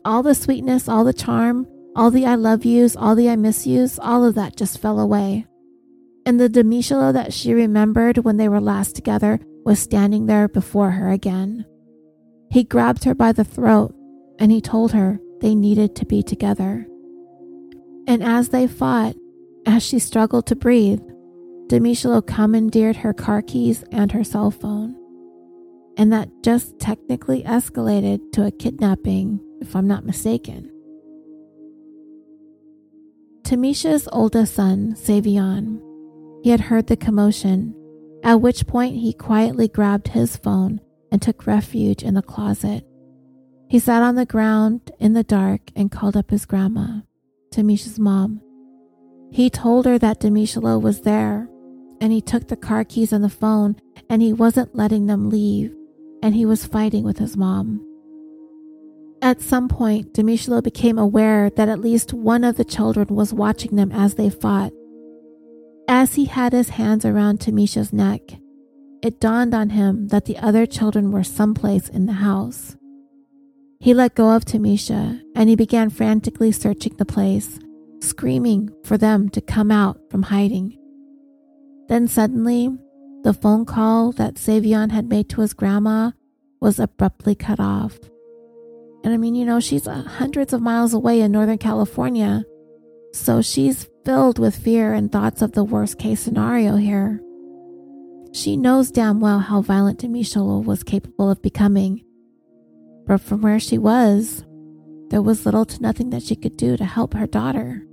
All 0.05 0.23
the 0.23 0.35
sweetness, 0.35 0.89
all 0.89 1.05
the 1.05 1.13
charm, 1.13 1.67
all 1.95 2.11
the 2.11 2.27
I 2.27 2.35
love 2.35 2.65
yous, 2.65 2.97
all 2.97 3.15
the 3.15 3.29
I 3.31 3.37
miss 3.37 3.67
yous, 3.67 3.99
all 3.99 4.25
of 4.25 4.35
that 4.35 4.57
just 4.57 4.79
fell 4.79 5.01
away. 5.01 5.47
And 6.27 6.41
the 6.41 6.49
Demishalo 6.49 7.13
that 7.13 7.33
she 7.33 7.55
remembered 7.55 8.19
when 8.19 8.37
they 8.37 8.49
were 8.49 8.61
last 8.61 8.97
together 8.97 9.39
was 9.65 9.79
standing 9.79 10.27
there 10.27 10.49
before 10.49 10.91
her 10.91 11.09
again. 11.11 11.65
He 12.51 12.65
grabbed 12.65 13.05
her 13.05 13.15
by 13.15 13.31
the 13.31 13.45
throat 13.45 13.95
and 14.41 14.51
he 14.51 14.61
told 14.61 14.91
her 14.91 15.21
they 15.41 15.55
needed 15.55 15.95
to 15.97 16.05
be 16.05 16.25
together. 16.25 16.87
And 18.09 18.25
as 18.25 18.49
they 18.49 18.67
fought, 18.67 19.15
as 19.67 19.85
she 19.85 20.01
struggled 20.01 20.47
to 20.49 20.57
breathe, 20.57 21.03
Demishalo 21.69 22.27
commandeered 22.27 22.97
her 22.97 23.13
car 23.13 23.43
keys 23.43 23.85
and 23.93 24.11
her 24.13 24.25
cell 24.25 24.51
phone. 24.51 24.97
And 25.97 26.13
that 26.13 26.29
just 26.43 26.79
technically 26.79 27.43
escalated 27.45 28.21
to 28.33 28.47
a 28.47 28.51
kidnapping, 28.51 29.41
if 29.61 29.75
I'm 29.75 29.89
not 29.89 30.05
mistaken. 30.05 30.71
Tamisha's 33.43 34.09
oldest 34.13 34.55
son, 34.55 34.95
Savion, 34.95 35.81
he 36.47 36.51
had 36.53 36.61
heard 36.61 36.87
the 36.87 36.97
commotion, 36.97 37.75
at 38.23 38.41
which 38.41 38.69
point 38.69 38.95
he 38.95 39.13
quietly 39.13 39.67
grabbed 39.67 40.07
his 40.07 40.37
phone 40.37 40.81
and 41.11 41.21
took 41.21 41.45
refuge 41.45 42.05
in 42.05 42.15
the 42.15 42.23
closet 42.23 42.87
He 43.69 43.81
sat 43.81 44.01
on 44.01 44.15
the 44.15 44.25
ground 44.25 44.93
in 45.01 45.15
the 45.15 45.25
dark 45.25 45.73
and 45.75 45.91
called 45.91 46.17
up 46.17 46.31
his 46.31 46.47
grandma, 46.47 47.01
Tamisha's 47.51 47.99
mom. 47.99 48.41
He 49.33 49.51
told 49.51 49.87
her 49.87 49.99
that 49.99 50.21
Demishalo 50.21 50.81
was 50.81 51.01
there, 51.01 51.49
and 52.01 52.13
he 52.13 52.21
took 52.21 52.47
the 52.47 52.55
car 52.55 52.85
keys 52.85 53.13
and 53.13 53.25
the 53.25 53.29
phone, 53.29 53.75
and 54.09 54.23
he 54.23 54.33
wasn't 54.33 54.77
letting 54.77 55.07
them 55.07 55.31
leave, 55.31 55.75
and 56.23 56.33
he 56.33 56.47
was 56.47 56.65
fighting 56.65 57.03
with 57.03 57.19
his 57.19 57.37
mom. 57.37 57.85
At 59.21 59.41
some 59.41 59.67
point, 59.67 60.15
Demishalo 60.15 60.63
became 60.63 60.97
aware 60.97 61.51
that 61.57 61.69
at 61.69 61.81
least 61.81 62.13
one 62.13 62.45
of 62.45 62.57
the 62.57 62.65
children 62.65 63.09
was 63.09 63.35
watching 63.35 63.75
them 63.75 63.91
as 63.91 64.15
they 64.15 64.31
fought. 64.31 64.73
As 65.89 66.17
he 66.17 66.25
had 66.25 66.53
his 66.53 66.71
hands 66.71 67.05
around 67.05 67.39
Tamisha's 67.39 67.93
neck, 67.93 68.21
it 69.03 69.21
dawned 69.21 69.55
on 69.55 69.71
him 69.71 70.09
that 70.09 70.25
the 70.25 70.37
other 70.39 70.67
children 70.67 71.13
were 71.13 71.23
someplace 71.23 71.89
in 71.89 72.07
the 72.07 72.15
house. 72.15 72.77
He 73.79 73.95
let 73.95 74.17
go 74.17 74.35
of 74.35 74.45
Tamisha 74.45 75.21
and 75.37 75.49
he 75.49 75.55
began 75.55 75.91
frantically 75.91 76.51
searching 76.51 76.97
the 76.97 77.05
place, 77.05 77.61
screaming 78.01 78.71
for 78.83 78.99
them 78.99 79.29
to 79.31 79.41
come 79.41 79.71
out 79.71 80.01
from 80.11 80.25
hiding. 80.25 80.77
Then 81.89 82.09
suddenly, 82.09 82.77
the 83.23 83.35
phone 83.35 83.65
call 83.65 84.11
that 84.13 84.35
Savion 84.35 84.91
had 84.91 85.09
made 85.09 85.29
to 85.31 85.41
his 85.41 85.55
grandma 85.55 86.11
was 86.61 86.81
abruptly 86.81 87.37
cut 87.37 87.61
off. 87.61 87.97
And 89.05 89.15
I 89.15 89.19
mean, 89.19 89.37
you 89.37 89.45
know, 89.45 89.61
she's 89.61 89.87
uh, 89.87 90.03
hundreds 90.03 90.53
of 90.53 90.61
miles 90.61 90.93
away 90.93 91.21
in 91.21 91.31
Northern 91.31 91.59
California, 91.59 92.45
so 93.13 93.41
she's 93.41 93.89
filled 94.07 94.39
with 94.39 94.57
fear 94.57 94.95
and 94.95 95.11
thoughts 95.11 95.43
of 95.43 95.51
the 95.53 95.65
worst 95.65 95.99
case 95.99 96.21
scenario 96.21 96.77
here. 96.77 97.21
She 98.33 98.57
knows 98.57 98.93
damn 98.93 99.19
well 99.19 99.41
how 99.41 99.63
violent 99.63 99.99
Demisha 99.99 100.65
was 100.65 100.85
capable 100.85 101.29
of 101.29 101.43
becoming. 101.43 102.05
But 103.05 103.21
from 103.21 103.43
where 103.43 103.59
she 103.59 103.79
was, 103.79 104.45
there 105.09 105.23
was 105.23 105.45
little 105.45 105.65
to 105.65 105.83
nothing 105.83 106.11
that 106.11 106.23
she 106.23 106.37
could 106.37 106.57
do 106.57 106.77
to 106.77 106.85
help 106.85 107.15
her 107.15 107.27
daughter. 107.27 107.85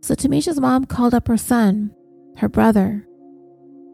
So 0.00 0.16
Tamisha's 0.16 0.60
mom 0.60 0.86
called 0.86 1.14
up 1.14 1.28
her 1.28 1.36
son, 1.36 1.94
her 2.38 2.48
brother, 2.48 3.06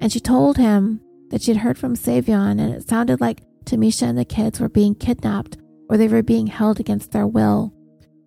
and 0.01 0.11
she 0.11 0.21
told 0.21 0.57
him 0.57 1.03
that 1.29 1.43
she'd 1.43 1.59
heard 1.59 1.77
from 1.77 1.97
Savion 1.97 2.53
and 2.53 2.73
it 2.73 2.89
sounded 2.89 3.21
like 3.21 3.43
Tamisha 3.65 4.05
and 4.05 4.17
the 4.17 4.25
kids 4.25 4.59
were 4.59 4.71
being 4.71 4.95
kidnapped 4.95 5.59
or 5.91 5.99
they 5.99 6.09
were 6.09 6.23
being 6.23 6.47
held 6.47 6.81
against 6.81 7.13
their 7.13 7.27
will. 7.27 7.75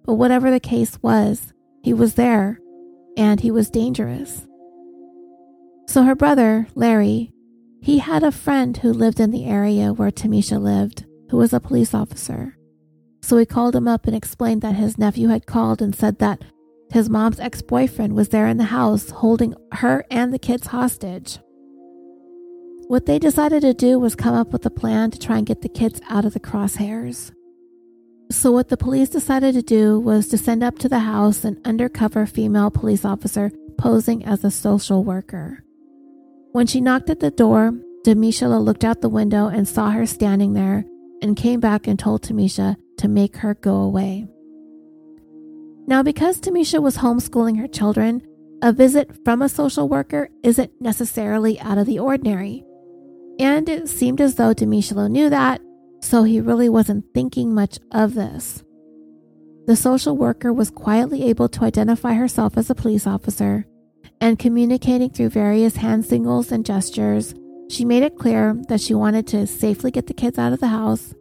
But 0.06 0.16
whatever 0.16 0.52
the 0.52 0.60
case 0.60 1.02
was, 1.02 1.54
he 1.84 1.94
was 1.94 2.16
there 2.16 2.60
and 3.18 3.40
he 3.40 3.52
was 3.52 3.70
dangerous. 3.70 4.48
So 5.88 6.04
her 6.04 6.16
brother, 6.16 6.68
Larry, 6.76 7.34
he 7.82 7.98
had 7.98 8.24
a 8.24 8.32
friend 8.32 8.78
who 8.78 8.94
lived 8.94 9.20
in 9.20 9.32
the 9.32 9.46
area 9.46 9.92
where 9.92 10.12
Tamisha 10.12 10.62
lived, 10.62 11.06
who 11.30 11.38
was 11.38 11.52
a 11.52 11.60
police 11.60 11.94
officer. 11.94 12.56
So 13.22 13.38
he 13.38 13.46
called 13.46 13.76
him 13.76 13.88
up 13.88 14.08
and 14.08 14.16
explained 14.16 14.62
that 14.62 14.76
his 14.76 14.98
nephew 14.98 15.30
had 15.30 15.46
called 15.46 15.82
and 15.82 15.96
said 15.96 16.20
that 16.20 16.44
his 16.92 17.10
mom's 17.10 17.40
ex 17.40 17.62
boyfriend 17.62 18.16
was 18.16 18.30
there 18.30 18.48
in 18.48 18.58
the 18.58 18.66
house 18.66 19.10
holding 19.10 19.56
her 19.74 20.06
and 20.12 20.34
the 20.34 20.40
kids 20.40 20.68
hostage. 20.68 21.40
What 22.88 23.06
they 23.06 23.20
decided 23.20 23.62
to 23.62 23.74
do 23.74 23.98
was 23.98 24.16
come 24.16 24.36
up 24.36 24.52
with 24.52 24.66
a 24.66 24.70
plan 24.70 25.12
to 25.12 25.20
try 25.20 25.38
and 25.38 25.48
get 25.48 25.62
the 25.62 25.70
kids 25.70 26.02
out 26.10 26.26
of 26.26 26.34
the 26.34 26.40
crosshairs. 26.40 27.32
So, 28.32 28.50
what 28.50 28.70
the 28.70 28.78
police 28.78 29.10
decided 29.10 29.56
to 29.56 29.62
do 29.62 30.00
was 30.00 30.30
to 30.30 30.38
send 30.38 30.64
up 30.64 30.80
to 30.80 30.88
the 30.88 31.00
house 31.00 31.44
an 31.44 31.60
undercover 31.66 32.26
female 32.26 32.72
police 32.72 33.04
officer 33.04 33.52
posing 33.78 34.24
as 34.24 34.46
a 34.46 34.52
social 34.52 35.04
worker. 35.04 35.66
When 36.54 36.66
she 36.66 36.80
knocked 36.80 37.10
at 37.10 37.20
the 37.20 37.30
door, 37.30 37.74
Demisha 38.06 38.48
looked 38.64 38.86
out 38.86 39.02
the 39.02 39.10
window 39.10 39.48
and 39.48 39.68
saw 39.68 39.92
her 39.92 40.06
standing 40.06 40.54
there 40.54 40.86
and 41.22 41.36
came 41.36 41.60
back 41.60 41.88
and 41.88 42.00
told 42.00 42.22
Tamisha 42.22 42.78
to 43.00 43.08
make 43.10 43.36
her 43.38 43.54
go 43.56 43.76
away. 43.76 44.28
Now, 45.86 46.02
because 46.02 46.40
Tamisha 46.40 46.82
was 46.82 46.98
homeschooling 46.98 47.60
her 47.60 47.68
children, 47.68 48.22
a 48.62 48.72
visit 48.72 49.12
from 49.26 49.42
a 49.42 49.50
social 49.50 49.90
worker 49.90 50.30
isn't 50.42 50.72
necessarily 50.80 51.60
out 51.60 51.78
of 51.78 51.86
the 51.86 52.00
ordinary. 52.00 52.64
And 53.40 53.68
it 53.68 53.90
seemed 53.90 54.22
as 54.22 54.36
though 54.36 54.54
Demishalo 54.54 55.12
knew 55.12 55.30
that, 55.30 55.62
so 56.02 56.24
he 56.24 56.42
really 56.42 56.70
wasn't 56.70 57.06
thinking 57.14 57.54
much 57.54 57.80
of 57.92 58.14
this. 58.14 58.64
The 59.68 59.76
social 59.76 60.18
worker 60.18 60.52
was 60.52 60.70
quietly 60.70 61.24
able 61.24 61.48
to 61.50 61.64
identify 61.64 62.14
herself 62.14 62.58
as 62.58 62.70
a 62.70 62.76
police 62.76 63.08
officer 63.08 63.66
and 64.22 64.38
communicating 64.38 65.10
through 65.10 65.30
various 65.30 65.76
hand 65.76 66.06
signals 66.06 66.52
and 66.52 66.64
gestures, 66.64 67.34
she 67.70 67.84
made 67.84 68.04
it 68.04 68.18
clear 68.18 68.56
that 68.70 68.80
she 68.80 68.94
wanted 68.94 69.26
to 69.28 69.48
safely 69.48 69.90
get 69.90 70.06
the 70.06 70.14
kids 70.14 70.38
out 70.38 70.54
of 70.54 70.60
the 70.60 70.68
house. 70.68 71.16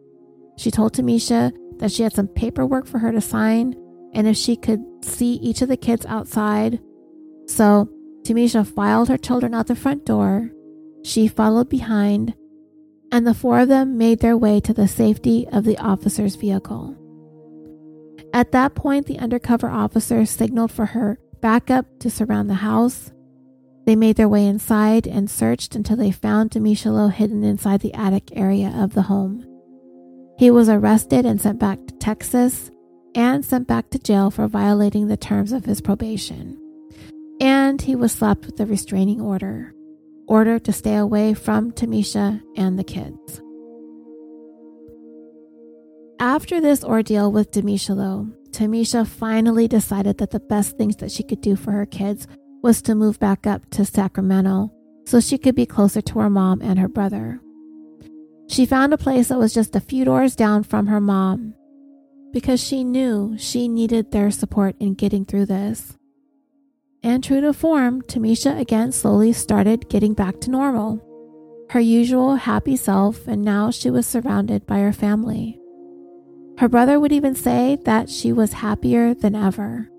She 0.57 0.69
told 0.69 0.93
Tamisha 0.93 1.51
that 1.79 1.91
she 1.91 2.03
had 2.03 2.13
some 2.13 2.27
paperwork 2.27 2.85
for 2.85 2.99
her 2.99 3.11
to 3.11 3.19
sign 3.19 3.73
and 4.13 4.27
if 4.27 4.37
she 4.37 4.55
could 4.55 4.83
see 5.01 5.33
each 5.35 5.63
of 5.63 5.67
the 5.67 5.77
kids 5.77 6.05
outside. 6.05 6.79
So 7.47 7.89
Tamisha 8.23 8.67
filed 8.67 9.09
her 9.09 9.17
children 9.17 9.55
out 9.55 9.67
the 9.67 9.75
front 9.75 10.05
door. 10.05 10.51
She 11.03 11.27
followed 11.27 11.69
behind, 11.69 12.35
and 13.11 13.27
the 13.27 13.33
four 13.33 13.59
of 13.59 13.67
them 13.67 13.97
made 13.97 14.19
their 14.19 14.37
way 14.37 14.59
to 14.61 14.73
the 14.73 14.87
safety 14.87 15.47
of 15.51 15.63
the 15.63 15.77
officer's 15.77 16.35
vehicle. 16.35 16.95
At 18.33 18.51
that 18.53 18.75
point, 18.75 19.07
the 19.07 19.19
undercover 19.19 19.69
officer 19.69 20.25
signaled 20.25 20.71
for 20.71 20.87
her 20.87 21.19
backup 21.41 21.85
to 21.99 22.09
surround 22.09 22.49
the 22.49 22.55
house. 22.55 23.11
They 23.85 23.95
made 23.95 24.15
their 24.15 24.29
way 24.29 24.45
inside 24.45 25.07
and 25.07 25.29
searched 25.29 25.75
until 25.75 25.97
they 25.97 26.11
found 26.11 26.51
Demishalo 26.51 27.11
hidden 27.11 27.43
inside 27.43 27.81
the 27.81 27.93
attic 27.93 28.29
area 28.33 28.73
of 28.75 28.93
the 28.93 29.03
home. 29.03 29.45
He 30.37 30.49
was 30.49 30.69
arrested 30.69 31.25
and 31.25 31.41
sent 31.41 31.59
back 31.59 31.79
to 31.87 31.95
Texas 31.95 32.71
and 33.15 33.43
sent 33.43 33.67
back 33.67 33.89
to 33.89 33.99
jail 33.99 34.31
for 34.31 34.47
violating 34.47 35.07
the 35.07 35.17
terms 35.17 35.51
of 35.51 35.65
his 35.65 35.81
probation. 35.81 36.57
And 37.41 37.81
he 37.81 37.95
was 37.95 38.11
slapped 38.11 38.45
with 38.45 38.59
a 38.59 38.65
restraining 38.65 39.19
order, 39.19 39.73
ordered 40.31 40.63
to 40.63 40.71
stay 40.71 40.95
away 40.95 41.33
from 41.33 41.73
Tamisha 41.73 42.41
and 42.55 42.79
the 42.79 42.85
kids. 42.85 43.41
After 46.21 46.61
this 46.61 46.85
ordeal 46.85 47.33
with 47.33 47.51
Demishalo, 47.51 48.31
Tamisha 48.51 49.05
finally 49.05 49.67
decided 49.67 50.19
that 50.19 50.31
the 50.31 50.39
best 50.39 50.77
things 50.77 50.95
that 50.97 51.11
she 51.11 51.21
could 51.21 51.41
do 51.41 51.57
for 51.57 51.71
her 51.71 51.85
kids 51.85 52.27
was 52.63 52.81
to 52.83 52.95
move 52.95 53.19
back 53.19 53.45
up 53.45 53.69
to 53.71 53.83
Sacramento 53.83 54.71
so 55.05 55.19
she 55.19 55.37
could 55.37 55.55
be 55.55 55.65
closer 55.65 56.01
to 56.01 56.19
her 56.19 56.29
mom 56.29 56.61
and 56.61 56.79
her 56.79 56.87
brother. 56.87 57.41
She 58.47 58.65
found 58.65 58.93
a 58.93 58.97
place 58.97 59.27
that 59.27 59.37
was 59.37 59.53
just 59.53 59.75
a 59.75 59.81
few 59.81 60.05
doors 60.05 60.37
down 60.37 60.63
from 60.63 60.87
her 60.87 61.01
mom 61.01 61.55
because 62.31 62.63
she 62.63 62.85
knew 62.85 63.35
she 63.37 63.67
needed 63.67 64.11
their 64.11 64.31
support 64.31 64.77
in 64.79 64.93
getting 64.93 65.25
through 65.25 65.47
this. 65.47 65.97
And 67.03 67.23
true 67.23 67.41
to 67.41 67.51
form, 67.51 68.03
Tamisha 68.03 68.59
again 68.59 68.91
slowly 68.91 69.33
started 69.33 69.89
getting 69.89 70.13
back 70.13 70.39
to 70.41 70.51
normal, 70.51 71.01
her 71.71 71.79
usual 71.79 72.35
happy 72.35 72.75
self, 72.75 73.27
and 73.27 73.43
now 73.43 73.71
she 73.71 73.89
was 73.89 74.05
surrounded 74.05 74.67
by 74.67 74.79
her 74.79 74.93
family. 74.93 75.59
Her 76.59 76.69
brother 76.69 76.99
would 76.99 77.11
even 77.11 77.33
say 77.33 77.79
that 77.85 78.07
she 78.07 78.31
was 78.31 78.53
happier 78.53 79.15
than 79.15 79.33
ever. 79.33 79.89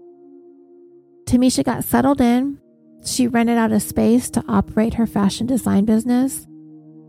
Tamisha 1.25 1.65
got 1.65 1.83
settled 1.83 2.21
in. 2.21 2.59
She 3.05 3.27
rented 3.27 3.59
out 3.59 3.73
a 3.73 3.81
space 3.81 4.31
to 4.31 4.45
operate 4.47 4.95
her 4.95 5.07
fashion 5.07 5.49
design 5.49 5.85
business. 5.85 6.47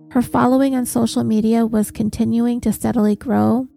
Her 0.09 0.23
following 0.23 0.75
on 0.75 0.87
social 0.87 1.23
media 1.23 1.67
was 1.67 1.91
continuing 1.91 2.61
to 2.61 2.73
steadily 2.73 3.15
grow, 3.15 3.67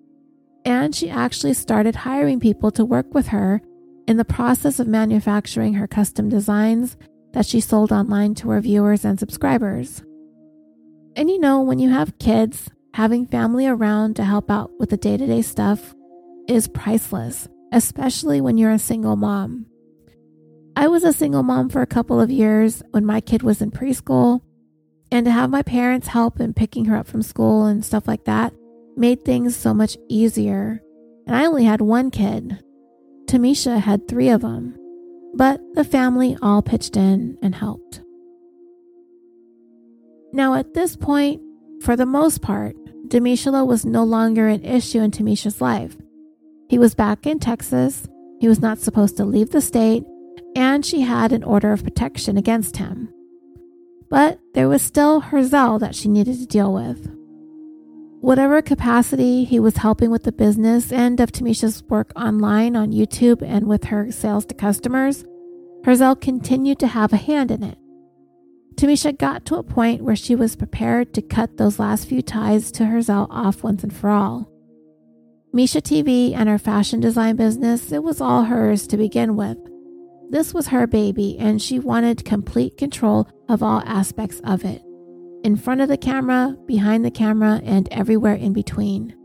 and 0.64 0.94
she 0.94 1.10
actually 1.10 1.52
started 1.52 1.94
hiring 1.94 2.40
people 2.40 2.70
to 2.70 2.86
work 2.86 3.12
with 3.12 3.28
her 3.28 3.60
in 4.06 4.16
the 4.16 4.24
process 4.24 4.78
of 4.78 4.86
manufacturing 4.86 5.74
her 5.74 5.86
custom 5.86 6.28
designs 6.28 6.96
that 7.32 7.46
she 7.46 7.60
sold 7.60 7.92
online 7.92 8.34
to 8.36 8.50
her 8.50 8.60
viewers 8.60 9.04
and 9.04 9.18
subscribers. 9.18 10.02
And 11.16 11.30
you 11.30 11.38
know, 11.38 11.62
when 11.62 11.78
you 11.78 11.90
have 11.90 12.18
kids, 12.18 12.68
having 12.94 13.26
family 13.26 13.66
around 13.66 14.16
to 14.16 14.24
help 14.24 14.50
out 14.50 14.70
with 14.78 14.90
the 14.90 14.96
day 14.96 15.16
to 15.16 15.26
day 15.26 15.42
stuff 15.42 15.94
is 16.48 16.68
priceless, 16.68 17.48
especially 17.72 18.40
when 18.40 18.56
you're 18.56 18.70
a 18.70 18.78
single 18.78 19.16
mom. 19.16 19.66
I 20.76 20.88
was 20.88 21.04
a 21.04 21.12
single 21.12 21.42
mom 21.42 21.68
for 21.68 21.82
a 21.82 21.86
couple 21.86 22.20
of 22.20 22.30
years 22.30 22.82
when 22.90 23.04
my 23.04 23.20
kid 23.20 23.42
was 23.42 23.62
in 23.62 23.70
preschool, 23.70 24.42
and 25.10 25.24
to 25.24 25.32
have 25.32 25.50
my 25.50 25.62
parents 25.62 26.08
help 26.08 26.40
in 26.40 26.54
picking 26.54 26.84
her 26.86 26.96
up 26.96 27.06
from 27.06 27.22
school 27.22 27.64
and 27.64 27.84
stuff 27.84 28.06
like 28.06 28.24
that 28.24 28.52
made 28.96 29.24
things 29.24 29.54
so 29.56 29.74
much 29.74 29.96
easier. 30.08 30.82
And 31.26 31.36
I 31.36 31.46
only 31.46 31.64
had 31.64 31.80
one 31.80 32.10
kid. 32.10 32.62
Tamisha 33.26 33.80
had 33.80 34.06
three 34.06 34.28
of 34.28 34.42
them, 34.42 34.76
but 35.34 35.60
the 35.74 35.84
family 35.84 36.36
all 36.40 36.62
pitched 36.62 36.96
in 36.96 37.36
and 37.42 37.54
helped. 37.54 38.00
Now, 40.32 40.54
at 40.54 40.74
this 40.74 40.96
point, 40.96 41.40
for 41.82 41.96
the 41.96 42.06
most 42.06 42.42
part, 42.42 42.76
Demishalo 43.08 43.66
was 43.66 43.84
no 43.84 44.04
longer 44.04 44.48
an 44.48 44.64
issue 44.64 45.00
in 45.00 45.10
Tamisha's 45.10 45.60
life. 45.60 45.96
He 46.68 46.78
was 46.78 46.94
back 46.94 47.26
in 47.26 47.38
Texas, 47.38 48.08
he 48.40 48.48
was 48.48 48.60
not 48.60 48.78
supposed 48.78 49.16
to 49.16 49.24
leave 49.24 49.50
the 49.50 49.60
state, 49.60 50.04
and 50.54 50.84
she 50.84 51.02
had 51.02 51.32
an 51.32 51.44
order 51.44 51.72
of 51.72 51.84
protection 51.84 52.36
against 52.36 52.76
him. 52.76 53.08
But 54.08 54.38
there 54.54 54.68
was 54.68 54.82
still 54.82 55.20
Herzl 55.20 55.78
that 55.78 55.94
she 55.94 56.08
needed 56.08 56.38
to 56.38 56.46
deal 56.46 56.72
with. 56.72 57.15
Whatever 58.26 58.60
capacity 58.60 59.44
he 59.44 59.60
was 59.60 59.76
helping 59.76 60.10
with 60.10 60.24
the 60.24 60.32
business 60.32 60.90
and 60.90 61.20
of 61.20 61.30
Tamisha's 61.30 61.84
work 61.84 62.10
online 62.16 62.74
on 62.74 62.90
YouTube 62.90 63.40
and 63.40 63.68
with 63.68 63.84
her 63.84 64.10
sales 64.10 64.44
to 64.46 64.52
customers, 64.52 65.24
Herzl 65.84 66.14
continued 66.14 66.80
to 66.80 66.88
have 66.88 67.12
a 67.12 67.18
hand 67.18 67.52
in 67.52 67.62
it. 67.62 67.78
Tamisha 68.74 69.16
got 69.16 69.44
to 69.44 69.54
a 69.54 69.62
point 69.62 70.02
where 70.02 70.16
she 70.16 70.34
was 70.34 70.56
prepared 70.56 71.14
to 71.14 71.22
cut 71.22 71.56
those 71.56 71.78
last 71.78 72.08
few 72.08 72.20
ties 72.20 72.72
to 72.72 72.86
Herzl 72.86 73.28
off 73.30 73.62
once 73.62 73.84
and 73.84 73.94
for 73.94 74.10
all. 74.10 74.50
Misha 75.52 75.80
TV 75.80 76.34
and 76.34 76.48
her 76.48 76.58
fashion 76.58 76.98
design 76.98 77.36
business, 77.36 77.92
it 77.92 78.02
was 78.02 78.20
all 78.20 78.42
hers 78.42 78.88
to 78.88 78.96
begin 78.96 79.36
with. 79.36 79.56
This 80.30 80.52
was 80.52 80.66
her 80.66 80.88
baby, 80.88 81.36
and 81.38 81.62
she 81.62 81.78
wanted 81.78 82.24
complete 82.24 82.76
control 82.76 83.28
of 83.48 83.62
all 83.62 83.82
aspects 83.86 84.40
of 84.42 84.64
it 84.64 84.82
in 85.46 85.54
front 85.54 85.80
of 85.80 85.88
the 85.88 85.96
camera, 85.96 86.56
behind 86.66 87.04
the 87.04 87.10
camera, 87.10 87.60
and 87.64 87.88
everywhere 87.92 88.34
in 88.34 88.52
between. 88.52 89.16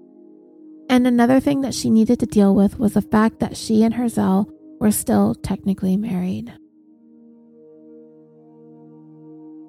And 0.87 1.07
another 1.07 1.39
thing 1.39 1.61
that 1.61 1.73
she 1.73 1.89
needed 1.89 2.19
to 2.19 2.27
deal 2.27 2.53
with 2.53 2.77
was 2.77 2.93
the 2.93 3.01
fact 3.01 3.39
that 3.39 3.57
she 3.57 3.81
and 3.81 3.95
Herzl 3.95 4.43
were 4.79 4.91
still 4.91 5.33
technically 5.33 5.97
married. 5.97 6.53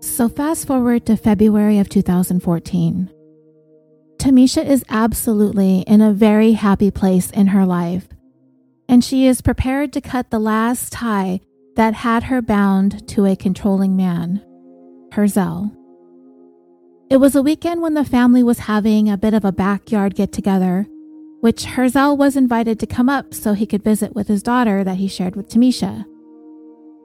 So, 0.03 0.29
fast 0.29 0.67
forward 0.67 1.07
to 1.07 1.17
February 1.17 1.79
of 1.79 1.89
2014. 1.89 3.11
Tamisha 4.19 4.63
is 4.63 4.85
absolutely 4.91 5.81
in 5.87 6.03
a 6.03 6.13
very 6.13 6.53
happy 6.53 6.91
place 6.91 7.31
in 7.31 7.47
her 7.47 7.65
life, 7.65 8.09
and 8.91 9.03
she 9.03 9.27
is 9.27 9.41
prepared 9.41 9.91
to 9.95 10.03
cut 10.03 10.31
the 10.31 10.39
last 10.39 10.93
tie 10.93 11.41
that 11.77 11.95
had 11.95 12.25
her 12.25 12.43
bound 12.43 13.09
to 13.09 13.25
a 13.25 13.37
controlling 13.37 13.97
man, 13.97 14.45
Herzl. 15.13 15.82
It 17.13 17.21
was 17.21 17.37
a 17.37 17.43
weekend 17.43 17.83
when 17.83 17.93
the 17.93 18.07
family 18.07 18.43
was 18.43 18.61
having 18.61 19.11
a 19.11 19.19
bit 19.19 19.35
of 19.35 19.45
a 19.45 19.53
backyard 19.53 20.15
get 20.15 20.33
together, 20.33 20.87
which 21.41 21.67
Herzl 21.67 22.17
was 22.17 22.39
invited 22.39 22.81
to 22.81 22.87
come 22.87 23.11
up 23.11 23.35
so 23.35 23.53
he 23.53 23.67
could 23.67 23.85
visit 23.85 24.15
with 24.15 24.29
his 24.29 24.43
daughter 24.43 24.83
that 24.83 24.97
he 24.97 25.09
shared 25.09 25.37
with 25.37 25.51
Tamisha. 25.51 26.07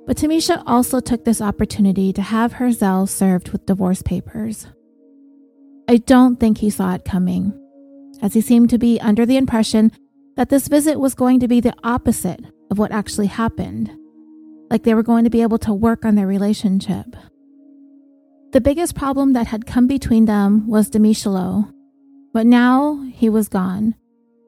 But 0.06 0.16
Tamisha 0.16 0.64
also 0.66 1.02
took 1.02 1.26
this 1.26 1.42
opportunity 1.42 2.14
to 2.14 2.22
have 2.22 2.54
Herzl 2.54 3.06
served 3.06 3.50
with 3.50 3.66
divorce 3.66 4.02
papers. 4.02 4.68
I 5.90 5.98
don't 5.98 6.40
think 6.40 6.60
he 6.60 6.70
saw 6.70 6.94
it 6.94 7.04
coming, 7.04 7.52
as 8.22 8.34
he 8.34 8.40
seemed 8.40 8.70
to 8.70 8.78
be 8.78 9.02
under 9.02 9.26
the 9.26 9.36
impression 9.36 9.92
that 10.38 10.48
this 10.48 10.70
visit 10.70 11.02
was 11.02 11.16
going 11.16 11.42
to 11.42 11.50
be 11.50 11.60
the 11.60 11.76
opposite 11.84 12.46
of 12.72 12.78
what 12.78 12.94
actually 12.94 13.28
happened, 13.28 13.92
like 14.72 14.84
they 14.84 14.94
were 14.94 15.04
going 15.04 15.26
to 15.26 15.30
be 15.30 15.42
able 15.42 15.58
to 15.58 15.74
work 15.74 16.06
on 16.06 16.16
their 16.16 16.28
relationship. 16.28 17.08
The 18.58 18.62
biggest 18.62 18.96
problem 18.96 19.34
that 19.34 19.46
had 19.46 19.68
come 19.68 19.86
between 19.86 20.26
them 20.26 20.66
was 20.66 20.90
Demishalo, 20.90 21.72
but 22.34 22.48
now 22.48 23.00
he 23.14 23.30
was 23.30 23.50
gone, 23.50 23.94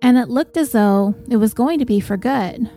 and 0.02 0.18
it 0.18 0.30
looked 0.30 0.58
as 0.58 0.72
though 0.72 1.14
it 1.30 1.38
was 1.38 1.54
going 1.54 1.78
to 1.78 1.86
be 1.86 2.00
for 2.00 2.18
good. 2.18 2.68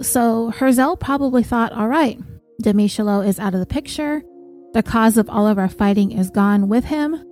So 0.00 0.50
Herzl 0.50 0.96
probably 0.96 1.44
thought, 1.44 1.70
all 1.70 1.86
right, 1.86 2.18
Demishalo 2.60 3.24
is 3.24 3.38
out 3.38 3.54
of 3.54 3.60
the 3.60 3.66
picture. 3.66 4.20
The 4.72 4.82
cause 4.82 5.16
of 5.16 5.30
all 5.30 5.46
of 5.46 5.58
our 5.58 5.68
fighting 5.68 6.10
is 6.10 6.28
gone 6.28 6.68
with 6.68 6.86
him. 6.86 7.24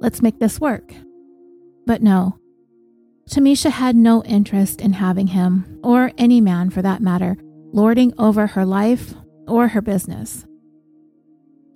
Let's 0.00 0.22
make 0.22 0.38
this 0.38 0.58
work. 0.58 0.94
But 1.84 2.00
no, 2.00 2.38
Tamisha 3.28 3.70
had 3.70 3.96
no 3.96 4.24
interest 4.24 4.80
in 4.80 4.94
having 4.94 5.26
him, 5.26 5.78
or 5.84 6.10
any 6.16 6.40
man 6.40 6.70
for 6.70 6.80
that 6.80 7.02
matter, 7.02 7.36
lording 7.74 8.14
over 8.16 8.46
her 8.46 8.64
life 8.64 9.12
or 9.46 9.68
her 9.68 9.82
business. 9.82 10.46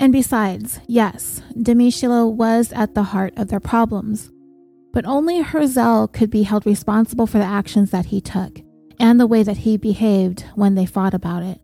And 0.01 0.15
besides, 0.15 0.81
yes, 0.87 1.43
Demishalo 1.55 2.33
was 2.33 2.73
at 2.73 2.95
the 2.95 3.03
heart 3.03 3.35
of 3.37 3.49
their 3.49 3.61
problems. 3.61 4.33
But 4.95 5.05
only 5.05 5.43
Herzl 5.43 6.07
could 6.07 6.31
be 6.31 6.43
held 6.43 6.65
responsible 6.65 7.27
for 7.27 7.37
the 7.37 7.45
actions 7.45 7.91
that 7.91 8.07
he 8.07 8.21
took 8.23 8.61
and 8.99 9.21
the 9.21 9.27
way 9.27 9.43
that 9.43 9.59
he 9.59 9.77
behaved 9.77 10.47
when 10.55 10.75
they 10.75 10.87
fought 10.87 11.13
about 11.13 11.43
it. 11.43 11.61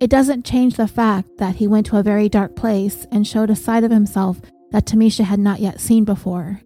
It 0.00 0.10
doesn't 0.10 0.44
change 0.44 0.76
the 0.76 0.86
fact 0.86 1.38
that 1.38 1.56
he 1.56 1.66
went 1.66 1.86
to 1.86 1.96
a 1.96 2.02
very 2.02 2.28
dark 2.28 2.56
place 2.56 3.06
and 3.10 3.26
showed 3.26 3.50
a 3.50 3.56
side 3.56 3.84
of 3.84 3.90
himself 3.90 4.40
that 4.70 4.84
Tamisha 4.84 5.24
had 5.24 5.40
not 5.40 5.60
yet 5.60 5.80
seen 5.80 6.04
before. 6.04 6.60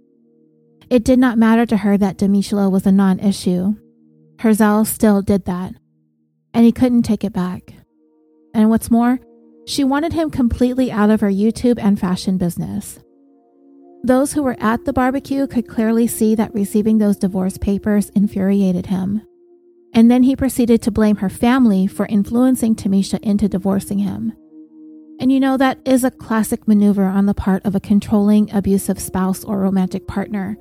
It 0.90 1.04
did 1.04 1.20
not 1.20 1.38
matter 1.38 1.66
to 1.66 1.78
her 1.78 1.96
that 1.98 2.18
Demishalo 2.18 2.70
was 2.70 2.84
a 2.84 2.92
non 2.92 3.20
issue. 3.20 3.74
Herzl 4.40 4.84
still 4.84 5.22
did 5.22 5.44
that, 5.44 5.72
and 6.52 6.64
he 6.64 6.72
couldn't 6.72 7.02
take 7.02 7.24
it 7.24 7.32
back. 7.32 7.74
And 8.52 8.70
what's 8.70 8.90
more, 8.90 9.18
she 9.66 9.84
wanted 9.84 10.12
him 10.12 10.30
completely 10.30 10.92
out 10.92 11.10
of 11.10 11.20
her 11.20 11.30
YouTube 11.30 11.78
and 11.78 11.98
fashion 11.98 12.36
business. 12.36 12.98
Those 14.02 14.34
who 14.34 14.42
were 14.42 14.56
at 14.60 14.84
the 14.84 14.92
barbecue 14.92 15.46
could 15.46 15.66
clearly 15.66 16.06
see 16.06 16.34
that 16.34 16.52
receiving 16.52 16.98
those 16.98 17.16
divorce 17.16 17.56
papers 17.56 18.10
infuriated 18.10 18.86
him. 18.86 19.22
And 19.94 20.10
then 20.10 20.24
he 20.24 20.36
proceeded 20.36 20.82
to 20.82 20.90
blame 20.90 21.16
her 21.16 21.30
family 21.30 21.86
for 21.86 22.04
influencing 22.06 22.74
Tamisha 22.74 23.18
into 23.20 23.48
divorcing 23.48 24.00
him. 24.00 24.34
And 25.20 25.32
you 25.32 25.40
know, 25.40 25.56
that 25.56 25.78
is 25.86 26.04
a 26.04 26.10
classic 26.10 26.68
maneuver 26.68 27.04
on 27.04 27.26
the 27.26 27.34
part 27.34 27.64
of 27.64 27.74
a 27.74 27.80
controlling, 27.80 28.50
abusive 28.52 28.98
spouse 28.98 29.44
or 29.44 29.60
romantic 29.60 30.06
partner 30.06 30.58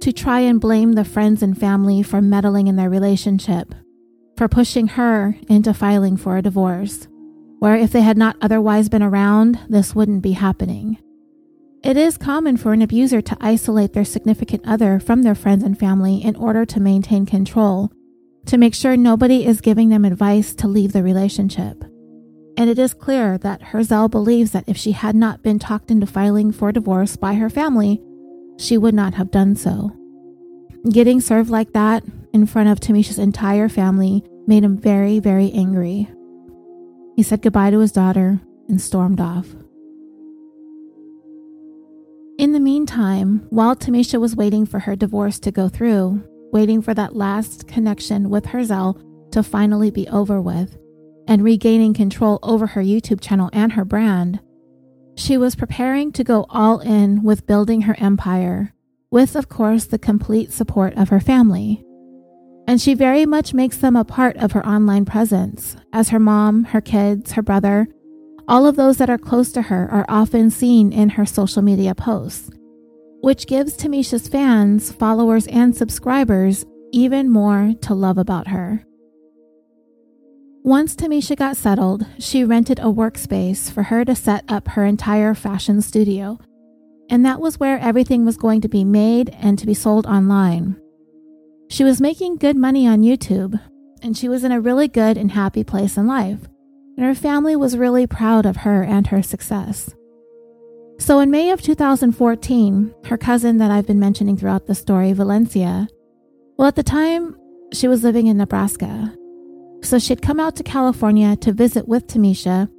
to 0.00 0.12
try 0.12 0.40
and 0.40 0.60
blame 0.60 0.94
the 0.94 1.04
friends 1.04 1.42
and 1.42 1.56
family 1.56 2.02
for 2.02 2.20
meddling 2.20 2.66
in 2.66 2.76
their 2.76 2.90
relationship, 2.90 3.74
for 4.36 4.48
pushing 4.48 4.88
her 4.88 5.36
into 5.48 5.72
filing 5.72 6.16
for 6.16 6.36
a 6.36 6.42
divorce 6.42 7.06
where 7.58 7.76
if 7.76 7.92
they 7.92 8.02
had 8.02 8.16
not 8.16 8.36
otherwise 8.40 8.88
been 8.88 9.02
around, 9.02 9.58
this 9.68 9.94
wouldn't 9.94 10.22
be 10.22 10.32
happening. 10.32 10.98
It 11.82 11.96
is 11.96 12.16
common 12.16 12.56
for 12.56 12.72
an 12.72 12.80
abuser 12.80 13.20
to 13.20 13.36
isolate 13.40 13.92
their 13.92 14.04
significant 14.04 14.66
other 14.66 14.98
from 14.98 15.22
their 15.22 15.34
friends 15.34 15.62
and 15.62 15.78
family 15.78 16.24
in 16.24 16.34
order 16.36 16.64
to 16.64 16.80
maintain 16.80 17.26
control, 17.26 17.92
to 18.46 18.56
make 18.56 18.74
sure 18.74 18.96
nobody 18.96 19.44
is 19.44 19.60
giving 19.60 19.90
them 19.90 20.04
advice 20.04 20.54
to 20.54 20.68
leave 20.68 20.92
the 20.92 21.02
relationship. 21.02 21.84
And 22.56 22.70
it 22.70 22.78
is 22.78 22.94
clear 22.94 23.36
that 23.38 23.60
Herzl 23.60 24.06
believes 24.08 24.52
that 24.52 24.64
if 24.66 24.76
she 24.76 24.92
had 24.92 25.14
not 25.14 25.42
been 25.42 25.58
talked 25.58 25.90
into 25.90 26.06
filing 26.06 26.52
for 26.52 26.72
divorce 26.72 27.16
by 27.16 27.34
her 27.34 27.50
family, 27.50 28.00
she 28.58 28.78
would 28.78 28.94
not 28.94 29.14
have 29.14 29.30
done 29.30 29.56
so. 29.56 29.90
Getting 30.90 31.20
served 31.20 31.50
like 31.50 31.72
that 31.72 32.04
in 32.32 32.46
front 32.46 32.68
of 32.68 32.80
Tamisha's 32.80 33.18
entire 33.18 33.68
family 33.68 34.24
made 34.46 34.64
him 34.64 34.78
very, 34.78 35.18
very 35.18 35.50
angry. 35.52 36.08
He 37.14 37.22
said 37.22 37.42
goodbye 37.42 37.70
to 37.70 37.78
his 37.78 37.92
daughter 37.92 38.40
and 38.68 38.80
stormed 38.80 39.20
off. 39.20 39.46
In 42.38 42.52
the 42.52 42.60
meantime, 42.60 43.46
while 43.50 43.76
Tamisha 43.76 44.20
was 44.20 44.34
waiting 44.34 44.66
for 44.66 44.80
her 44.80 44.96
divorce 44.96 45.38
to 45.40 45.52
go 45.52 45.68
through, 45.68 46.22
waiting 46.52 46.82
for 46.82 46.92
that 46.94 47.14
last 47.14 47.68
connection 47.68 48.28
with 48.30 48.46
Herzl 48.46 48.98
to 49.30 49.42
finally 49.42 49.90
be 49.90 50.08
over 50.08 50.40
with, 50.40 50.76
and 51.28 51.44
regaining 51.44 51.94
control 51.94 52.40
over 52.42 52.66
her 52.66 52.82
YouTube 52.82 53.20
channel 53.20 53.50
and 53.52 53.72
her 53.72 53.84
brand, 53.84 54.40
she 55.16 55.36
was 55.36 55.54
preparing 55.54 56.10
to 56.12 56.24
go 56.24 56.44
all 56.50 56.80
in 56.80 57.22
with 57.22 57.46
building 57.46 57.82
her 57.82 57.96
empire, 57.98 58.74
with, 59.10 59.36
of 59.36 59.48
course, 59.48 59.84
the 59.84 59.98
complete 59.98 60.52
support 60.52 60.92
of 60.94 61.10
her 61.10 61.20
family 61.20 61.84
and 62.66 62.80
she 62.80 62.94
very 62.94 63.26
much 63.26 63.54
makes 63.54 63.76
them 63.76 63.96
a 63.96 64.04
part 64.04 64.36
of 64.36 64.52
her 64.52 64.66
online 64.66 65.04
presence, 65.04 65.76
as 65.92 66.08
her 66.08 66.18
mom, 66.18 66.64
her 66.64 66.80
kids, 66.80 67.32
her 67.32 67.42
brother, 67.42 67.88
all 68.46 68.66
of 68.66 68.76
those 68.76 68.98
that 68.98 69.10
are 69.10 69.18
close 69.18 69.52
to 69.52 69.62
her 69.62 69.88
are 69.90 70.04
often 70.08 70.50
seen 70.50 70.92
in 70.92 71.10
her 71.10 71.24
social 71.24 71.62
media 71.62 71.94
posts, 71.94 72.50
which 73.20 73.46
gives 73.46 73.76
Tamisha's 73.76 74.28
fans, 74.28 74.92
followers, 74.92 75.46
and 75.46 75.74
subscribers 75.74 76.66
even 76.92 77.30
more 77.30 77.74
to 77.82 77.94
love 77.94 78.18
about 78.18 78.48
her. 78.48 78.84
Once 80.62 80.94
Tamisha 80.94 81.36
got 81.36 81.56
settled, 81.56 82.06
she 82.18 82.44
rented 82.44 82.78
a 82.78 82.84
workspace 82.84 83.70
for 83.70 83.84
her 83.84 84.04
to 84.04 84.14
set 84.14 84.44
up 84.48 84.68
her 84.68 84.84
entire 84.84 85.34
fashion 85.34 85.82
studio, 85.82 86.38
and 87.10 87.24
that 87.24 87.40
was 87.40 87.60
where 87.60 87.78
everything 87.78 88.24
was 88.24 88.36
going 88.36 88.60
to 88.60 88.68
be 88.68 88.84
made 88.84 89.28
and 89.40 89.58
to 89.58 89.66
be 89.66 89.74
sold 89.74 90.06
online. 90.06 90.80
She 91.68 91.84
was 91.84 92.00
making 92.00 92.36
good 92.36 92.56
money 92.56 92.86
on 92.86 93.00
YouTube, 93.00 93.60
and 94.02 94.16
she 94.16 94.28
was 94.28 94.44
in 94.44 94.52
a 94.52 94.60
really 94.60 94.86
good 94.86 95.16
and 95.16 95.32
happy 95.32 95.64
place 95.64 95.96
in 95.96 96.06
life, 96.06 96.40
and 96.96 97.06
her 97.06 97.14
family 97.14 97.56
was 97.56 97.76
really 97.76 98.06
proud 98.06 98.46
of 98.46 98.58
her 98.58 98.82
and 98.82 99.06
her 99.06 99.22
success. 99.22 99.94
So, 100.98 101.18
in 101.20 101.30
May 101.30 101.50
of 101.50 101.60
2014, 101.62 102.94
her 103.06 103.18
cousin 103.18 103.58
that 103.58 103.70
I've 103.70 103.86
been 103.86 103.98
mentioning 103.98 104.36
throughout 104.36 104.66
the 104.66 104.74
story, 104.74 105.12
Valencia, 105.12 105.88
well, 106.56 106.68
at 106.68 106.76
the 106.76 106.84
time, 106.84 107.36
she 107.72 107.88
was 107.88 108.04
living 108.04 108.28
in 108.28 108.36
Nebraska. 108.36 109.14
So, 109.82 109.98
she'd 109.98 110.22
come 110.22 110.38
out 110.38 110.54
to 110.56 110.62
California 110.62 111.34
to 111.36 111.52
visit 111.52 111.88
with 111.88 112.06
Tamisha 112.06 112.70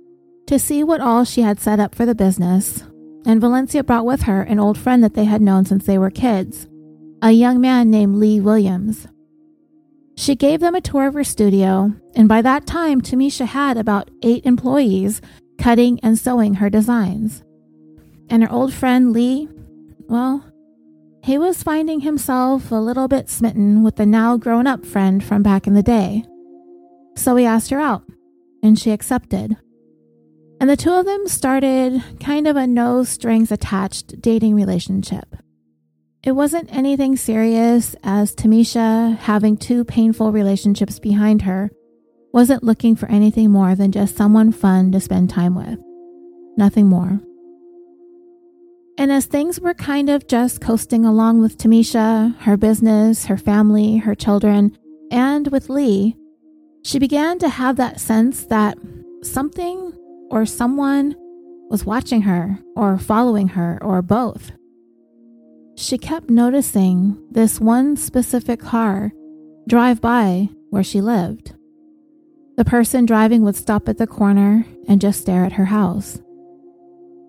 to 0.48 0.60
see 0.60 0.84
what 0.84 1.02
all 1.02 1.26
she 1.26 1.42
had 1.42 1.60
set 1.60 1.80
up 1.80 1.94
for 1.94 2.06
the 2.06 2.16
business. 2.16 2.84
And 3.26 3.42
Valencia 3.42 3.84
brought 3.84 4.06
with 4.06 4.22
her 4.22 4.44
an 4.44 4.60
old 4.60 4.78
friend 4.78 5.04
that 5.04 5.16
they 5.16 5.26
had 5.26 5.42
known 5.42 5.66
since 5.66 5.86
they 5.86 5.98
were 5.98 6.12
kids 6.12 6.68
a 7.26 7.32
young 7.32 7.60
man 7.60 7.90
named 7.90 8.18
Lee 8.18 8.40
Williams. 8.40 9.08
She 10.16 10.36
gave 10.36 10.60
them 10.60 10.76
a 10.76 10.80
tour 10.80 11.08
of 11.08 11.16
her 11.16 11.24
studio, 11.24 11.92
and 12.16 12.30
by 12.30 12.44
that 12.44 12.68
time, 12.68 13.02
Tamisha 13.02 13.48
had 13.48 13.78
about 13.78 14.12
eight 14.22 14.46
employees 14.46 15.22
cutting 15.58 16.00
and 16.04 16.20
sewing 16.20 16.54
her 16.54 16.70
designs. 16.70 17.44
And 18.30 18.44
her 18.44 18.52
old 18.52 18.76
friend 18.76 19.12
Lee, 19.12 19.50
well, 20.02 20.46
he 21.24 21.40
was 21.40 21.64
finding 21.64 22.02
himself 22.02 22.72
a 22.72 22.76
little 22.76 23.08
bit 23.08 23.28
smitten 23.28 23.82
with 23.82 23.96
the 23.96 24.06
now 24.06 24.38
grown 24.38 24.68
up 24.68 24.86
friend 24.86 25.24
from 25.24 25.42
back 25.42 25.66
in 25.66 25.74
the 25.74 25.82
day. 25.82 26.26
So 27.18 27.36
he 27.38 27.46
asked 27.48 27.72
her 27.72 27.80
out, 27.80 28.04
and 28.62 28.78
she 28.78 28.92
accepted. 28.92 29.58
And 30.62 30.70
the 30.70 30.78
two 30.78 30.94
of 30.94 31.06
them 31.08 31.28
started 31.28 32.04
kind 32.20 32.48
of 32.48 32.56
a 32.56 32.68
no 32.68 33.04
strings 33.04 33.52
attached 33.52 34.22
dating 34.22 34.54
relationship. 34.54 35.36
It 36.26 36.32
wasn't 36.32 36.76
anything 36.76 37.18
serious, 37.18 37.96
as 38.04 38.34
Tamisha, 38.34 39.16
having 39.16 39.58
two 39.58 39.86
painful 39.86 40.32
relationships 40.32 40.98
behind 40.98 41.44
her, 41.44 41.70
wasn't 42.34 42.64
looking 42.64 42.96
for 42.96 43.08
anything 43.12 43.52
more 43.52 43.76
than 43.76 43.92
just 43.92 44.18
someone 44.18 44.52
fun 44.52 44.92
to 44.94 45.00
spend 45.00 45.30
time 45.30 45.54
with. 45.54 45.78
Nothing 46.58 46.88
more. 46.88 47.20
And 48.98 49.12
as 49.12 49.28
things 49.28 49.60
were 49.60 49.76
kind 49.76 50.10
of 50.10 50.26
just 50.28 50.62
coasting 50.62 51.06
along 51.06 51.42
with 51.42 51.60
Tamisha, 51.60 52.36
her 52.40 52.58
business, 52.58 53.26
her 53.26 53.38
family, 53.38 53.98
her 53.98 54.16
children, 54.16 54.76
and 55.12 55.50
with 55.50 55.70
Lee, 55.70 56.18
she 56.84 56.98
began 56.98 57.38
to 57.38 57.50
have 57.50 57.76
that 57.76 58.00
sense 58.00 58.48
that 58.48 58.80
something 59.22 59.94
or 60.32 60.48
someone 60.48 61.16
was 61.70 61.86
watching 61.86 62.24
her 62.24 62.58
or 62.76 62.98
following 62.98 63.50
her 63.50 63.78
or 63.84 64.02
both. 64.02 64.52
She 65.76 65.98
kept 65.98 66.30
noticing 66.30 67.18
this 67.32 67.60
one 67.60 67.98
specific 67.98 68.60
car 68.62 69.12
drive 69.68 70.00
by 70.00 70.50
where 70.70 70.84
she 70.84 71.02
lived. 71.02 71.54
The 72.56 72.66
person 72.66 73.06
driving 73.06 73.42
would 73.42 73.58
stop 73.58 73.90
at 73.90 73.98
the 73.98 74.08
corner 74.08 74.66
and 74.88 75.02
just 75.02 75.22
stare 75.22 75.44
at 75.44 75.54
her 75.54 75.66
house. 75.66 76.22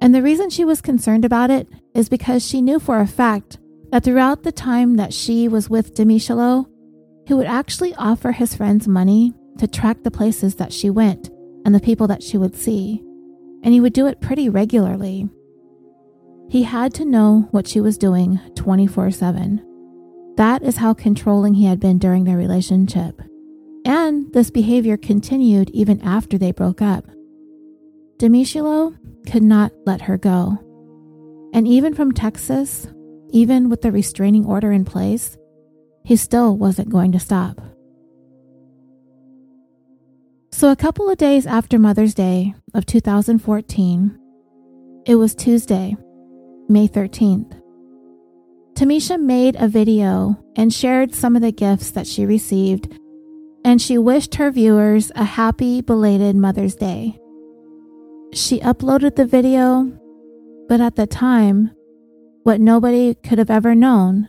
And 0.01 0.15
the 0.15 0.23
reason 0.23 0.51
she 0.51 0.65
was 0.65 0.81
concerned 0.81 1.25
about 1.25 1.51
it 1.51 1.69
is 1.95 2.09
because 2.09 2.47
she 2.47 2.63
knew 2.63 2.79
for 2.79 3.01
a 3.01 3.07
fact 3.07 3.59
that 3.91 4.05
throughout 4.05 4.45
the 4.45 4.53
time 4.53 4.95
that 4.97 5.13
she 5.13 5.49
was 5.49 5.69
with 5.69 5.95
Demishalo, 5.97 6.67
he 7.27 7.35
would 7.35 7.47
actually 7.47 7.95
offer 7.97 8.31
his 8.31 8.55
friends 8.55 8.87
money 8.87 9.35
to 9.59 9.67
track 9.67 10.05
the 10.05 10.11
places 10.11 10.57
that 10.57 10.73
she 10.73 10.91
went 10.91 11.31
and 11.65 11.75
the 11.75 11.81
people 11.81 12.07
that 12.07 12.23
she 12.23 12.39
would 12.39 12.55
see, 12.55 13.03
and 13.65 13.75
he 13.75 13.81
would 13.81 13.93
do 13.93 14.07
it 14.07 14.21
pretty 14.21 14.49
regularly. 14.49 15.29
He 16.49 16.63
had 16.63 16.95
to 16.95 17.05
know 17.05 17.49
what 17.51 17.67
she 17.67 17.81
was 17.81 17.99
doing 17.99 18.41
24 18.55 19.11
7. 19.11 19.63
That 20.37 20.63
is 20.63 20.77
how 20.77 20.95
controlling 20.95 21.55
he 21.55 21.65
had 21.65 21.81
been 21.81 21.99
during 21.99 22.25
their 22.25 22.37
relationship. 22.37 23.21
And 23.85 24.33
this 24.33 24.51
behavior 24.51 24.97
continued 24.97 25.71
even 25.71 26.01
after 26.03 26.37
they 26.39 26.53
broke 26.53 26.83
up. 26.83 27.05
Demishalo 28.19 28.97
could 29.31 29.43
not 29.43 29.73
let 29.85 30.03
her 30.03 30.19
go. 30.19 30.59
And 31.53 31.67
even 31.67 31.95
from 31.95 32.13
Texas, 32.13 32.87
even 33.31 33.69
with 33.69 33.83
the 33.83 33.93
restraining 33.93 34.45
order 34.45 34.73
in 34.73 34.85
place, 34.85 35.37
he 36.05 36.17
still 36.17 36.57
wasn't 36.57 36.91
going 36.91 37.13
to 37.13 37.21
stop. 37.21 37.61
So, 40.53 40.71
a 40.71 40.77
couple 40.77 41.11
of 41.11 41.19
days 41.19 41.47
after 41.47 41.79
Mother's 41.79 42.15
Day 42.15 42.55
of 42.73 42.87
2014, 42.87 44.19
it 45.05 45.17
was 45.17 45.35
Tuesday, 45.35 45.97
May 46.69 46.89
13th. 46.89 47.61
Tamisha 48.75 49.21
made 49.21 49.57
a 49.57 49.69
video 49.69 50.37
and 50.57 50.73
shared 50.73 51.15
some 51.15 51.37
of 51.37 51.43
the 51.43 51.53
gifts 51.53 51.93
that 51.93 52.07
she 52.07 52.27
received, 52.27 52.93
and 53.65 53.81
she 53.81 53.99
wished 53.99 54.35
her 54.35 54.51
viewers 54.51 55.11
a 55.15 55.25
happy 55.25 55.81
belated 55.81 56.37
Mother's 56.37 56.75
Day. 56.75 57.19
She 58.33 58.61
uploaded 58.61 59.17
the 59.17 59.25
video, 59.25 59.91
but 60.69 60.81
at 60.81 60.97
the 60.97 61.07
time, 61.07 61.71
what 62.43 62.61
nobody 62.61 63.15
could 63.15 63.39
have 63.39 63.51
ever 63.51 63.75
known 63.75 64.29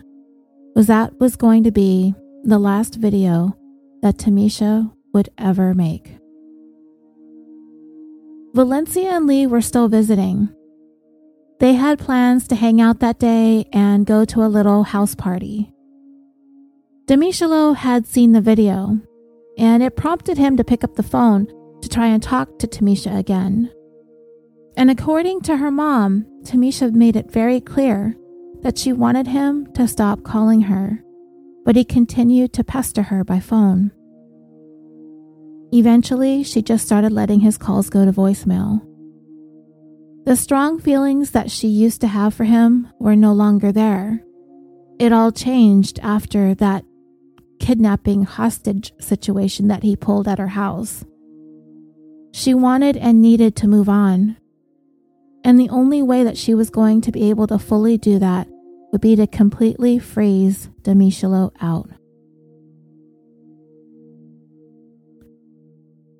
was 0.75 0.87
that 0.87 1.19
was 1.19 1.35
going 1.35 1.63
to 1.63 1.71
be 1.71 2.13
the 2.43 2.59
last 2.59 2.95
video 2.95 3.57
that 4.01 4.17
Tamisha 4.17 4.93
would 5.13 5.29
ever 5.37 5.73
make. 5.73 6.17
Valencia 8.53 9.17
and 9.17 9.27
Lee 9.27 9.45
were 9.45 9.61
still 9.61 9.87
visiting, 9.87 10.49
they 11.59 11.73
had 11.73 11.99
plans 11.99 12.47
to 12.47 12.55
hang 12.55 12.79
out 12.79 12.99
that 12.99 13.19
day 13.19 13.65
and 13.73 14.05
go 14.05 14.25
to 14.25 14.43
a 14.43 14.47
little 14.47 14.83
house 14.83 15.15
party. 15.15 15.71
Demishalo 17.07 17.75
had 17.75 18.05
seen 18.05 18.33
the 18.33 18.41
video, 18.41 18.99
and 19.57 19.81
it 19.81 19.95
prompted 19.95 20.37
him 20.37 20.57
to 20.57 20.63
pick 20.63 20.83
up 20.83 20.95
the 20.95 21.03
phone 21.03 21.47
to 21.81 21.89
try 21.89 22.07
and 22.07 22.21
talk 22.21 22.59
to 22.59 22.67
Tamisha 22.67 23.17
again. 23.17 23.71
And 24.75 24.91
according 24.91 25.41
to 25.41 25.57
her 25.57 25.71
mom, 25.71 26.25
Tamisha 26.43 26.93
made 26.93 27.15
it 27.15 27.31
very 27.31 27.59
clear 27.59 28.15
that 28.61 28.77
she 28.77 28.93
wanted 28.93 29.27
him 29.27 29.71
to 29.73 29.87
stop 29.87 30.23
calling 30.23 30.61
her, 30.61 31.03
but 31.65 31.75
he 31.75 31.83
continued 31.83 32.53
to 32.53 32.63
pester 32.63 33.03
her 33.03 33.23
by 33.23 33.39
phone. 33.39 33.91
Eventually, 35.73 36.43
she 36.43 36.61
just 36.61 36.85
started 36.85 37.11
letting 37.11 37.39
his 37.41 37.57
calls 37.57 37.89
go 37.89 38.05
to 38.05 38.13
voicemail. 38.13 38.86
The 40.27 40.35
strong 40.35 40.77
feelings 40.81 41.31
that 41.31 41.49
she 41.49 41.69
used 41.69 42.01
to 42.01 42.07
have 42.07 42.33
for 42.33 42.43
him 42.43 42.89
were 42.99 43.15
no 43.15 43.31
longer 43.31 43.71
there. 43.71 44.25
It 44.99 45.13
all 45.13 45.31
changed 45.31 46.01
after 46.03 46.53
that 46.55 46.83
kidnapping 47.61 48.23
hostage 48.23 48.91
situation 48.99 49.69
that 49.69 49.83
he 49.83 49.95
pulled 49.95 50.27
at 50.27 50.37
her 50.37 50.49
house. 50.49 51.05
She 52.33 52.53
wanted 52.53 52.97
and 52.97 53.21
needed 53.21 53.55
to 53.55 53.69
move 53.69 53.87
on. 53.87 54.35
And 55.45 55.57
the 55.57 55.69
only 55.69 56.01
way 56.01 56.25
that 56.25 56.37
she 56.37 56.53
was 56.53 56.69
going 56.69 56.99
to 57.03 57.11
be 57.13 57.29
able 57.29 57.47
to 57.47 57.57
fully 57.57 57.97
do 57.97 58.19
that 58.19 58.49
would 58.91 58.99
be 58.99 59.15
to 59.15 59.27
completely 59.27 59.97
freeze 59.97 60.69
Demishalo 60.81 61.51
out. 61.61 61.89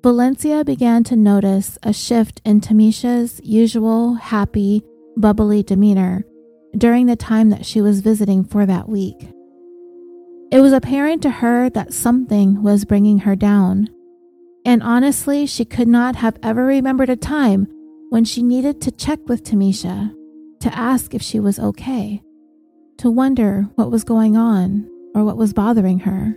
Valencia 0.02 0.64
began 0.64 1.02
to 1.02 1.16
notice 1.16 1.76
a 1.82 1.92
shift 1.92 2.40
in 2.44 2.60
Tamisha's 2.60 3.40
usual 3.42 4.14
happy, 4.14 4.84
bubbly 5.16 5.64
demeanor 5.64 6.24
during 6.76 7.06
the 7.06 7.16
time 7.16 7.50
that 7.50 7.66
she 7.66 7.80
was 7.80 8.00
visiting 8.00 8.44
for 8.44 8.64
that 8.64 8.88
week. 8.88 9.28
It 10.52 10.60
was 10.60 10.72
apparent 10.72 11.22
to 11.22 11.30
her 11.30 11.68
that 11.70 11.92
something 11.92 12.62
was 12.62 12.84
bringing 12.84 13.18
her 13.20 13.34
down, 13.34 13.88
and 14.64 14.84
honestly, 14.84 15.46
she 15.46 15.64
could 15.64 15.88
not 15.88 16.14
have 16.16 16.38
ever 16.44 16.64
remembered 16.64 17.10
a 17.10 17.16
time 17.16 17.66
when 18.10 18.24
she 18.24 18.42
needed 18.42 18.80
to 18.82 18.92
check 18.92 19.18
with 19.28 19.42
Tamisha 19.42 20.14
to 20.60 20.78
ask 20.78 21.12
if 21.12 21.22
she 21.22 21.40
was 21.40 21.58
okay, 21.58 22.22
to 22.98 23.10
wonder 23.10 23.68
what 23.74 23.90
was 23.90 24.04
going 24.04 24.36
on 24.36 24.88
or 25.14 25.24
what 25.24 25.36
was 25.36 25.52
bothering 25.52 26.00
her. 26.00 26.36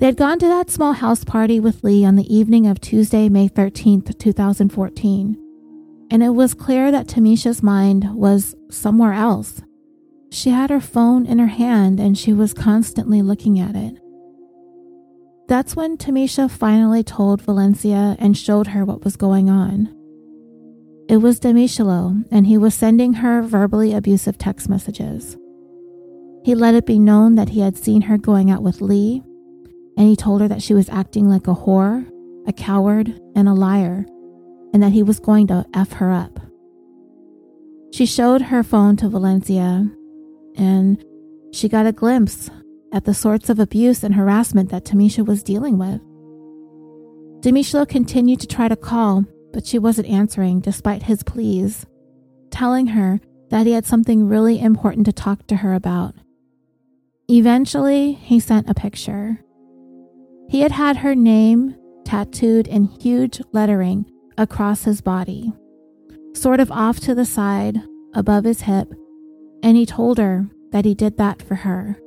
They 0.00 0.06
had 0.06 0.16
gone 0.16 0.40
to 0.40 0.48
that 0.48 0.70
small 0.70 0.92
house 0.92 1.22
party 1.24 1.60
with 1.60 1.84
Lee 1.84 2.04
on 2.04 2.16
the 2.16 2.34
evening 2.34 2.66
of 2.66 2.80
Tuesday, 2.80 3.28
May 3.28 3.48
13th, 3.48 4.18
2014, 4.18 5.38
and 6.10 6.22
it 6.22 6.30
was 6.30 6.52
clear 6.52 6.90
that 6.90 7.06
Tamisha's 7.06 7.62
mind 7.62 8.12
was 8.14 8.56
somewhere 8.70 9.12
else. 9.12 9.62
She 10.30 10.50
had 10.50 10.70
her 10.70 10.80
phone 10.80 11.26
in 11.26 11.38
her 11.38 11.46
hand 11.46 12.00
and 12.00 12.18
she 12.18 12.32
was 12.32 12.52
constantly 12.52 13.22
looking 13.22 13.60
at 13.60 13.76
it. 13.76 13.96
That's 15.46 15.76
when 15.76 15.96
Tamisha 15.96 16.50
finally 16.50 17.04
told 17.04 17.42
Valencia 17.42 18.16
and 18.18 18.36
showed 18.36 18.68
her 18.68 18.84
what 18.84 19.04
was 19.04 19.16
going 19.16 19.48
on. 19.48 19.94
It 21.08 21.18
was 21.18 21.38
Demishalo, 21.38 22.24
and 22.30 22.46
he 22.46 22.56
was 22.56 22.74
sending 22.74 23.12
her 23.14 23.42
verbally 23.42 23.92
abusive 23.92 24.38
text 24.38 24.70
messages. 24.70 25.36
He 26.44 26.54
let 26.54 26.74
it 26.74 26.86
be 26.86 26.98
known 26.98 27.34
that 27.34 27.50
he 27.50 27.60
had 27.60 27.76
seen 27.76 28.02
her 28.02 28.16
going 28.16 28.50
out 28.50 28.62
with 28.62 28.80
Lee 28.80 29.22
and 29.96 30.08
he 30.08 30.16
told 30.16 30.40
her 30.40 30.48
that 30.48 30.62
she 30.62 30.74
was 30.74 30.88
acting 30.88 31.28
like 31.28 31.46
a 31.46 31.54
whore, 31.54 32.08
a 32.46 32.52
coward, 32.52 33.18
and 33.34 33.48
a 33.48 33.54
liar, 33.54 34.04
and 34.72 34.82
that 34.82 34.92
he 34.92 35.02
was 35.02 35.20
going 35.20 35.46
to 35.48 35.64
F 35.74 35.92
her 35.92 36.10
up. 36.10 36.40
She 37.92 38.06
showed 38.06 38.42
her 38.42 38.62
phone 38.62 38.96
to 38.96 39.08
Valencia, 39.08 39.88
and 40.56 41.04
she 41.52 41.68
got 41.68 41.86
a 41.86 41.92
glimpse 41.92 42.50
at 42.92 43.04
the 43.04 43.14
sorts 43.14 43.48
of 43.48 43.58
abuse 43.58 44.02
and 44.02 44.14
harassment 44.14 44.70
that 44.70 44.84
Tamisha 44.84 45.24
was 45.24 45.42
dealing 45.42 45.78
with. 45.78 46.00
Demishalo 47.44 47.88
continued 47.88 48.40
to 48.40 48.46
try 48.46 48.68
to 48.68 48.76
call, 48.76 49.24
but 49.52 49.66
she 49.66 49.78
wasn't 49.78 50.08
answering 50.08 50.60
despite 50.60 51.04
his 51.04 51.22
pleas, 51.22 51.86
telling 52.50 52.88
her 52.88 53.20
that 53.50 53.66
he 53.66 53.72
had 53.72 53.86
something 53.86 54.26
really 54.28 54.60
important 54.60 55.06
to 55.06 55.12
talk 55.12 55.46
to 55.46 55.56
her 55.56 55.74
about. 55.74 56.14
Eventually, 57.28 58.12
he 58.12 58.40
sent 58.40 58.68
a 58.68 58.74
picture. 58.74 59.40
He 60.54 60.60
had 60.60 60.70
had 60.70 60.98
her 60.98 61.16
name 61.16 61.74
tattooed 62.04 62.68
in 62.68 62.84
huge 62.84 63.42
lettering 63.50 64.06
across 64.38 64.84
his 64.84 65.00
body, 65.00 65.52
sort 66.32 66.60
of 66.60 66.70
off 66.70 67.00
to 67.00 67.12
the 67.12 67.24
side, 67.24 67.82
above 68.14 68.44
his 68.44 68.60
hip, 68.60 68.86
and 69.64 69.76
he 69.76 69.84
told 69.84 70.18
her 70.18 70.48
that 70.70 70.84
he 70.84 70.94
did 70.94 71.16
that 71.16 71.42
for 71.42 71.56
her. 71.56 71.98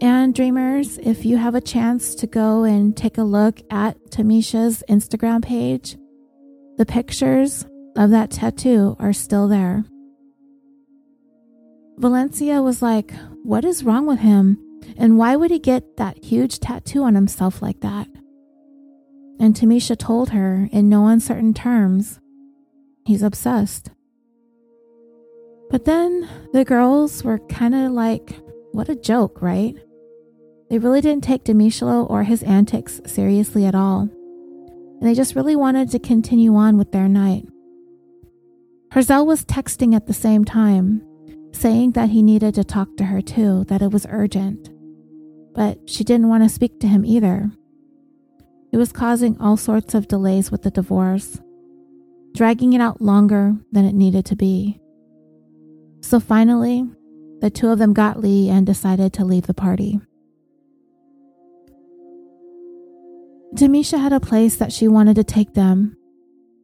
And 0.00 0.34
dreamers, 0.34 0.96
if 1.02 1.26
you 1.26 1.36
have 1.36 1.54
a 1.54 1.60
chance 1.60 2.14
to 2.14 2.26
go 2.26 2.64
and 2.64 2.96
take 2.96 3.18
a 3.18 3.22
look 3.22 3.60
at 3.70 3.98
Tamisha's 4.10 4.82
Instagram 4.88 5.44
page, 5.44 5.98
the 6.78 6.86
pictures 6.86 7.66
of 7.98 8.08
that 8.12 8.30
tattoo 8.30 8.96
are 8.98 9.12
still 9.12 9.46
there. 9.46 9.84
Valencia 11.98 12.62
was 12.62 12.80
like, 12.80 13.12
What 13.42 13.66
is 13.66 13.84
wrong 13.84 14.06
with 14.06 14.20
him? 14.20 14.63
And 14.96 15.18
why 15.18 15.36
would 15.36 15.50
he 15.50 15.58
get 15.58 15.96
that 15.96 16.24
huge 16.24 16.60
tattoo 16.60 17.02
on 17.02 17.14
himself 17.14 17.62
like 17.62 17.80
that? 17.80 18.08
And 19.40 19.54
Tamisha 19.54 19.96
told 19.98 20.30
her 20.30 20.68
in 20.72 20.88
no 20.88 21.06
uncertain 21.06 21.54
terms, 21.54 22.20
He's 23.04 23.22
obsessed. 23.22 23.90
But 25.70 25.84
then 25.84 26.28
the 26.52 26.64
girls 26.64 27.22
were 27.22 27.38
kind 27.38 27.74
of 27.74 27.92
like, 27.92 28.36
What 28.72 28.88
a 28.88 28.96
joke, 28.96 29.42
right? 29.42 29.74
They 30.70 30.78
really 30.78 31.00
didn't 31.00 31.24
take 31.24 31.44
Demishalo 31.44 32.08
or 32.08 32.22
his 32.22 32.42
antics 32.42 33.00
seriously 33.06 33.66
at 33.66 33.74
all. 33.74 34.08
And 35.00 35.02
they 35.02 35.14
just 35.14 35.36
really 35.36 35.56
wanted 35.56 35.90
to 35.90 35.98
continue 35.98 36.54
on 36.56 36.78
with 36.78 36.92
their 36.92 37.08
night. 37.08 37.46
Herzl 38.92 39.26
was 39.26 39.44
texting 39.44 39.94
at 39.94 40.06
the 40.06 40.14
same 40.14 40.44
time, 40.44 41.02
saying 41.52 41.92
that 41.92 42.10
he 42.10 42.22
needed 42.22 42.54
to 42.54 42.64
talk 42.64 42.96
to 42.96 43.04
her 43.04 43.20
too, 43.20 43.64
that 43.64 43.82
it 43.82 43.90
was 43.90 44.06
urgent. 44.08 44.70
But 45.54 45.88
she 45.88 46.04
didn't 46.04 46.28
want 46.28 46.42
to 46.42 46.48
speak 46.48 46.80
to 46.80 46.88
him 46.88 47.04
either. 47.04 47.50
It 48.72 48.76
was 48.76 48.92
causing 48.92 49.40
all 49.40 49.56
sorts 49.56 49.94
of 49.94 50.08
delays 50.08 50.50
with 50.50 50.62
the 50.62 50.70
divorce, 50.70 51.40
dragging 52.34 52.72
it 52.72 52.80
out 52.80 53.00
longer 53.00 53.54
than 53.70 53.84
it 53.84 53.94
needed 53.94 54.24
to 54.26 54.36
be. 54.36 54.80
So 56.00 56.18
finally, 56.18 56.84
the 57.40 57.50
two 57.50 57.68
of 57.68 57.78
them 57.78 57.92
got 57.92 58.20
Lee 58.20 58.50
and 58.50 58.66
decided 58.66 59.12
to 59.12 59.24
leave 59.24 59.46
the 59.46 59.54
party. 59.54 60.00
Demisha 63.54 64.00
had 64.00 64.12
a 64.12 64.18
place 64.18 64.56
that 64.56 64.72
she 64.72 64.88
wanted 64.88 65.14
to 65.14 65.24
take 65.24 65.54
them. 65.54 65.96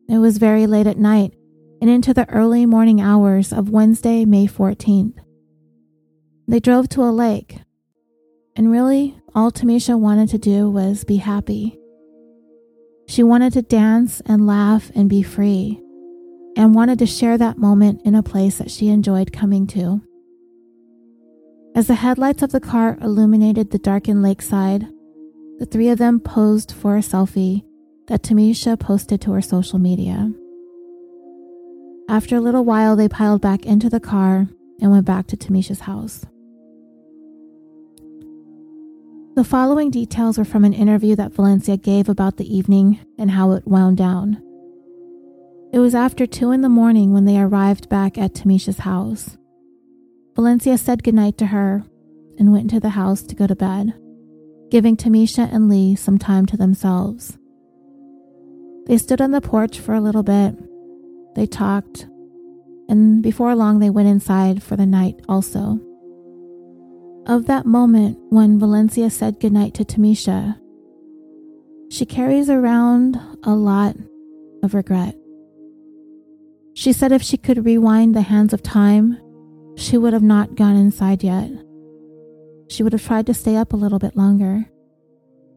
It 0.09 0.19
was 0.19 0.39
very 0.39 0.67
late 0.67 0.89
at 0.89 0.99
night 0.99 1.33
and 1.81 1.89
into 1.89 2.13
the 2.13 2.29
early 2.29 2.67
morning 2.67 3.01
hours 3.01 3.53
of 3.53 3.71
Wednesday, 3.71 4.25
May 4.25 4.49
14th. 4.49 5.19
They 6.49 6.59
drove 6.59 6.89
to 6.91 7.03
a 7.03 7.13
lake, 7.13 7.61
and 8.57 8.71
really, 8.71 9.17
all 9.35 9.51
Tamisha 9.51 9.99
wanted 9.99 10.29
to 10.31 10.39
do 10.39 10.71
was 10.71 11.05
be 11.05 11.17
happy. 11.17 11.79
She 13.07 13.23
wanted 13.23 13.53
to 13.55 13.63
dance 13.63 14.21
and 14.27 14.47
laugh 14.47 14.91
and 14.95 15.09
be 15.09 15.23
free, 15.23 15.81
and 16.57 16.75
wanted 16.75 16.99
to 17.01 17.07
share 17.07 17.39
that 17.39 17.59
moment 17.59 18.03
in 18.05 18.15
a 18.15 18.23
place 18.23 18.59
that 18.59 18.71
she 18.71 18.89
enjoyed 18.89 19.33
coming 19.33 19.67
to. 19.69 20.03
As 21.75 21.87
the 21.87 21.95
headlights 21.95 22.43
of 22.43 22.53
the 22.53 22.61
car 22.61 22.99
illuminated 23.01 23.71
the 23.71 23.79
darkened 23.79 24.23
lakeside, 24.23 24.87
the 25.59 25.67
three 25.67 25.89
of 25.89 25.99
them 25.99 26.19
posed 26.21 26.73
for 26.73 26.97
a 26.97 27.01
selfie 27.01 27.65
that 28.09 28.23
Tamisha 28.23 28.79
posted 28.79 29.21
to 29.21 29.33
her 29.33 29.43
social 29.43 29.79
media. 29.79 30.33
After 32.09 32.35
a 32.35 32.41
little 32.41 32.65
while, 32.65 32.97
they 32.97 33.09
piled 33.09 33.41
back 33.41 33.65
into 33.65 33.89
the 33.89 34.01
car 34.01 34.49
and 34.81 34.91
went 34.91 35.07
back 35.07 35.29
to 35.29 35.37
Tamisha's 35.37 35.81
house. 35.81 36.25
The 39.37 39.45
following 39.45 39.91
details 39.91 40.39
were 40.39 40.45
from 40.45 40.65
an 40.65 40.73
interview 40.73 41.17
that 41.17 41.33
Valencia 41.33 41.77
gave 41.77 42.09
about 42.09 42.37
the 42.37 42.55
evening 42.55 43.01
and 43.19 43.31
how 43.31 43.53
it 43.53 43.67
wound 43.67 43.97
down. 43.97 44.43
It 45.73 45.79
was 45.79 45.95
after 45.95 46.27
2 46.27 46.51
in 46.51 46.63
the 46.63 46.69
morning 46.69 47.13
when 47.13 47.25
they 47.25 47.39
arrived 47.39 47.89
back 47.89 48.19
at 48.19 48.35
Tamisha's 48.35 48.81
house. 48.81 49.37
Valencia 50.35 50.77
said 50.77 51.05
goodnight 51.05 51.39
to 51.39 51.47
her 51.47 51.85
and 52.39 52.53
went 52.53 52.65
into 52.65 52.81
the 52.81 52.91
house 52.91 53.23
to 53.23 53.35
go 53.35 53.47
to 53.47 53.55
bed 53.55 53.95
giving 54.71 54.97
Tamisha 54.97 55.53
and 55.53 55.69
Lee 55.69 55.95
some 55.97 56.19
time 56.19 56.47
to 56.47 56.57
themselves. 56.57 57.37
They 58.87 58.97
stood 58.97 59.21
on 59.21 59.33
the 59.33 59.41
porch 59.41 59.79
for 59.79 59.95
a 59.95 60.01
little 60.01 60.23
bit. 60.23 60.55
They 61.35 61.47
talked, 61.47 62.07
and 62.89 63.23
before 63.23 63.55
long, 63.55 63.79
they 63.79 63.91
went 63.91 64.09
inside 64.09 64.63
for 64.63 64.77
the 64.77 64.87
night 64.87 65.21
also. 65.29 65.81
Of 67.27 67.47
that 67.47 67.67
moment 67.67 68.19
when 68.31 68.59
Valencia 68.59 69.11
said 69.11 69.41
goodnight 69.41 69.75
to 69.75 69.85
Tamisha, 69.85 70.59
she 71.91 72.07
carries 72.07 72.49
around 72.49 73.21
a 73.45 73.55
lot 73.55 73.97
of 74.63 74.75
regret. 74.75 75.17
She 76.75 76.93
said 76.93 77.13
if 77.13 77.23
she 77.23 77.37
could 77.37 77.65
rewind 77.65 78.15
the 78.15 78.23
hands 78.23 78.53
of 78.53 78.63
time, 78.63 79.19
she 79.77 79.99
would 79.99 80.13
have 80.13 80.23
not 80.23 80.55
gone 80.55 80.77
inside 80.77 81.23
yet 81.23 81.51
she 82.71 82.85
would 82.85 82.93
have 82.93 83.05
tried 83.05 83.27
to 83.27 83.35
stay 83.35 83.57
up 83.57 83.73
a 83.73 83.77
little 83.77 83.99
bit 83.99 84.17
longer. 84.17 84.65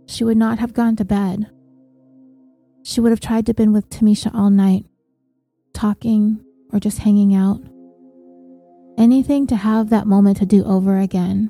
She 0.07 0.23
would 0.23 0.35
not 0.35 0.57
have 0.57 0.73
gone 0.73 0.95
to 0.95 1.05
bed. 1.05 1.47
She 2.81 2.99
would 2.99 3.11
have 3.11 3.19
tried 3.19 3.45
to 3.45 3.53
been 3.53 3.71
with 3.71 3.89
Tamisha 3.89 4.33
all 4.33 4.49
night, 4.49 4.85
talking 5.73 6.43
or 6.71 6.79
just 6.79 6.97
hanging 6.97 7.35
out. 7.35 7.61
Anything 8.97 9.47
to 9.47 9.55
have 9.55 9.89
that 9.89 10.07
moment 10.07 10.37
to 10.37 10.45
do 10.45 10.63
over 10.65 10.99
again. 10.99 11.49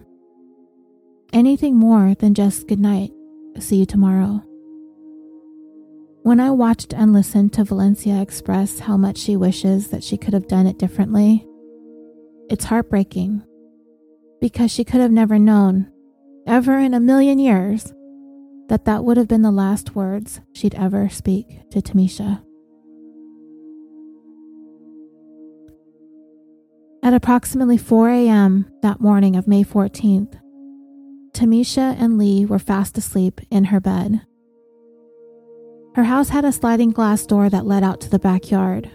Anything 1.33 1.75
more 1.75 2.15
than 2.15 2.33
just 2.33 2.67
good 2.67 2.79
night, 2.79 3.11
see 3.59 3.77
you 3.77 3.85
tomorrow. 3.85 4.43
When 6.23 6.39
I 6.39 6.51
watched 6.51 6.93
and 6.93 7.11
listened 7.11 7.51
to 7.53 7.65
Valencia 7.65 8.21
express 8.21 8.79
how 8.79 8.95
much 8.95 9.17
she 9.17 9.35
wishes 9.35 9.89
that 9.89 10.03
she 10.03 10.15
could 10.15 10.33
have 10.33 10.47
done 10.47 10.67
it 10.67 10.79
differently, 10.79 11.45
it's 12.49 12.65
heartbreaking 12.65 13.43
because 14.39 14.71
she 14.71 14.85
could 14.85 15.01
have 15.01 15.11
never 15.11 15.37
known, 15.37 15.91
ever 16.47 16.77
in 16.77 16.93
a 16.93 16.99
million 16.99 17.39
years, 17.39 17.93
that 18.69 18.85
that 18.85 19.03
would 19.03 19.17
have 19.17 19.27
been 19.27 19.41
the 19.41 19.51
last 19.51 19.95
words 19.95 20.39
she'd 20.53 20.75
ever 20.75 21.09
speak 21.09 21.69
to 21.71 21.81
Tamisha. 21.81 22.41
At 27.03 27.13
approximately 27.13 27.77
4 27.77 28.09
a.m. 28.09 28.65
that 28.81 29.01
morning 29.01 29.35
of 29.35 29.47
May 29.47 29.63
14th, 29.63 30.39
Tamisha 31.33 31.95
and 31.99 32.17
Lee 32.17 32.45
were 32.45 32.59
fast 32.59 32.97
asleep 32.97 33.41
in 33.51 33.65
her 33.65 33.81
bed. 33.81 34.21
Her 35.95 36.05
house 36.05 36.29
had 36.29 36.45
a 36.45 36.51
sliding 36.51 36.91
glass 36.91 37.25
door 37.25 37.49
that 37.49 37.65
led 37.65 37.83
out 37.83 37.99
to 38.01 38.09
the 38.09 38.19
backyard, 38.19 38.89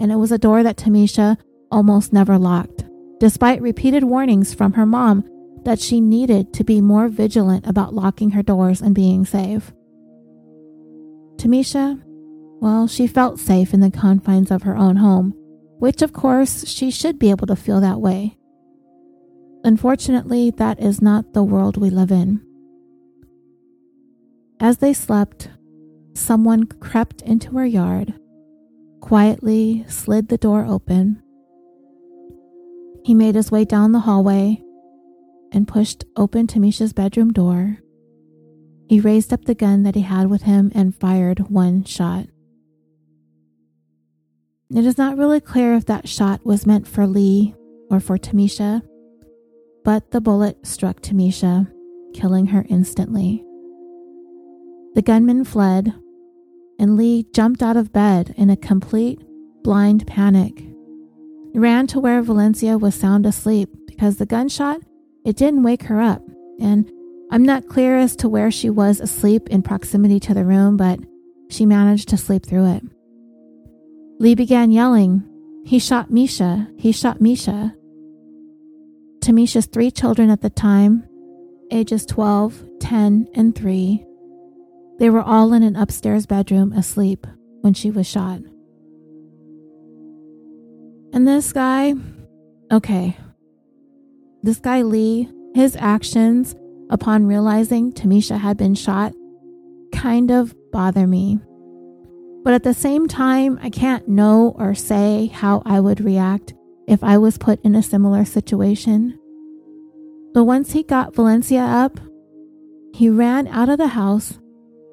and 0.00 0.10
it 0.10 0.16
was 0.16 0.32
a 0.32 0.38
door 0.38 0.62
that 0.64 0.76
Tamisha 0.76 1.38
almost 1.70 2.12
never 2.12 2.36
locked 2.36 2.84
despite 3.20 3.60
repeated 3.60 4.02
warnings 4.02 4.54
from 4.54 4.72
her 4.72 4.86
mom 4.86 5.22
that 5.64 5.78
she 5.78 6.00
needed 6.00 6.52
to 6.54 6.64
be 6.64 6.80
more 6.80 7.06
vigilant 7.08 7.66
about 7.66 7.94
locking 7.94 8.30
her 8.30 8.42
doors 8.42 8.80
and 8.80 8.94
being 8.94 9.26
safe. 9.26 9.72
Tamisha, 11.36 12.02
well, 12.60 12.88
she 12.88 13.06
felt 13.06 13.38
safe 13.38 13.72
in 13.74 13.80
the 13.80 13.90
confines 13.90 14.50
of 14.50 14.62
her 14.62 14.74
own 14.74 14.96
home, 14.96 15.34
which 15.80 16.02
of 16.02 16.12
course 16.12 16.66
she 16.68 16.90
should 16.90 17.18
be 17.18 17.30
able 17.30 17.46
to 17.48 17.56
feel 17.56 17.80
that 17.80 18.00
way. 18.00 18.36
Unfortunately, 19.64 20.50
that 20.52 20.80
is 20.80 21.02
not 21.02 21.32
the 21.32 21.42
world 21.42 21.76
we 21.76 21.90
live 21.90 22.12
in. 22.12 22.40
As 24.60 24.78
they 24.78 24.92
slept, 24.92 25.48
someone 26.14 26.66
crept 26.66 27.22
into 27.22 27.56
her 27.56 27.66
yard, 27.66 28.14
quietly 29.00 29.84
slid 29.88 30.28
the 30.28 30.38
door 30.38 30.64
open, 30.64 31.22
he 33.04 33.14
made 33.14 33.34
his 33.34 33.50
way 33.50 33.64
down 33.64 33.92
the 33.92 34.00
hallway 34.00 34.62
and 35.52 35.66
pushed 35.66 36.04
open 36.16 36.46
Tamisha's 36.46 36.92
bedroom 36.92 37.32
door. 37.32 37.78
He 38.88 39.00
raised 39.00 39.32
up 39.32 39.44
the 39.44 39.54
gun 39.54 39.82
that 39.84 39.94
he 39.94 40.02
had 40.02 40.28
with 40.28 40.42
him 40.42 40.70
and 40.74 40.94
fired 40.94 41.50
one 41.50 41.84
shot. 41.84 42.26
It 44.74 44.86
is 44.86 44.98
not 44.98 45.18
really 45.18 45.40
clear 45.40 45.74
if 45.74 45.86
that 45.86 46.08
shot 46.08 46.44
was 46.44 46.66
meant 46.66 46.86
for 46.86 47.06
Lee 47.06 47.54
or 47.90 48.00
for 48.00 48.18
Tamisha, 48.18 48.82
but 49.84 50.10
the 50.10 50.20
bullet 50.20 50.66
struck 50.66 51.00
Tamisha, 51.00 51.70
killing 52.14 52.46
her 52.46 52.64
instantly. 52.68 53.44
The 54.94 55.02
gunman 55.02 55.44
fled, 55.44 55.92
and 56.78 56.96
Lee 56.96 57.26
jumped 57.32 57.62
out 57.62 57.76
of 57.76 57.92
bed 57.92 58.34
in 58.36 58.50
a 58.50 58.56
complete 58.56 59.20
blind 59.62 60.06
panic 60.06 60.70
ran 61.54 61.86
to 61.88 62.00
where 62.00 62.22
Valencia 62.22 62.78
was 62.78 62.94
sound 62.94 63.26
asleep 63.26 63.68
because 63.86 64.16
the 64.16 64.26
gunshot, 64.26 64.80
it 65.24 65.36
didn't 65.36 65.62
wake 65.62 65.84
her 65.84 66.00
up. 66.00 66.22
And 66.60 66.90
I'm 67.30 67.42
not 67.42 67.68
clear 67.68 67.98
as 67.98 68.16
to 68.16 68.28
where 68.28 68.50
she 68.50 68.70
was 68.70 69.00
asleep 69.00 69.48
in 69.48 69.62
proximity 69.62 70.20
to 70.20 70.34
the 70.34 70.44
room, 70.44 70.76
but 70.76 71.00
she 71.48 71.66
managed 71.66 72.08
to 72.10 72.16
sleep 72.16 72.46
through 72.46 72.72
it. 72.74 72.82
Lee 74.20 74.34
began 74.34 74.70
yelling, 74.70 75.24
He 75.64 75.78
shot 75.78 76.10
Misha! 76.10 76.68
He 76.76 76.92
shot 76.92 77.20
Misha! 77.22 77.74
Tamisha's 79.20 79.64
three 79.64 79.90
children 79.90 80.28
at 80.28 80.42
the 80.42 80.50
time, 80.50 81.08
ages 81.70 82.04
12, 82.04 82.62
10, 82.80 83.28
and 83.34 83.56
3, 83.56 84.04
they 84.98 85.08
were 85.08 85.22
all 85.22 85.54
in 85.54 85.62
an 85.62 85.74
upstairs 85.74 86.26
bedroom 86.26 86.74
asleep 86.74 87.26
when 87.62 87.72
she 87.72 87.90
was 87.90 88.06
shot. 88.06 88.40
And 91.14 91.26
this 91.26 91.54
guy, 91.54 91.94
okay. 92.70 93.16
This 94.42 94.58
guy, 94.58 94.82
Lee, 94.82 95.30
his 95.54 95.76
actions 95.76 96.54
upon 96.90 97.26
realizing 97.26 97.92
Tamisha 97.94 98.38
had 98.38 98.58
been 98.58 98.74
shot 98.74 99.14
kind 99.94 100.30
of 100.30 100.54
bother 100.70 101.06
me. 101.06 101.40
But 102.42 102.54
at 102.54 102.62
the 102.62 102.74
same 102.74 103.06
time, 103.06 103.58
I 103.62 103.70
can't 103.70 104.08
know 104.08 104.54
or 104.58 104.74
say 104.74 105.26
how 105.26 105.62
I 105.66 105.80
would 105.80 106.00
react 106.00 106.54
if 106.88 107.04
I 107.04 107.18
was 107.18 107.38
put 107.38 107.62
in 107.62 107.74
a 107.74 107.82
similar 107.82 108.24
situation. 108.24 109.18
But 110.32 110.44
once 110.44 110.72
he 110.72 110.82
got 110.82 111.14
Valencia 111.14 111.60
up, 111.60 112.00
he 112.94 113.08
ran 113.08 113.46
out 113.48 113.68
of 113.68 113.78
the 113.78 113.88
house, 113.88 114.38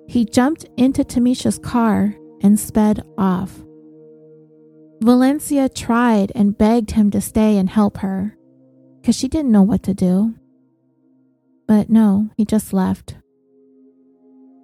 he 0.07 0.25
jumped 0.25 0.65
into 0.77 1.03
Tamisha's 1.03 1.59
car, 1.59 2.15
and 2.41 2.59
sped 2.59 3.01
off. 3.17 3.63
Valencia 5.01 5.69
tried 5.69 6.31
and 6.35 6.57
begged 6.57 6.91
him 6.91 7.11
to 7.11 7.21
stay 7.21 7.57
and 7.57 7.69
help 7.69 7.97
her 7.97 8.37
because 9.01 9.15
she 9.15 9.27
didn't 9.27 9.51
know 9.51 9.63
what 9.63 9.83
to 9.83 9.93
do. 9.93 10.35
But 11.67 11.89
no, 11.89 12.29
he 12.35 12.45
just 12.45 12.73
left. 12.73 13.15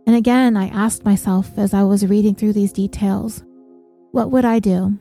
And 0.06 0.16
again, 0.16 0.58
I 0.58 0.68
asked 0.68 1.06
myself 1.06 1.58
as 1.58 1.74
I 1.74 1.84
was 1.84 2.06
reading 2.06 2.36
through 2.36 2.54
these 2.54 2.74
details, 2.74 3.44
what 4.12 4.32
would 4.32 4.46
I 4.46 4.60
do? 4.60 5.00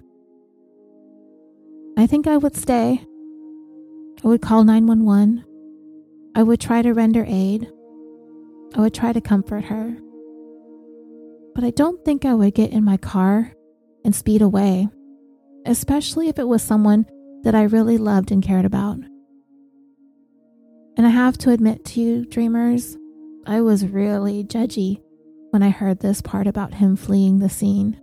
I 1.98 2.07
think 2.07 2.26
I 2.26 2.36
would 2.36 2.57
stay. 2.57 3.05
I 4.24 4.28
would 4.28 4.40
call 4.40 4.64
911. 4.64 5.44
I 6.34 6.42
would 6.42 6.61
try 6.61 6.82
to 6.82 6.94
render 6.94 7.24
aid. 7.28 7.68
I 8.74 8.80
would 8.80 8.94
try 8.94 9.12
to 9.12 9.20
comfort 9.20 9.64
her. 9.64 9.96
But 11.55 11.64
I 11.64 11.70
don't 11.70 12.03
think 12.05 12.24
I 12.24 12.34
would 12.34 12.55
get 12.55 12.70
in 12.70 12.84
my 12.84 12.96
car 12.96 13.53
and 14.05 14.14
speed 14.14 14.40
away, 14.40 14.88
especially 15.66 16.28
if 16.28 16.38
it 16.38 16.48
was 16.48 16.62
someone 16.62 17.07
that 17.42 17.55
I 17.55 17.64
really 17.64 17.98
loved 17.98 18.30
and 18.30 18.42
cared 18.42 18.64
about. 18.64 18.98
And 20.96 21.07
I 21.07 21.11
have 21.11 21.36
to 21.38 21.50
admit 21.50 21.84
to 21.86 22.00
you, 22.00 22.24
dreamers, 22.24 22.96
I 23.45 23.61
was 23.61 23.86
really 23.86 24.45
judgy 24.45 25.01
when 25.51 25.62
I 25.64 25.70
heard 25.70 25.99
this 25.99 26.22
part 26.22 26.47
about 26.47 26.74
him 26.74 26.95
fleeing 26.95 27.40
the 27.40 27.49
scene. 27.49 28.01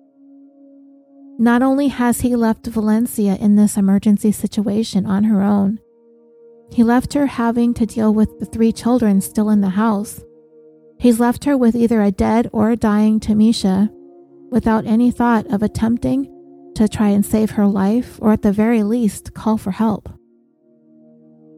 Not 1.37 1.61
only 1.61 1.87
has 1.87 2.19
he 2.21 2.35
left 2.35 2.67
Valencia 2.67 3.37
in 3.37 3.55
this 3.55 3.77
emergency 3.77 4.33
situation 4.33 5.05
on 5.05 5.23
her 5.23 5.41
own, 5.41 5.79
he 6.71 6.83
left 6.83 7.13
her 7.13 7.25
having 7.25 7.73
to 7.75 7.85
deal 7.85 8.13
with 8.13 8.37
the 8.39 8.45
three 8.45 8.73
children 8.73 9.21
still 9.21 9.49
in 9.49 9.61
the 9.61 9.69
house. 9.69 10.21
He's 10.99 11.21
left 11.21 11.45
her 11.45 11.55
with 11.55 11.73
either 11.73 12.01
a 12.01 12.11
dead 12.11 12.49
or 12.51 12.69
a 12.69 12.75
dying 12.75 13.21
Tamisha 13.21 13.89
without 14.51 14.85
any 14.85 15.09
thought 15.09 15.47
of 15.47 15.63
attempting 15.63 16.25
to 16.75 16.89
try 16.89 17.07
and 17.07 17.25
save 17.25 17.51
her 17.51 17.65
life 17.65 18.19
or 18.21 18.33
at 18.33 18.41
the 18.41 18.51
very 18.51 18.83
least 18.83 19.33
call 19.33 19.57
for 19.57 19.71
help. 19.71 20.09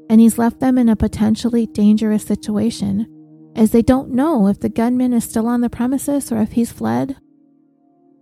And 0.07 0.21
he's 0.21 0.37
left 0.37 0.59
them 0.59 0.77
in 0.77 0.87
a 0.87 0.95
potentially 0.95 1.65
dangerous 1.65 2.23
situation 2.23 3.07
as 3.55 3.71
they 3.71 3.81
don't 3.81 4.11
know 4.11 4.47
if 4.47 4.59
the 4.59 4.69
gunman 4.69 5.13
is 5.13 5.23
still 5.23 5.47
on 5.47 5.61
the 5.61 5.69
premises 5.69 6.31
or 6.31 6.41
if 6.41 6.53
he's 6.53 6.71
fled. 6.71 7.17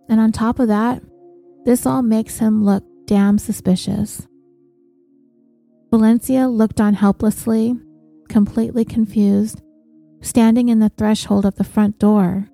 And 0.10 0.20
on 0.20 0.32
top 0.32 0.60
of 0.60 0.68
that, 0.68 1.04
this 1.66 1.86
all 1.86 2.02
makes 2.02 2.40
him 2.40 2.64
look 2.64 2.84
damn 3.06 3.38
suspicious. 3.38 4.28
Valencia 5.92 6.48
looked 6.48 6.80
on 6.80 6.94
helplessly, 6.94 7.76
completely 8.28 8.86
confused, 8.86 9.62
standing 10.22 10.70
in 10.70 10.80
the 10.80 10.90
threshold 10.90 11.46
of 11.46 11.56
the 11.56 11.64
front 11.64 12.00
door, 12.00 12.50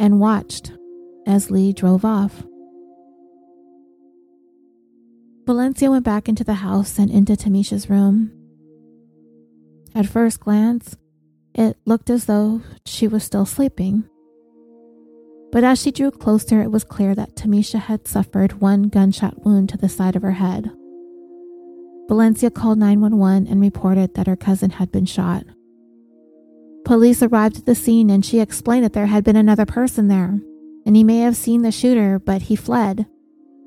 and 0.00 0.20
watched 0.20 0.72
as 1.26 1.50
Lee 1.50 1.72
drove 1.72 2.04
off. 2.04 2.44
Valencia 5.46 5.90
went 5.90 6.04
back 6.04 6.28
into 6.28 6.44
the 6.44 6.54
house 6.54 6.98
and 6.98 7.10
into 7.10 7.34
Tamisha's 7.34 7.88
room. 7.88 8.32
At 9.94 10.06
first 10.06 10.40
glance, 10.40 10.96
it 11.58 11.76
looked 11.84 12.08
as 12.08 12.26
though 12.26 12.62
she 12.86 13.08
was 13.08 13.24
still 13.24 13.44
sleeping. 13.44 14.04
But 15.50 15.64
as 15.64 15.82
she 15.82 15.90
drew 15.90 16.12
closer, 16.12 16.62
it 16.62 16.70
was 16.70 16.84
clear 16.84 17.16
that 17.16 17.34
Tamisha 17.34 17.80
had 17.80 18.06
suffered 18.06 18.60
one 18.60 18.84
gunshot 18.84 19.44
wound 19.44 19.68
to 19.70 19.76
the 19.76 19.88
side 19.88 20.14
of 20.14 20.22
her 20.22 20.32
head. 20.32 20.70
Valencia 22.06 22.50
called 22.50 22.78
911 22.78 23.48
and 23.48 23.60
reported 23.60 24.14
that 24.14 24.28
her 24.28 24.36
cousin 24.36 24.70
had 24.70 24.92
been 24.92 25.04
shot. 25.04 25.44
Police 26.84 27.22
arrived 27.22 27.58
at 27.58 27.66
the 27.66 27.74
scene 27.74 28.08
and 28.08 28.24
she 28.24 28.40
explained 28.40 28.84
that 28.84 28.92
there 28.92 29.06
had 29.06 29.24
been 29.24 29.36
another 29.36 29.66
person 29.66 30.06
there, 30.06 30.38
and 30.86 30.96
he 30.96 31.02
may 31.02 31.18
have 31.18 31.36
seen 31.36 31.62
the 31.62 31.72
shooter, 31.72 32.20
but 32.20 32.42
he 32.42 32.56
fled. 32.56 33.06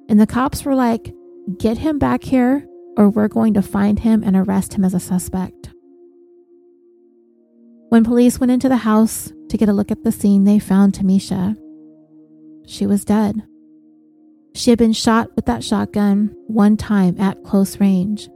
And 0.07 0.19
the 0.19 0.25
cops 0.25 0.63
were 0.63 0.75
like, 0.75 1.13
Get 1.59 1.79
him 1.79 1.99
back 1.99 2.23
here, 2.23 2.65
or 2.95 3.09
we're 3.09 3.27
going 3.27 3.53
to 3.55 3.61
find 3.61 3.99
him 3.99 4.23
and 4.23 4.35
arrest 4.35 4.73
him 4.73 4.85
as 4.85 4.93
a 4.93 4.99
suspect. 4.99 5.60
When 7.91 8.05
police 8.05 8.39
went 8.39 8.53
into 8.53 8.69
the 8.69 8.77
house 8.77 9.33
to 9.49 9.57
get 9.57 9.67
a 9.67 9.73
look 9.73 9.91
at 9.91 10.05
the 10.05 10.13
scene, 10.13 10.45
they 10.45 10.59
found 10.59 10.93
Tamisha. 10.93 11.57
She 12.65 12.85
was 12.87 13.03
dead. 13.03 13.43
She 14.55 14.69
had 14.69 14.79
been 14.79 14.93
shot 14.93 15.35
with 15.35 15.45
that 15.47 15.61
shotgun 15.61 16.33
one 16.47 16.77
time 16.77 17.19
at 17.19 17.43
close 17.43 17.81
range, 17.81 18.29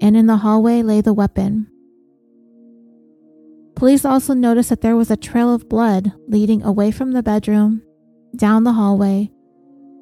and 0.00 0.16
in 0.16 0.26
the 0.26 0.38
hallway 0.38 0.82
lay 0.82 1.00
the 1.00 1.12
weapon. 1.12 1.68
Police 3.76 4.04
also 4.04 4.34
noticed 4.34 4.70
that 4.70 4.80
there 4.80 4.96
was 4.96 5.12
a 5.12 5.16
trail 5.16 5.54
of 5.54 5.68
blood 5.68 6.12
leading 6.26 6.64
away 6.64 6.90
from 6.90 7.12
the 7.12 7.22
bedroom, 7.22 7.82
down 8.34 8.64
the 8.64 8.72
hallway, 8.72 9.30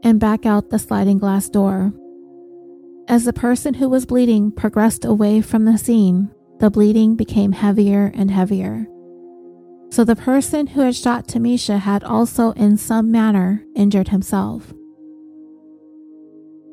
and 0.02 0.18
back 0.18 0.46
out 0.46 0.70
the 0.70 0.78
sliding 0.78 1.18
glass 1.18 1.50
door. 1.50 1.92
As 3.08 3.26
the 3.26 3.34
person 3.34 3.74
who 3.74 3.90
was 3.90 4.06
bleeding 4.06 4.50
progressed 4.50 5.04
away 5.04 5.42
from 5.42 5.66
the 5.66 5.76
scene, 5.76 6.30
the 6.60 6.70
bleeding 6.70 7.14
became 7.14 7.52
heavier 7.52 8.12
and 8.14 8.30
heavier. 8.30 8.86
So 9.90 10.04
the 10.04 10.16
person 10.16 10.66
who 10.66 10.80
had 10.80 10.96
shot 10.96 11.26
Tamisha 11.26 11.78
had 11.78 12.04
also, 12.04 12.52
in 12.52 12.76
some 12.76 13.10
manner, 13.10 13.64
injured 13.74 14.08
himself. 14.08 14.72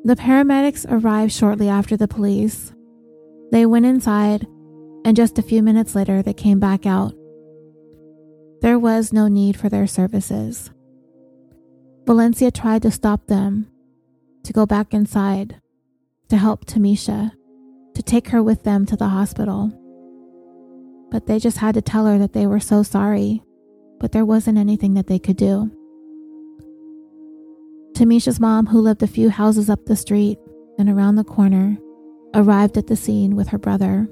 The 0.04 0.16
paramedics 0.16 0.86
arrived 0.88 1.32
shortly 1.32 1.68
after 1.68 1.96
the 1.96 2.08
police. 2.08 2.72
They 3.52 3.64
went 3.64 3.86
inside, 3.86 4.46
and 5.04 5.16
just 5.16 5.38
a 5.38 5.42
few 5.42 5.62
minutes 5.62 5.94
later, 5.94 6.22
they 6.22 6.34
came 6.34 6.60
back 6.60 6.84
out. 6.84 7.14
There 8.60 8.78
was 8.78 9.12
no 9.12 9.28
need 9.28 9.56
for 9.56 9.68
their 9.68 9.86
services. 9.86 10.70
Valencia 12.06 12.50
tried 12.50 12.82
to 12.82 12.90
stop 12.90 13.26
them, 13.26 13.66
to 14.44 14.52
go 14.52 14.66
back 14.66 14.94
inside, 14.94 15.60
to 16.28 16.36
help 16.36 16.64
Tamisha, 16.64 17.32
to 17.96 18.02
take 18.02 18.28
her 18.28 18.42
with 18.42 18.62
them 18.62 18.84
to 18.84 18.94
the 18.94 19.08
hospital. 19.08 19.72
But 21.10 21.26
they 21.26 21.38
just 21.38 21.56
had 21.56 21.74
to 21.76 21.80
tell 21.80 22.04
her 22.04 22.18
that 22.18 22.34
they 22.34 22.46
were 22.46 22.60
so 22.60 22.82
sorry, 22.82 23.42
but 23.98 24.12
there 24.12 24.26
wasn't 24.26 24.58
anything 24.58 24.92
that 24.94 25.06
they 25.06 25.18
could 25.18 25.38
do. 25.38 25.70
Tamisha's 27.94 28.38
mom, 28.38 28.66
who 28.66 28.82
lived 28.82 29.02
a 29.02 29.06
few 29.06 29.30
houses 29.30 29.70
up 29.70 29.86
the 29.86 29.96
street 29.96 30.38
and 30.78 30.90
around 30.90 31.16
the 31.16 31.24
corner, 31.24 31.78
arrived 32.34 32.76
at 32.76 32.86
the 32.86 32.96
scene 32.96 33.34
with 33.34 33.48
her 33.48 33.58
brother. 33.58 34.06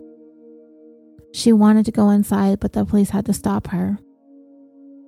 She 1.35 1.53
wanted 1.53 1.85
to 1.85 1.93
go 1.93 2.09
inside, 2.09 2.61
but 2.61 2.73
the 2.73 2.87
police 2.87 3.11
had 3.11 3.27
to 3.27 3.35
stop 3.35 3.67
her. 3.67 3.99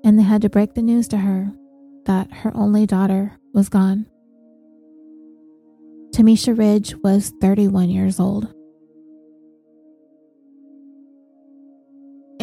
And 0.05 0.19
they 0.19 0.23
had 0.23 0.43
to 0.43 0.51
break 0.51 0.75
the 0.75 0.83
news 0.83 1.09
to 1.09 1.17
her 1.17 1.51
that 2.05 2.31
her 2.31 2.55
only 2.55 2.85
daughter 2.85 3.39
was 3.55 3.71
gone. 3.71 4.05
Tamisha 6.11 6.57
Ridge 6.57 6.95
was 6.97 7.33
31 7.41 7.89
years 7.89 8.21
old. 8.21 8.53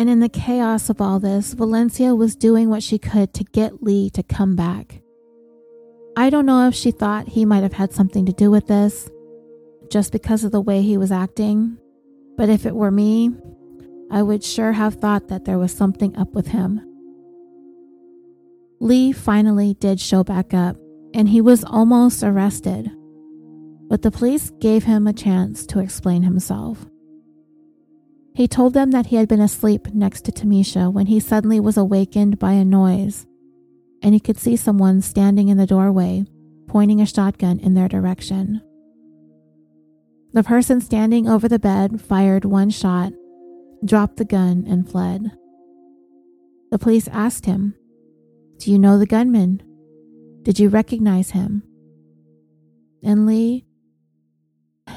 And 0.03 0.09
in 0.09 0.19
the 0.19 0.27
chaos 0.27 0.89
of 0.89 0.99
all 0.99 1.17
this, 1.17 1.53
Valencia 1.53 2.13
was 2.13 2.35
doing 2.35 2.69
what 2.69 2.83
she 2.83 2.99
could 2.99 3.33
to 3.35 3.45
get 3.45 3.81
Lee 3.81 4.09
to 4.09 4.21
come 4.21 4.53
back. 4.53 5.01
I 6.17 6.29
don't 6.29 6.45
know 6.45 6.67
if 6.67 6.75
she 6.75 6.91
thought 6.91 7.29
he 7.29 7.45
might 7.45 7.63
have 7.63 7.71
had 7.71 7.93
something 7.93 8.25
to 8.25 8.33
do 8.33 8.51
with 8.51 8.67
this, 8.67 9.09
just 9.89 10.11
because 10.11 10.43
of 10.43 10.51
the 10.51 10.59
way 10.59 10.81
he 10.81 10.97
was 10.97 11.09
acting, 11.09 11.77
but 12.35 12.49
if 12.49 12.65
it 12.65 12.75
were 12.75 12.91
me, 12.91 13.31
I 14.11 14.23
would 14.23 14.43
sure 14.43 14.73
have 14.73 14.95
thought 14.95 15.29
that 15.29 15.45
there 15.45 15.57
was 15.57 15.71
something 15.71 16.13
up 16.17 16.33
with 16.33 16.47
him. 16.47 16.81
Lee 18.81 19.13
finally 19.13 19.75
did 19.75 20.01
show 20.01 20.21
back 20.21 20.53
up, 20.53 20.75
and 21.13 21.29
he 21.29 21.39
was 21.39 21.63
almost 21.63 22.23
arrested, 22.23 22.91
but 23.87 24.01
the 24.01 24.11
police 24.11 24.51
gave 24.59 24.83
him 24.83 25.07
a 25.07 25.13
chance 25.13 25.65
to 25.67 25.79
explain 25.79 26.23
himself. 26.23 26.89
He 28.35 28.47
told 28.47 28.73
them 28.73 28.91
that 28.91 29.07
he 29.07 29.17
had 29.17 29.27
been 29.27 29.41
asleep 29.41 29.93
next 29.93 30.25
to 30.25 30.31
Tamisha 30.31 30.91
when 30.91 31.05
he 31.05 31.19
suddenly 31.19 31.59
was 31.59 31.77
awakened 31.77 32.39
by 32.39 32.53
a 32.53 32.65
noise, 32.65 33.27
and 34.01 34.13
he 34.13 34.19
could 34.19 34.39
see 34.39 34.55
someone 34.55 35.01
standing 35.01 35.49
in 35.49 35.57
the 35.57 35.67
doorway, 35.67 36.25
pointing 36.67 36.99
a 36.99 37.05
shotgun 37.05 37.59
in 37.59 37.75
their 37.75 37.87
direction. 37.87 38.61
The 40.33 40.43
person 40.43 40.81
standing 40.81 41.29
over 41.29 41.47
the 41.47 41.59
bed 41.59 42.01
fired 42.01 42.43
one 42.43 42.71
shot, 42.71 43.13
dropped 43.85 44.17
the 44.17 44.25
gun, 44.25 44.65
and 44.67 44.89
fled. 44.89 45.31
The 46.71 46.79
police 46.79 47.07
asked 47.09 47.45
him, 47.45 47.75
Do 48.57 48.71
you 48.71 48.79
know 48.79 48.97
the 48.97 49.05
gunman? 49.05 49.61
Did 50.41 50.57
you 50.57 50.69
recognize 50.69 51.31
him? 51.31 51.61
And 53.03 53.27
Lee, 53.27 53.65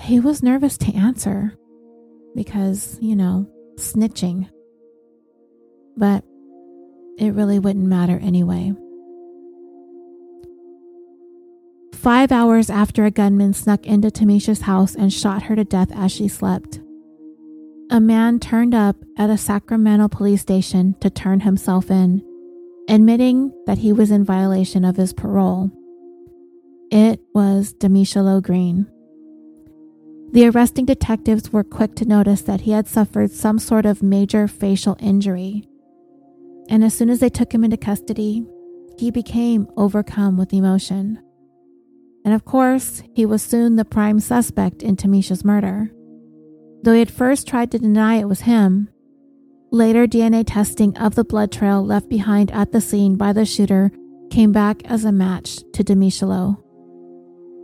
he 0.01 0.21
was 0.21 0.43
nervous 0.43 0.79
to 0.79 0.95
answer 0.95 1.59
because, 2.37 2.99
you 3.01 3.17
know, 3.17 3.51
snitching. 3.75 4.49
But 5.97 6.23
it 7.19 7.35
really 7.35 7.59
wouldn't 7.59 7.87
matter 7.87 8.21
anyway. 8.23 8.73
five 12.07 12.31
hours 12.31 12.71
after 12.71 13.05
a 13.05 13.11
gunman 13.11 13.53
snuck 13.53 13.85
into 13.85 14.13
Tamisha's 14.13 14.61
house 14.61 14.95
and 14.95 15.13
shot 15.13 15.43
her 15.43 15.57
to 15.57 15.65
death 15.65 15.91
as 15.93 16.13
she 16.13 16.29
slept. 16.29 16.79
A 17.91 17.99
man 17.99 18.39
turned 18.39 18.77
up 18.77 18.95
at 19.19 19.29
a 19.29 19.37
Sacramento 19.37 20.07
police 20.07 20.41
station 20.41 20.95
to 21.01 21.11
turn 21.11 21.41
himself 21.41 21.91
in, 21.91 22.23
admitting 22.89 23.53
that 23.67 23.79
he 23.79 23.93
was 23.93 24.13
in 24.13 24.25
violation 24.25 24.85
of 24.85 24.95
his 24.95 25.13
parole. 25.13 25.73
It 26.93 27.19
was 27.35 27.75
Demishalo 27.75 28.41
Green. 28.41 28.87
The 30.33 30.49
arresting 30.49 30.85
detectives 30.85 31.53
were 31.53 31.65
quick 31.65 31.95
to 31.97 32.05
notice 32.05 32.43
that 32.43 32.63
he 32.63 32.73
had 32.73 32.89
suffered 32.89 33.31
some 33.31 33.59
sort 33.59 33.87
of 33.87 34.03
major 34.03 34.49
facial 34.49 34.97
injury. 35.01 35.67
And 36.69 36.85
as 36.85 36.95
soon 36.95 37.11
as 37.11 37.21
they 37.21 37.29
took 37.29 37.53
him 37.55 37.65
into 37.65 37.77
custody, 37.77 38.45
he 38.99 39.11
became 39.11 39.69
overcome 39.77 40.37
with 40.37 40.53
emotion. 40.53 41.23
And 42.25 42.35
of 42.35 42.45
course, 42.45 43.03
he 43.15 43.25
was 43.25 43.43
soon 43.43 43.77
the 43.77 43.85
prime 43.85 44.19
suspect 44.19 44.83
in 44.83 44.97
Tamisha's 44.97 45.45
murder. 45.45 45.93
Though 46.83 46.93
he 46.93 46.99
had 46.99 47.11
first 47.11 47.47
tried 47.47 47.71
to 47.71 47.79
deny 47.79 48.17
it 48.17 48.29
was 48.29 48.43
him, 48.43 48.89
later 49.71 50.07
DNA 50.07 50.45
testing 50.47 50.97
of 50.99 51.15
the 51.15 51.25
blood 51.25 51.53
trail 51.53 51.85
left 51.85 52.09
behind 52.09 52.51
at 52.51 52.73
the 52.73 52.81
scene 52.81 53.17
by 53.17 53.33
the 53.33 53.45
shooter 53.45 53.93
came 54.31 54.51
back 54.51 54.85
as 54.91 55.05
a 55.05 55.13
match 55.13 55.59
to 55.73 55.85
Demishalo. 55.85 56.59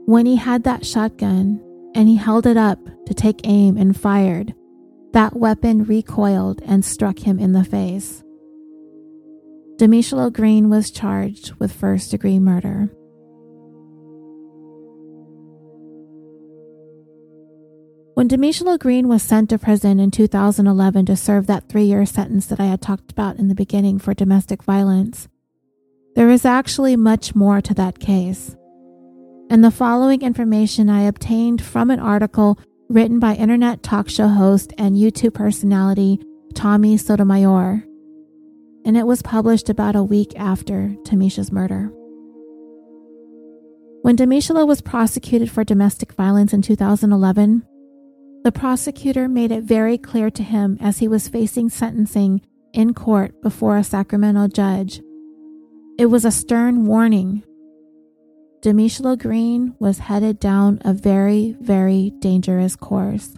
When 0.06 0.26
he 0.26 0.36
had 0.36 0.64
that 0.64 0.86
shotgun 0.86 1.60
and 1.94 2.08
he 2.08 2.16
held 2.16 2.46
it 2.46 2.56
up 2.56 2.78
to 3.06 3.14
take 3.14 3.40
aim 3.44 3.76
and 3.76 3.98
fired, 3.98 4.54
that 5.12 5.36
weapon 5.36 5.84
recoiled 5.84 6.62
and 6.64 6.84
struck 6.84 7.18
him 7.18 7.38
in 7.38 7.52
the 7.52 7.64
face. 7.64 8.22
Demishalo 9.76 10.32
Green 10.32 10.70
was 10.70 10.90
charged 10.90 11.54
with 11.54 11.72
first 11.72 12.10
degree 12.10 12.38
murder. 12.38 12.90
When 18.14 18.28
Demishalo 18.28 18.78
Green 18.78 19.08
was 19.08 19.22
sent 19.22 19.50
to 19.50 19.58
prison 19.58 19.98
in 19.98 20.10
2011 20.10 21.06
to 21.06 21.16
serve 21.16 21.46
that 21.46 21.68
three 21.68 21.84
year 21.84 22.06
sentence 22.06 22.46
that 22.46 22.60
I 22.60 22.66
had 22.66 22.80
talked 22.82 23.10
about 23.10 23.38
in 23.38 23.48
the 23.48 23.54
beginning 23.54 23.98
for 23.98 24.14
domestic 24.14 24.62
violence, 24.62 25.28
there 26.14 26.30
is 26.30 26.44
actually 26.44 26.94
much 26.94 27.34
more 27.34 27.60
to 27.62 27.74
that 27.74 27.98
case. 27.98 28.54
And 29.52 29.62
the 29.62 29.70
following 29.70 30.22
information 30.22 30.88
I 30.88 31.02
obtained 31.02 31.60
from 31.60 31.90
an 31.90 32.00
article 32.00 32.58
written 32.88 33.18
by 33.18 33.34
internet 33.34 33.82
talk 33.82 34.08
show 34.08 34.28
host 34.28 34.72
and 34.78 34.96
YouTube 34.96 35.34
personality 35.34 36.18
Tommy 36.54 36.96
Sotomayor. 36.96 37.84
And 38.86 38.96
it 38.96 39.06
was 39.06 39.20
published 39.20 39.68
about 39.68 39.94
a 39.94 40.02
week 40.02 40.32
after 40.36 40.96
Tamisha's 41.04 41.52
murder. 41.52 41.90
When 44.00 44.16
Demishalo 44.16 44.66
was 44.66 44.80
prosecuted 44.80 45.50
for 45.50 45.64
domestic 45.64 46.14
violence 46.14 46.54
in 46.54 46.62
2011, 46.62 47.62
the 48.44 48.52
prosecutor 48.52 49.28
made 49.28 49.52
it 49.52 49.64
very 49.64 49.98
clear 49.98 50.30
to 50.30 50.42
him 50.42 50.78
as 50.80 51.00
he 51.00 51.08
was 51.08 51.28
facing 51.28 51.68
sentencing 51.68 52.40
in 52.72 52.94
court 52.94 53.42
before 53.42 53.76
a 53.76 53.84
Sacramento 53.84 54.48
judge. 54.48 55.02
It 55.98 56.06
was 56.06 56.24
a 56.24 56.30
stern 56.30 56.86
warning. 56.86 57.42
Demishalo 58.62 59.18
Green 59.18 59.74
was 59.80 59.98
headed 59.98 60.38
down 60.38 60.80
a 60.84 60.92
very, 60.92 61.56
very 61.60 62.12
dangerous 62.20 62.76
course. 62.76 63.34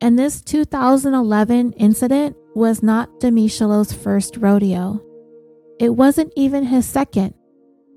And 0.00 0.16
this 0.16 0.40
2011 0.40 1.72
incident 1.72 2.36
was 2.54 2.80
not 2.80 3.18
Demishalo's 3.18 3.92
first 3.92 4.36
rodeo. 4.36 5.02
It 5.80 5.96
wasn't 5.96 6.32
even 6.36 6.62
his 6.62 6.86
second, 6.86 7.34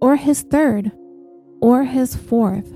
or 0.01 0.16
his 0.16 0.41
third, 0.41 0.91
or 1.62 1.84
his 1.84 2.16
fourth. 2.16 2.74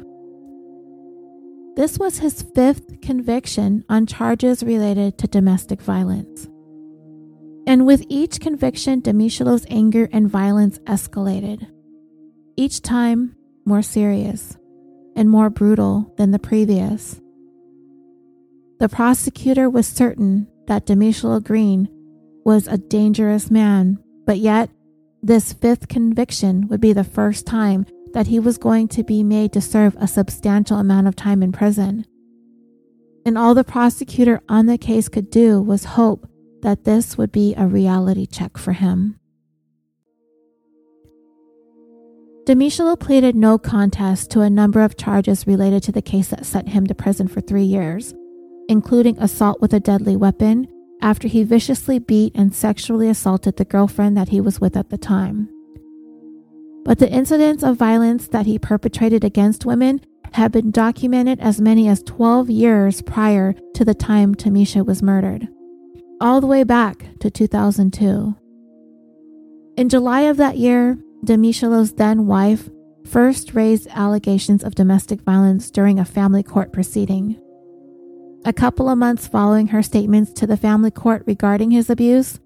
This 1.76 1.98
was 1.98 2.20
his 2.20 2.44
fifth 2.54 3.02
conviction 3.02 3.86
on 3.90 4.06
charges 4.06 4.62
related 4.62 5.18
to 5.18 5.28
domestic 5.28 5.82
violence. 5.82 6.48
And 7.66 7.88
with 7.88 8.06
each 8.08 8.40
conviction, 8.40 9.02
Demishalo's 9.02 9.66
anger 9.68 10.08
and 10.12 10.30
violence 10.30 10.78
escalated. 10.86 11.68
Each 12.60 12.82
time 12.82 13.36
more 13.66 13.84
serious 13.84 14.58
and 15.16 15.30
more 15.30 15.52
brutal 15.52 16.12
than 16.18 16.32
the 16.32 16.40
previous. 16.40 17.22
The 18.80 18.90
prosecutor 18.90 19.70
was 19.70 19.86
certain 19.86 20.48
that 20.66 20.88
Demishalo 20.88 21.44
Green 21.44 21.88
was 22.44 22.68
a 22.68 22.80
dangerous 22.80 23.52
man, 23.52 24.00
but 24.26 24.40
yet 24.40 24.72
this 25.22 25.54
fifth 25.54 25.88
conviction 25.88 26.68
would 26.68 26.82
be 26.82 26.94
the 26.94 27.04
first 27.04 27.46
time 27.46 27.86
that 28.14 28.28
he 28.28 28.40
was 28.40 28.58
going 28.58 28.88
to 28.88 29.04
be 29.04 29.22
made 29.22 29.54
to 29.54 29.62
serve 29.62 29.96
a 30.00 30.08
substantial 30.08 30.80
amount 30.80 31.08
of 31.08 31.16
time 31.16 31.44
in 31.44 31.52
prison. 31.52 32.06
And 33.24 33.38
all 33.38 33.54
the 33.54 33.64
prosecutor 33.64 34.42
on 34.50 34.66
the 34.66 34.80
case 34.80 35.10
could 35.10 35.30
do 35.30 35.62
was 35.62 35.84
hope 35.84 36.28
that 36.64 36.86
this 36.86 37.20
would 37.20 37.32
be 37.32 37.54
a 37.56 37.68
reality 37.68 38.26
check 38.26 38.58
for 38.58 38.74
him. 38.74 39.20
Demishalo 42.48 42.98
pleaded 42.98 43.36
no 43.36 43.58
contest 43.58 44.32
to 44.32 44.42
a 44.42 44.50
number 44.50 44.82
of 44.82 44.96
charges 44.98 45.46
related 45.46 45.84
to 45.84 45.92
the 45.92 46.02
case 46.02 46.30
that 46.30 46.46
sent 46.46 46.70
him 46.70 46.88
to 46.88 46.96
prison 46.96 47.28
for 47.28 47.42
three 47.42 47.64
years, 47.64 48.14
including 48.70 49.20
assault 49.20 49.60
with 49.60 49.74
a 49.74 49.80
deadly 49.80 50.16
weapon 50.16 50.66
after 51.02 51.28
he 51.28 51.44
viciously 51.44 52.00
beat 52.00 52.34
and 52.36 52.56
sexually 52.56 53.10
assaulted 53.10 53.58
the 53.58 53.66
girlfriend 53.66 54.16
that 54.18 54.30
he 54.30 54.42
was 54.42 54.62
with 54.62 54.76
at 54.76 54.90
the 54.90 54.98
time 54.98 55.50
but 56.88 57.00
the 57.00 57.12
incidents 57.12 57.64
of 57.64 57.76
violence 57.76 58.30
that 58.30 58.46
he 58.46 58.58
perpetrated 58.58 59.22
against 59.22 59.66
women 59.66 60.00
have 60.32 60.54
been 60.54 60.72
documented 60.72 61.38
as 61.42 61.60
many 61.60 61.90
as 61.90 62.02
12 62.04 62.50
years 62.50 63.02
prior 63.02 63.54
to 63.74 63.84
the 63.84 63.94
time 63.94 64.34
Tamisha 64.34 64.86
was 64.86 65.04
murdered, 65.04 65.50
all 66.22 66.40
the 66.40 66.48
way 66.48 66.64
back 66.64 67.10
to 67.20 67.30
2002. 67.30 68.34
In 69.76 69.90
July 69.90 70.22
of 70.22 70.38
that 70.38 70.58
year, 70.58 70.98
Demishalo's 71.26 71.94
then 71.94 72.28
wife 72.28 72.70
first 73.06 73.54
raised 73.54 73.88
allegations 73.92 74.64
of 74.64 74.76
domestic 74.76 75.22
violence 75.22 75.72
during 75.72 76.00
a 76.00 76.06
family 76.06 76.44
court 76.44 76.72
proceeding. 76.72 77.42
A 78.46 78.54
couple 78.54 78.90
of 78.90 78.98
months 78.98 79.28
following 79.28 79.68
her 79.68 79.82
statements 79.82 80.32
to 80.34 80.48
the 80.48 80.58
family 80.58 80.92
court 80.92 81.24
regarding 81.26 81.72
his 81.72 81.90
abuse, 81.90 82.40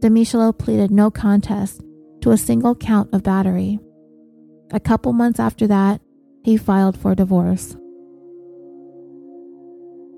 Demishalo 0.00 0.56
pleaded 0.56 0.90
no 0.90 1.10
contest 1.10 1.82
to 2.20 2.30
a 2.30 2.36
single 2.36 2.74
count 2.74 3.12
of 3.12 3.22
battery. 3.22 3.78
A 4.72 4.80
couple 4.80 5.12
months 5.12 5.38
after 5.38 5.66
that, 5.66 6.00
he 6.42 6.56
filed 6.56 6.98
for 6.98 7.14
divorce. 7.14 7.76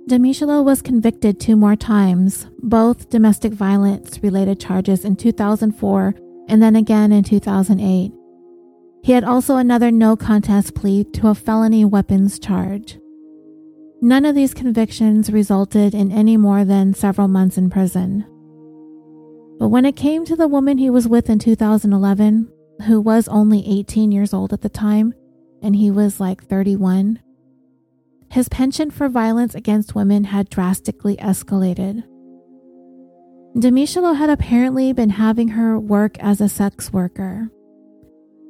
Demishalo 0.09 0.64
was 0.64 0.81
convicted 0.81 1.39
two 1.39 1.56
more 1.56 1.77
times, 1.77 2.47
both 2.60 3.10
domestic 3.10 3.52
violence 3.52 4.22
related 4.22 4.59
charges 4.59 5.05
in 5.05 5.16
2004 5.16 6.14
and 6.48 6.62
then 6.62 6.74
again 6.74 7.12
in 7.12 7.22
2008. 7.22 8.12
He 9.02 9.12
had 9.12 9.24
also 9.24 9.56
another 9.56 9.90
no 9.90 10.16
contest 10.16 10.74
plea 10.74 11.04
to 11.04 11.28
a 11.28 11.34
felony 11.34 11.84
weapons 11.84 12.38
charge. 12.38 12.98
None 14.00 14.24
of 14.24 14.34
these 14.34 14.54
convictions 14.54 15.30
resulted 15.30 15.94
in 15.94 16.12
any 16.12 16.36
more 16.36 16.64
than 16.64 16.94
several 16.94 17.28
months 17.28 17.58
in 17.58 17.70
prison. 17.70 18.24
But 19.58 19.68
when 19.68 19.84
it 19.84 19.96
came 19.96 20.24
to 20.24 20.36
the 20.36 20.46
woman 20.46 20.78
he 20.78 20.90
was 20.90 21.08
with 21.08 21.28
in 21.28 21.38
2011, 21.38 22.48
who 22.86 23.00
was 23.00 23.26
only 23.28 23.64
18 23.66 24.12
years 24.12 24.32
old 24.32 24.52
at 24.52 24.60
the 24.60 24.68
time, 24.68 25.14
and 25.62 25.74
he 25.74 25.90
was 25.90 26.20
like 26.20 26.44
31, 26.44 27.18
his 28.30 28.48
penchant 28.48 28.92
for 28.92 29.08
violence 29.08 29.54
against 29.54 29.94
women 29.94 30.24
had 30.24 30.50
drastically 30.50 31.16
escalated. 31.16 32.04
Demishalo 33.59 34.16
had 34.16 34.30
apparently 34.30 34.93
been 34.93 35.10
having 35.10 35.48
her 35.48 35.78
work 35.78 36.18
as 36.20 36.40
a 36.40 36.48
sex 36.48 36.93
worker. 36.93 37.51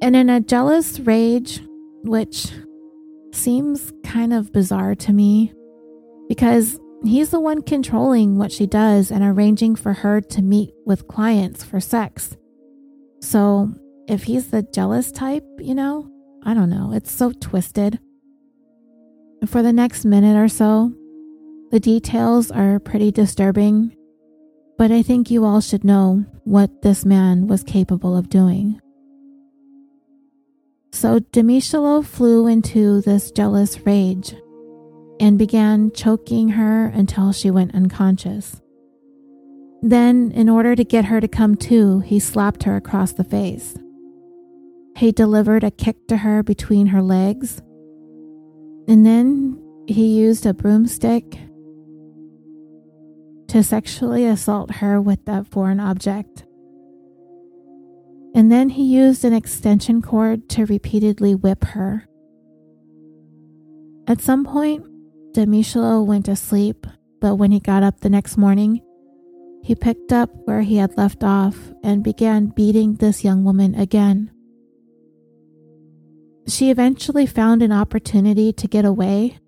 And 0.01 0.15
in 0.15 0.29
a 0.29 0.39
jealous 0.39 0.99
rage, 0.99 1.61
which 2.03 2.51
seems 3.33 3.91
kind 4.03 4.33
of 4.33 4.53
bizarre 4.53 4.95
to 4.95 5.13
me, 5.13 5.53
because 6.27 6.79
He's 7.03 7.29
the 7.29 7.39
one 7.39 7.61
controlling 7.61 8.37
what 8.37 8.51
she 8.51 8.67
does 8.67 9.09
and 9.09 9.23
arranging 9.23 9.75
for 9.77 9.93
her 9.93 10.19
to 10.19 10.41
meet 10.41 10.73
with 10.85 11.07
clients 11.07 11.63
for 11.63 11.79
sex. 11.79 12.35
So, 13.21 13.73
if 14.07 14.23
he's 14.23 14.47
the 14.47 14.63
jealous 14.63 15.11
type, 15.11 15.45
you 15.59 15.75
know, 15.75 16.09
I 16.43 16.53
don't 16.53 16.69
know, 16.69 16.91
it's 16.93 17.11
so 17.11 17.31
twisted. 17.31 17.99
For 19.45 19.61
the 19.61 19.71
next 19.71 20.03
minute 20.03 20.37
or 20.37 20.49
so, 20.49 20.93
the 21.71 21.79
details 21.79 22.51
are 22.51 22.79
pretty 22.79 23.11
disturbing, 23.11 23.95
but 24.79 24.91
I 24.93 25.01
think 25.01 25.29
you 25.29 25.43
all 25.43 25.59
should 25.59 25.83
know 25.83 26.23
what 26.45 26.83
this 26.83 27.03
man 27.03 27.47
was 27.47 27.63
capable 27.63 28.15
of 28.15 28.29
doing. 28.29 28.79
So 30.93 31.19
Demishalo 31.19 32.03
flew 32.05 32.47
into 32.47 33.01
this 33.01 33.29
jealous 33.29 33.85
rage 33.85 34.33
and 35.19 35.37
began 35.37 35.91
choking 35.91 36.47
her 36.47 36.85
until 36.85 37.33
she 37.33 37.51
went 37.51 37.75
unconscious. 37.75 38.61
Then, 39.81 40.31
in 40.31 40.47
order 40.47 40.77
to 40.77 40.85
get 40.85 41.05
her 41.05 41.19
to 41.19 41.27
come 41.27 41.57
to, 41.57 41.99
he 41.99 42.17
slapped 42.17 42.63
her 42.63 42.77
across 42.77 43.11
the 43.11 43.25
face. 43.25 43.75
he 44.95 45.11
delivered 45.11 45.65
a 45.65 45.71
kick 45.71 46.07
to 46.07 46.17
her 46.17 46.41
between 46.41 46.87
her 46.87 47.01
legs. 47.01 47.61
And 48.87 49.05
then 49.05 49.61
he 49.87 50.17
used 50.19 50.45
a 50.45 50.53
broomstick 50.53 51.37
to 53.49 53.63
sexually 53.63 54.25
assault 54.25 54.75
her 54.75 55.01
with 55.01 55.25
that 55.25 55.47
foreign 55.47 55.79
object. 55.79 56.45
And 58.35 58.51
then 58.51 58.69
he 58.69 58.83
used 58.83 59.25
an 59.25 59.33
extension 59.33 60.01
cord 60.01 60.47
to 60.49 60.65
repeatedly 60.65 61.33
whip 61.33 61.63
her. 61.65 62.05
At 64.07 64.21
some 64.21 64.45
point, 64.45 64.85
Demishalo 65.33 66.05
went 66.05 66.25
to 66.25 66.35
sleep, 66.35 66.85
but 67.19 67.35
when 67.35 67.51
he 67.51 67.59
got 67.59 67.83
up 67.83 67.99
the 67.99 68.09
next 68.09 68.37
morning, 68.37 68.81
he 69.63 69.75
picked 69.75 70.11
up 70.13 70.29
where 70.45 70.61
he 70.61 70.77
had 70.77 70.95
left 70.95 71.23
off 71.23 71.55
and 71.83 72.03
began 72.03 72.47
beating 72.47 72.95
this 72.95 73.23
young 73.23 73.43
woman 73.43 73.73
again. 73.75 74.31
She 76.47 76.69
eventually 76.69 77.25
found 77.25 77.61
an 77.61 77.71
opportunity 77.71 78.53
to 78.53 78.67
get 78.67 78.85
away. 78.85 79.39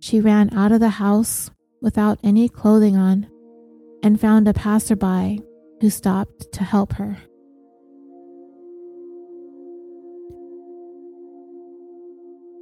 She 0.00 0.20
ran 0.20 0.56
out 0.56 0.72
of 0.72 0.80
the 0.80 0.90
house 0.90 1.50
without 1.84 2.18
any 2.24 2.48
clothing 2.48 2.96
on 2.96 3.28
and 4.02 4.18
found 4.18 4.48
a 4.48 4.54
passerby 4.54 5.40
who 5.82 5.90
stopped 5.90 6.50
to 6.50 6.64
help 6.64 6.94
her. 6.94 7.18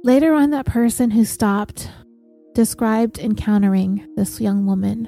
Later 0.03 0.33
on, 0.33 0.49
that 0.49 0.65
person 0.65 1.11
who 1.11 1.23
stopped 1.23 1.89
described 2.53 3.17
encountering 3.17 4.05
this 4.17 4.41
young 4.41 4.65
woman. 4.65 5.07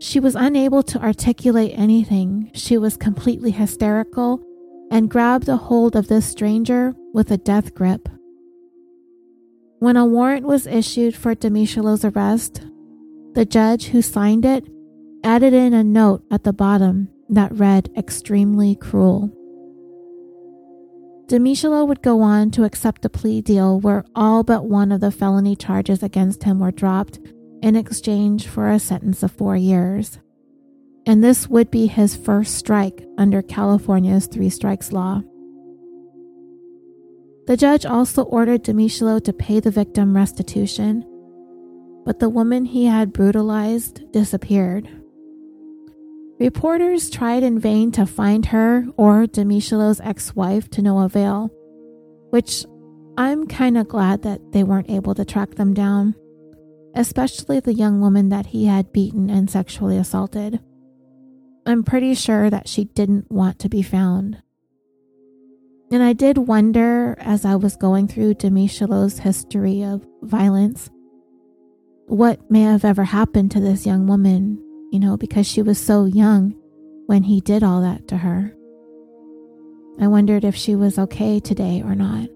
She 0.00 0.20
was 0.20 0.34
unable 0.34 0.82
to 0.84 1.02
articulate 1.02 1.72
anything. 1.74 2.50
She 2.54 2.78
was 2.78 2.96
completely 2.96 3.50
hysterical 3.50 4.42
and 4.90 5.10
grabbed 5.10 5.50
a 5.50 5.58
hold 5.58 5.94
of 5.96 6.08
this 6.08 6.24
stranger 6.24 6.94
with 7.12 7.30
a 7.30 7.36
death 7.36 7.74
grip. 7.74 8.08
When 9.80 9.96
a 9.96 10.04
warrant 10.04 10.44
was 10.44 10.66
issued 10.66 11.14
for 11.14 11.36
Demishalo's 11.36 12.04
arrest, 12.04 12.62
the 13.34 13.44
judge 13.44 13.86
who 13.86 14.02
signed 14.02 14.44
it 14.44 14.66
added 15.22 15.52
in 15.52 15.72
a 15.72 15.84
note 15.84 16.24
at 16.32 16.42
the 16.42 16.52
bottom 16.52 17.08
that 17.28 17.54
read 17.54 17.88
extremely 17.96 18.74
cruel. 18.74 19.30
Demishalo 21.26 21.86
would 21.86 22.02
go 22.02 22.22
on 22.22 22.50
to 22.52 22.64
accept 22.64 23.04
a 23.04 23.08
plea 23.08 23.40
deal 23.40 23.78
where 23.78 24.04
all 24.16 24.42
but 24.42 24.64
one 24.64 24.90
of 24.90 25.00
the 25.00 25.12
felony 25.12 25.54
charges 25.54 26.02
against 26.02 26.42
him 26.42 26.58
were 26.58 26.72
dropped 26.72 27.20
in 27.62 27.76
exchange 27.76 28.48
for 28.48 28.68
a 28.70 28.80
sentence 28.80 29.22
of 29.22 29.30
four 29.30 29.56
years. 29.56 30.18
And 31.06 31.22
this 31.22 31.46
would 31.48 31.70
be 31.70 31.86
his 31.86 32.16
first 32.16 32.56
strike 32.56 33.06
under 33.16 33.42
California's 33.42 34.26
three 34.26 34.50
strikes 34.50 34.90
law. 34.90 35.22
The 37.48 37.56
judge 37.56 37.86
also 37.86 38.24
ordered 38.24 38.62
Demishalo 38.62 39.24
to 39.24 39.32
pay 39.32 39.58
the 39.58 39.70
victim 39.70 40.14
restitution, 40.14 41.02
but 42.04 42.18
the 42.18 42.28
woman 42.28 42.66
he 42.66 42.84
had 42.84 43.14
brutalized 43.14 44.12
disappeared. 44.12 44.86
Reporters 46.38 47.08
tried 47.08 47.42
in 47.42 47.58
vain 47.58 47.90
to 47.92 48.04
find 48.04 48.44
her 48.44 48.86
or 48.98 49.24
Demishalo's 49.24 49.98
ex 50.02 50.36
wife 50.36 50.68
to 50.72 50.82
no 50.82 50.98
avail, 50.98 51.50
which 52.28 52.66
I'm 53.16 53.46
kind 53.46 53.78
of 53.78 53.88
glad 53.88 54.24
that 54.24 54.52
they 54.52 54.62
weren't 54.62 54.90
able 54.90 55.14
to 55.14 55.24
track 55.24 55.54
them 55.54 55.72
down, 55.72 56.14
especially 56.94 57.60
the 57.60 57.72
young 57.72 58.02
woman 58.02 58.28
that 58.28 58.44
he 58.44 58.66
had 58.66 58.92
beaten 58.92 59.30
and 59.30 59.50
sexually 59.50 59.96
assaulted. 59.96 60.60
I'm 61.64 61.82
pretty 61.82 62.12
sure 62.12 62.50
that 62.50 62.68
she 62.68 62.84
didn't 62.84 63.32
want 63.32 63.58
to 63.60 63.70
be 63.70 63.80
found. 63.80 64.42
And 65.90 66.02
I 66.02 66.12
did 66.12 66.38
wonder 66.38 67.16
as 67.18 67.44
I 67.44 67.56
was 67.56 67.76
going 67.76 68.08
through 68.08 68.34
Demishalo's 68.34 69.20
history 69.20 69.82
of 69.82 70.06
violence 70.22 70.90
what 72.06 72.50
may 72.50 72.62
have 72.62 72.84
ever 72.84 73.04
happened 73.04 73.50
to 73.50 73.60
this 73.60 73.84
young 73.84 74.06
woman 74.06 74.62
you 74.90 74.98
know, 74.98 75.16
because 75.16 75.46
she 75.46 75.62
was 75.62 75.78
so 75.78 76.04
young 76.06 76.54
when 77.06 77.22
he 77.22 77.40
did 77.40 77.62
all 77.62 77.82
that 77.82 78.08
to 78.08 78.18
her. 78.18 78.54
I 80.00 80.06
wondered 80.06 80.44
if 80.44 80.54
she 80.54 80.74
was 80.74 80.98
okay 80.98 81.40
today 81.40 81.82
or 81.82 81.94
not. 81.94 82.28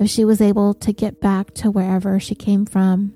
If 0.00 0.10
she 0.10 0.24
was 0.24 0.40
able 0.40 0.74
to 0.74 0.92
get 0.92 1.20
back 1.20 1.54
to 1.54 1.70
wherever 1.70 2.18
she 2.20 2.34
came 2.34 2.66
from 2.66 3.14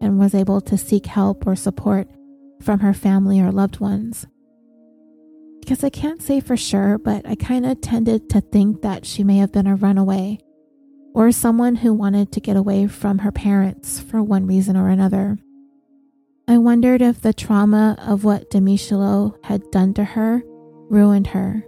and 0.00 0.18
was 0.18 0.34
able 0.34 0.60
to 0.62 0.76
seek 0.76 1.06
help 1.06 1.46
or 1.46 1.56
support 1.56 2.08
from 2.62 2.80
her 2.80 2.94
family 2.94 3.40
or 3.40 3.52
loved 3.52 3.80
ones. 3.80 4.26
Because 5.64 5.82
I 5.82 5.88
can't 5.88 6.20
say 6.20 6.40
for 6.40 6.58
sure, 6.58 6.98
but 6.98 7.26
I 7.26 7.36
kind 7.36 7.64
of 7.64 7.80
tended 7.80 8.28
to 8.30 8.42
think 8.42 8.82
that 8.82 9.06
she 9.06 9.24
may 9.24 9.38
have 9.38 9.50
been 9.50 9.66
a 9.66 9.76
runaway 9.76 10.38
or 11.14 11.32
someone 11.32 11.76
who 11.76 11.94
wanted 11.94 12.32
to 12.32 12.40
get 12.40 12.54
away 12.54 12.86
from 12.86 13.20
her 13.20 13.32
parents 13.32 13.98
for 13.98 14.22
one 14.22 14.46
reason 14.46 14.76
or 14.76 14.90
another. 14.90 15.38
I 16.46 16.58
wondered 16.58 17.00
if 17.00 17.22
the 17.22 17.32
trauma 17.32 17.96
of 17.98 18.24
what 18.24 18.50
Demishalo 18.50 19.42
had 19.42 19.70
done 19.70 19.94
to 19.94 20.04
her 20.04 20.42
ruined 20.90 21.28
her. 21.28 21.64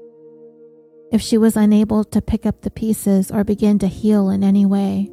If 1.11 1.23
she 1.23 1.39
was 1.39 1.57
unable 1.57 2.05
to 2.05 2.21
pick 2.21 2.45
up 2.45 2.61
the 2.61 2.71
pieces 2.71 3.31
or 3.31 3.45
begin 3.45 3.79
to 3.79 3.87
heal 3.87 4.29
in 4.29 4.45
any 4.45 4.67
way. 4.67 5.11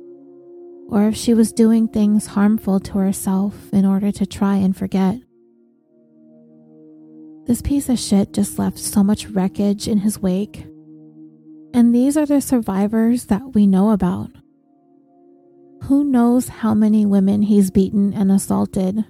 Or 0.90 1.08
if 1.08 1.16
she 1.16 1.34
was 1.34 1.54
doing 1.54 1.88
things 1.88 2.26
harmful 2.26 2.82
to 2.82 2.98
herself 2.98 3.56
in 3.72 3.86
order 3.86 4.12
to 4.12 4.26
try 4.26 4.58
and 4.58 4.76
forget. 4.76 5.22
This 7.46 7.62
piece 7.62 7.90
of 7.90 8.00
shit 8.00 8.34
just 8.34 8.58
left 8.58 8.80
so 8.80 9.04
much 9.04 9.28
wreckage 9.28 9.88
in 9.88 10.00
his 10.00 10.20
wake. 10.20 10.66
And 11.74 11.94
these 11.94 12.16
are 12.16 12.26
the 12.26 12.40
survivors 12.40 13.26
that 13.26 13.54
we 13.54 13.68
know 13.68 13.92
about. 13.92 14.30
Who 15.84 16.04
knows 16.04 16.48
how 16.48 16.74
many 16.74 17.06
women 17.06 17.42
he's 17.42 17.72
beaten 17.72 18.14
and 18.14 18.32
assaulted 18.32 19.06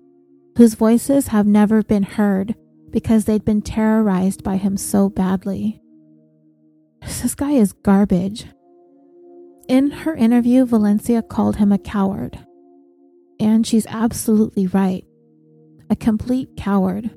whose 0.58 0.76
voices 0.76 1.28
have 1.28 1.48
never 1.48 1.84
been 1.84 2.04
heard 2.04 2.56
because 2.92 3.26
they'd 3.26 3.46
been 3.46 3.62
terrorized 3.62 4.44
by 4.44 4.58
him 4.58 4.78
so 4.78 5.10
badly. 5.10 5.82
This 7.02 7.36
guy 7.36 7.52
is 7.52 7.74
garbage. 7.74 8.46
In 9.68 9.92
her 9.92 10.16
interview, 10.16 10.66
Valencia 10.66 11.22
called 11.22 11.58
him 11.58 11.72
a 11.72 11.78
coward. 11.78 12.40
And 13.40 13.66
she's 13.66 13.88
absolutely 13.88 14.68
right. 14.68 15.06
A 15.90 15.96
complete 15.96 16.50
coward. 16.56 17.10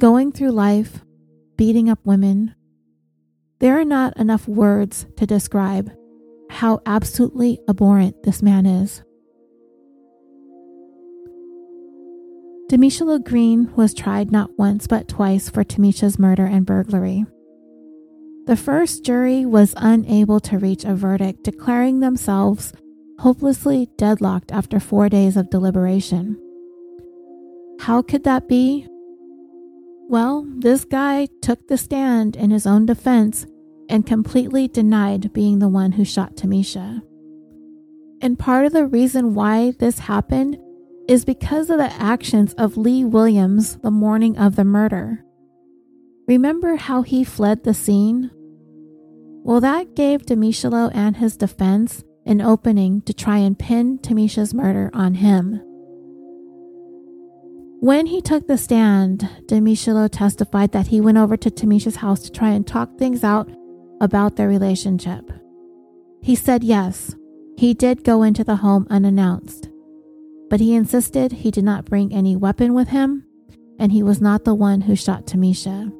Going 0.00 0.30
through 0.30 0.52
life, 0.52 1.04
beating 1.56 1.90
up 1.90 1.98
women. 2.04 2.54
There 3.58 3.80
are 3.80 3.84
not 3.84 4.16
enough 4.16 4.46
words 4.46 5.06
to 5.16 5.26
describe 5.26 5.90
how 6.50 6.80
absolutely 6.86 7.58
abhorrent 7.68 8.22
this 8.22 8.40
man 8.40 8.64
is. 8.64 9.02
Demishalo 12.70 13.24
Green 13.24 13.74
was 13.74 13.92
tried 13.92 14.30
not 14.30 14.56
once 14.56 14.86
but 14.86 15.08
twice 15.08 15.50
for 15.50 15.64
Tamisha's 15.64 16.16
murder 16.16 16.46
and 16.46 16.64
burglary. 16.64 17.26
The 18.46 18.56
first 18.56 19.04
jury 19.04 19.44
was 19.46 19.74
unable 19.78 20.38
to 20.40 20.58
reach 20.58 20.84
a 20.84 20.94
verdict, 20.94 21.42
declaring 21.42 21.98
themselves 21.98 22.72
hopelessly 23.18 23.88
deadlocked 23.98 24.52
after 24.52 24.78
four 24.78 25.08
days 25.08 25.36
of 25.36 25.50
deliberation. 25.50 26.40
How 27.80 28.00
could 28.00 28.22
that 28.22 28.46
be? 28.46 28.86
Well, 30.08 30.46
this 30.56 30.86
guy 30.86 31.28
took 31.42 31.68
the 31.68 31.76
stand 31.76 32.34
in 32.34 32.50
his 32.50 32.66
own 32.66 32.86
defense 32.86 33.44
and 33.90 34.06
completely 34.06 34.66
denied 34.66 35.34
being 35.34 35.58
the 35.58 35.68
one 35.68 35.92
who 35.92 36.04
shot 36.06 36.34
Tamisha. 36.34 37.02
And 38.22 38.38
part 38.38 38.64
of 38.64 38.72
the 38.72 38.86
reason 38.86 39.34
why 39.34 39.72
this 39.72 39.98
happened 39.98 40.56
is 41.08 41.26
because 41.26 41.68
of 41.68 41.76
the 41.76 41.92
actions 41.92 42.54
of 42.54 42.78
Lee 42.78 43.04
Williams 43.04 43.76
the 43.82 43.90
morning 43.90 44.38
of 44.38 44.56
the 44.56 44.64
murder. 44.64 45.26
Remember 46.26 46.76
how 46.76 47.02
he 47.02 47.22
fled 47.22 47.64
the 47.64 47.74
scene? 47.74 48.30
Well, 49.44 49.60
that 49.60 49.94
gave 49.94 50.22
Demishalo 50.22 50.90
and 50.94 51.18
his 51.18 51.36
defense 51.36 52.02
an 52.24 52.40
opening 52.40 53.02
to 53.02 53.12
try 53.12 53.38
and 53.38 53.58
pin 53.58 53.98
Tamisha's 53.98 54.54
murder 54.54 54.90
on 54.94 55.14
him. 55.14 55.60
When 57.80 58.06
he 58.06 58.20
took 58.20 58.46
the 58.46 58.58
stand, 58.58 59.28
Demishalo 59.46 60.08
testified 60.10 60.72
that 60.72 60.88
he 60.88 61.00
went 61.00 61.18
over 61.18 61.36
to 61.36 61.50
Tamisha's 61.50 61.96
house 61.96 62.22
to 62.22 62.32
try 62.32 62.50
and 62.50 62.66
talk 62.66 62.98
things 62.98 63.22
out 63.22 63.48
about 64.00 64.36
their 64.36 64.48
relationship. 64.48 65.30
He 66.20 66.34
said 66.34 66.64
yes, 66.64 67.14
he 67.56 67.74
did 67.74 68.04
go 68.04 68.22
into 68.22 68.42
the 68.42 68.56
home 68.56 68.86
unannounced 68.90 69.68
but 70.48 70.60
he 70.60 70.74
insisted 70.74 71.32
he 71.32 71.50
did 71.50 71.64
not 71.64 71.84
bring 71.84 72.12
any 72.12 72.36
weapon 72.36 72.74
with 72.74 72.88
him 72.88 73.24
and 73.78 73.92
he 73.92 74.02
was 74.02 74.20
not 74.20 74.44
the 74.44 74.54
one 74.54 74.80
who 74.80 74.96
shot 74.96 75.26
Tamisha. 75.26 75.92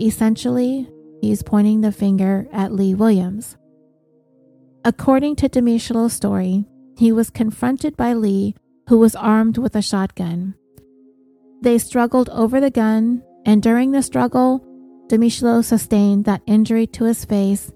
Essentially, 0.00 0.88
he's 1.20 1.42
pointing 1.42 1.80
the 1.80 1.90
finger 1.90 2.46
at 2.52 2.72
Lee 2.72 2.94
Williams. 2.94 3.56
According 4.84 5.36
to 5.36 5.48
Demishalo's 5.48 6.12
story, 6.12 6.66
he 6.96 7.10
was 7.10 7.30
confronted 7.30 7.96
by 7.96 8.12
Lee, 8.12 8.54
who 8.88 8.98
was 8.98 9.16
armed 9.16 9.58
with 9.58 9.74
a 9.74 9.82
shotgun. 9.82 10.54
They 11.60 11.78
struggled 11.78 12.28
over 12.30 12.60
the 12.60 12.70
gun, 12.70 13.22
and 13.44 13.62
during 13.62 13.90
the 13.90 14.02
struggle, 14.02 14.64
Demishalo 15.08 15.64
sustained 15.64 16.24
that 16.26 16.42
injury 16.46 16.86
to 16.88 17.04
his 17.04 17.24
face, 17.24 17.72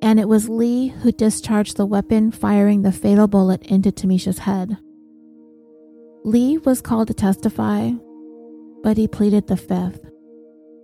and 0.00 0.18
it 0.18 0.28
was 0.28 0.48
Lee 0.48 0.88
who 0.88 1.12
discharged 1.12 1.76
the 1.76 1.86
weapon, 1.86 2.30
firing 2.30 2.82
the 2.82 2.92
fatal 2.92 3.26
bullet 3.26 3.62
into 3.64 3.92
Tamisha's 3.92 4.38
head. 4.38 4.78
Lee 6.24 6.58
was 6.58 6.80
called 6.80 7.08
to 7.08 7.14
testify, 7.14 7.90
but 8.82 8.96
he 8.96 9.06
pleaded 9.06 9.46
the 9.46 9.56
fifth, 9.56 10.06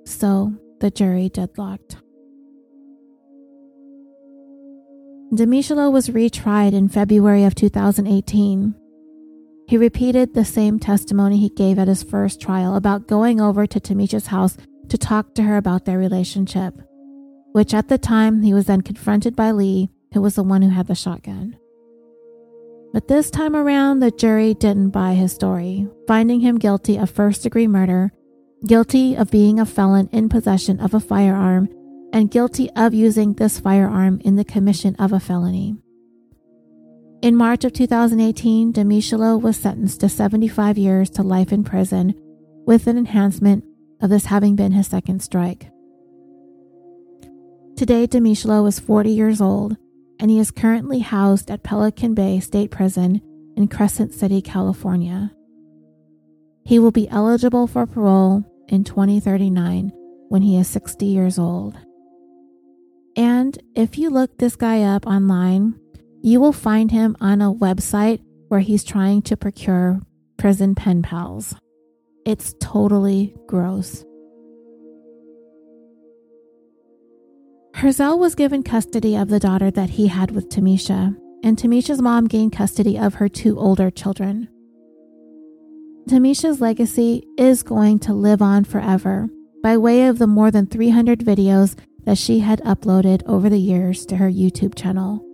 so 0.05 0.53
the 0.81 0.91
jury 0.91 1.29
deadlocked. 1.29 1.97
Demishalo 5.33 5.91
was 5.91 6.09
retried 6.09 6.75
in 6.75 6.89
February 6.89 7.45
of 7.45 7.55
2018. 7.55 8.75
He 9.73 9.79
repeated 9.79 10.35
the 10.35 10.45
same 10.45 10.79
testimony 10.79 11.39
he 11.39 11.49
gave 11.49 11.79
at 11.79 11.89
his 11.89 12.03
first 12.03 12.43
trial 12.43 12.77
about 12.77 13.07
going 13.07 13.41
over 13.41 13.67
to 13.67 13.81
Tamisha's 13.81 14.27
house 14.27 14.59
to 14.91 14.99
talk 14.99 15.35
to 15.35 15.45
her 15.45 15.57
about 15.57 15.87
their 15.87 15.97
relationship, 15.97 16.75
which 17.53 17.73
at 17.73 17.89
the 17.89 17.97
time 17.97 18.43
he 18.43 18.53
was 18.53 18.67
then 18.67 18.83
confronted 18.83 19.35
by 19.35 19.51
Lee, 19.51 19.89
who 20.13 20.21
was 20.21 20.35
the 20.35 20.43
one 20.43 20.61
who 20.61 20.69
had 20.69 20.89
the 20.89 20.95
shotgun. 20.95 21.57
But 22.93 23.09
this 23.09 23.31
time 23.31 23.57
around, 23.57 24.01
the 24.01 24.11
jury 24.11 24.53
didn't 24.53 24.91
buy 24.91 25.15
his 25.15 25.33
story, 25.33 25.89
finding 26.07 26.41
him 26.41 26.59
guilty 26.59 26.99
of 26.99 27.09
first 27.09 27.43
degree 27.43 27.67
murder, 27.67 28.13
guilty 28.67 29.15
of 29.17 29.31
being 29.31 29.59
a 29.59 29.65
felon 29.65 30.11
in 30.13 30.29
possession 30.29 30.81
of 30.81 30.93
a 30.93 31.01
firearm, 31.01 31.71
and 32.13 32.31
guilty 32.31 32.69
of 32.77 32.93
using 32.93 33.33
this 33.33 33.59
firearm 33.59 34.21
in 34.23 34.37
the 34.37 34.45
commission 34.45 34.95
of 34.97 35.15
a 35.15 35.19
felony. 35.19 35.79
In 37.23 37.37
March 37.37 37.65
of 37.65 37.73
2018, 37.73 38.73
Demishalo 38.73 39.41
was 39.41 39.57
sentenced 39.57 40.01
to 40.01 40.09
75 40.09 40.77
years 40.77 41.09
to 41.11 41.23
life 41.23 41.53
in 41.53 41.63
prison 41.63 42.15
with 42.67 42.89
an 42.89 42.99
enhancement 42.99 43.63
of 44.01 44.11
this 44.11 44.25
having 44.25 44.57
been 44.57 44.73
his 44.73 44.89
second 44.89 45.23
strike. 45.23 45.71
Today, 47.77 48.09
Demishalo 48.09 48.67
is 48.67 48.81
40 48.81 49.11
years 49.11 49.41
old 49.41 49.77
and 50.19 50.33
he 50.33 50.41
is 50.41 50.51
currently 50.51 50.99
housed 50.99 51.49
at 51.49 51.63
Pelican 51.63 52.13
Bay 52.13 52.41
State 52.41 52.73
Prison 52.73 53.23
in 53.57 53.69
Crescent 53.69 54.13
City, 54.13 54.43
California. 54.43 55.31
He 56.65 56.81
will 56.81 56.91
be 56.91 57.09
eligible 57.09 57.69
for 57.69 57.87
parole 57.87 58.45
in 58.67 58.83
2039 58.83 59.93
when 60.29 60.43
he 60.43 60.57
is 60.59 60.67
60 60.67 61.07
years 61.07 61.39
old. 61.39 61.79
And 63.15 63.63
if 63.77 63.97
you 63.97 64.11
look 64.11 64.39
this 64.39 64.57
guy 64.57 64.83
up 64.83 65.07
online, 65.07 65.79
you 66.23 66.41
will 66.41 66.53
find 66.53 66.91
him 66.91 67.17
on 67.21 67.43
a 67.43 67.53
website 67.53 68.23
where 68.49 68.61
he's 68.61 68.85
trying 68.85 69.23
to 69.23 69.37
procure 69.37 70.01
prison 70.37 70.75
pen 70.75 71.03
pals. 71.03 71.57
It's 72.25 72.55
totally 72.61 73.35
gross. 73.49 74.05
Herzl 77.75 78.19
was 78.19 78.37
given 78.37 78.63
custody 78.63 79.17
of 79.17 79.29
the 79.29 79.41
daughter 79.41 79.71
that 79.73 79.91
he 79.91 80.07
had 80.07 80.31
with 80.31 80.49
Tamisha, 80.49 81.17
and 81.43 81.59
Tamisha's 81.59 82.01
mom 82.01 82.29
gained 82.29 82.53
custody 82.53 82.97
of 82.97 83.15
her 83.15 83.29
two 83.29 83.59
older 83.59 83.91
children. 83.91 84.49
Tamisha's 86.09 86.61
legacy 86.61 87.25
is 87.37 87.65
going 87.65 87.99
to 88.01 88.13
live 88.13 88.43
on 88.43 88.63
forever 88.65 89.29
by 89.63 89.77
way 89.77 90.07
of 90.07 90.19
the 90.19 90.27
more 90.27 90.51
than 90.51 90.67
300 90.67 91.21
videos 91.21 91.77
that 92.05 92.19
she 92.19 92.41
had 92.41 92.61
uploaded 92.61 93.23
over 93.27 93.49
the 93.49 93.59
years 93.59 94.05
to 94.07 94.17
her 94.17 94.31
YouTube 94.31 94.77
channel, 94.77 95.25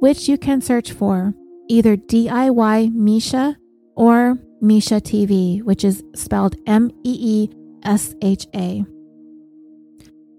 which 0.00 0.28
you 0.28 0.38
can 0.38 0.60
search 0.60 0.92
for 0.92 1.34
either 1.68 1.96
DIY 1.96 2.92
Meesha 2.92 3.56
or 3.94 4.38
Meesha 4.62 5.00
TV, 5.00 5.62
which 5.62 5.84
is 5.84 6.02
spelled 6.14 6.56
M 6.66 6.90
E 7.04 7.16
E 7.18 7.50
S 7.84 8.14
H 8.22 8.46
A. 8.54 8.84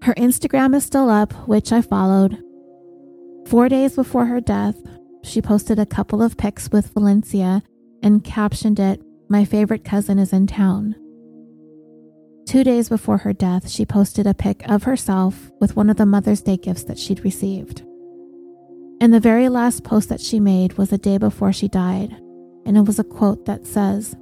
Her 0.02 0.14
Instagram 0.14 0.74
is 0.74 0.84
still 0.84 1.10
up, 1.10 1.32
which 1.48 1.72
I 1.72 1.82
followed. 1.82 2.38
Four 3.46 3.68
days 3.68 3.96
before 3.96 4.26
her 4.26 4.40
death, 4.40 4.76
she 5.22 5.42
posted 5.42 5.78
a 5.78 5.86
couple 5.86 6.22
of 6.22 6.36
pics 6.36 6.70
with 6.70 6.92
Valencia 6.92 7.62
and 8.02 8.22
captioned 8.22 8.78
it, 8.78 9.02
My 9.28 9.44
favorite 9.44 9.84
cousin 9.84 10.18
is 10.18 10.32
in 10.32 10.46
town. 10.46 10.94
Two 12.46 12.64
days 12.64 12.88
before 12.88 13.18
her 13.18 13.32
death, 13.32 13.68
she 13.68 13.84
posted 13.84 14.26
a 14.26 14.32
pic 14.34 14.66
of 14.68 14.84
herself 14.84 15.50
with 15.60 15.76
one 15.76 15.90
of 15.90 15.96
the 15.96 16.06
Mother's 16.06 16.40
Day 16.40 16.56
gifts 16.56 16.84
that 16.84 16.98
she'd 16.98 17.24
received. 17.24 17.82
And 19.00 19.14
the 19.14 19.20
very 19.20 19.48
last 19.48 19.84
post 19.84 20.08
that 20.08 20.20
she 20.20 20.40
made 20.40 20.76
was 20.76 20.90
the 20.90 20.98
day 20.98 21.18
before 21.18 21.52
she 21.52 21.68
died, 21.68 22.10
and 22.66 22.76
it 22.76 22.82
was 22.82 22.98
a 22.98 23.04
quote 23.04 23.46
that 23.46 23.64
says, 23.64 24.16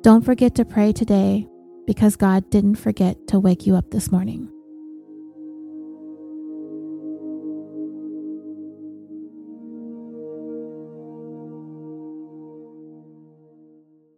Don't 0.00 0.24
forget 0.24 0.56
to 0.56 0.64
pray 0.64 0.92
today 0.92 1.46
because 1.86 2.16
God 2.16 2.50
didn't 2.50 2.76
forget 2.76 3.28
to 3.28 3.38
wake 3.38 3.64
you 3.64 3.76
up 3.76 3.92
this 3.92 4.10
morning. 4.10 4.50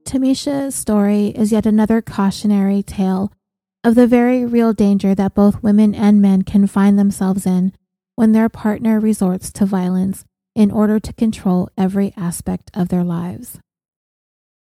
Tamisha's 0.06 0.74
story 0.74 1.26
is 1.36 1.52
yet 1.52 1.66
another 1.66 2.00
cautionary 2.00 2.82
tale 2.82 3.30
of 3.84 3.94
the 3.94 4.06
very 4.06 4.46
real 4.46 4.72
danger 4.72 5.14
that 5.14 5.34
both 5.34 5.62
women 5.62 5.94
and 5.94 6.22
men 6.22 6.40
can 6.40 6.66
find 6.66 6.98
themselves 6.98 7.44
in 7.44 7.74
when 8.18 8.32
their 8.32 8.48
partner 8.48 8.98
resorts 8.98 9.52
to 9.52 9.64
violence 9.64 10.24
in 10.56 10.72
order 10.72 10.98
to 10.98 11.12
control 11.12 11.68
every 11.78 12.12
aspect 12.16 12.68
of 12.74 12.88
their 12.88 13.04
lives. 13.04 13.60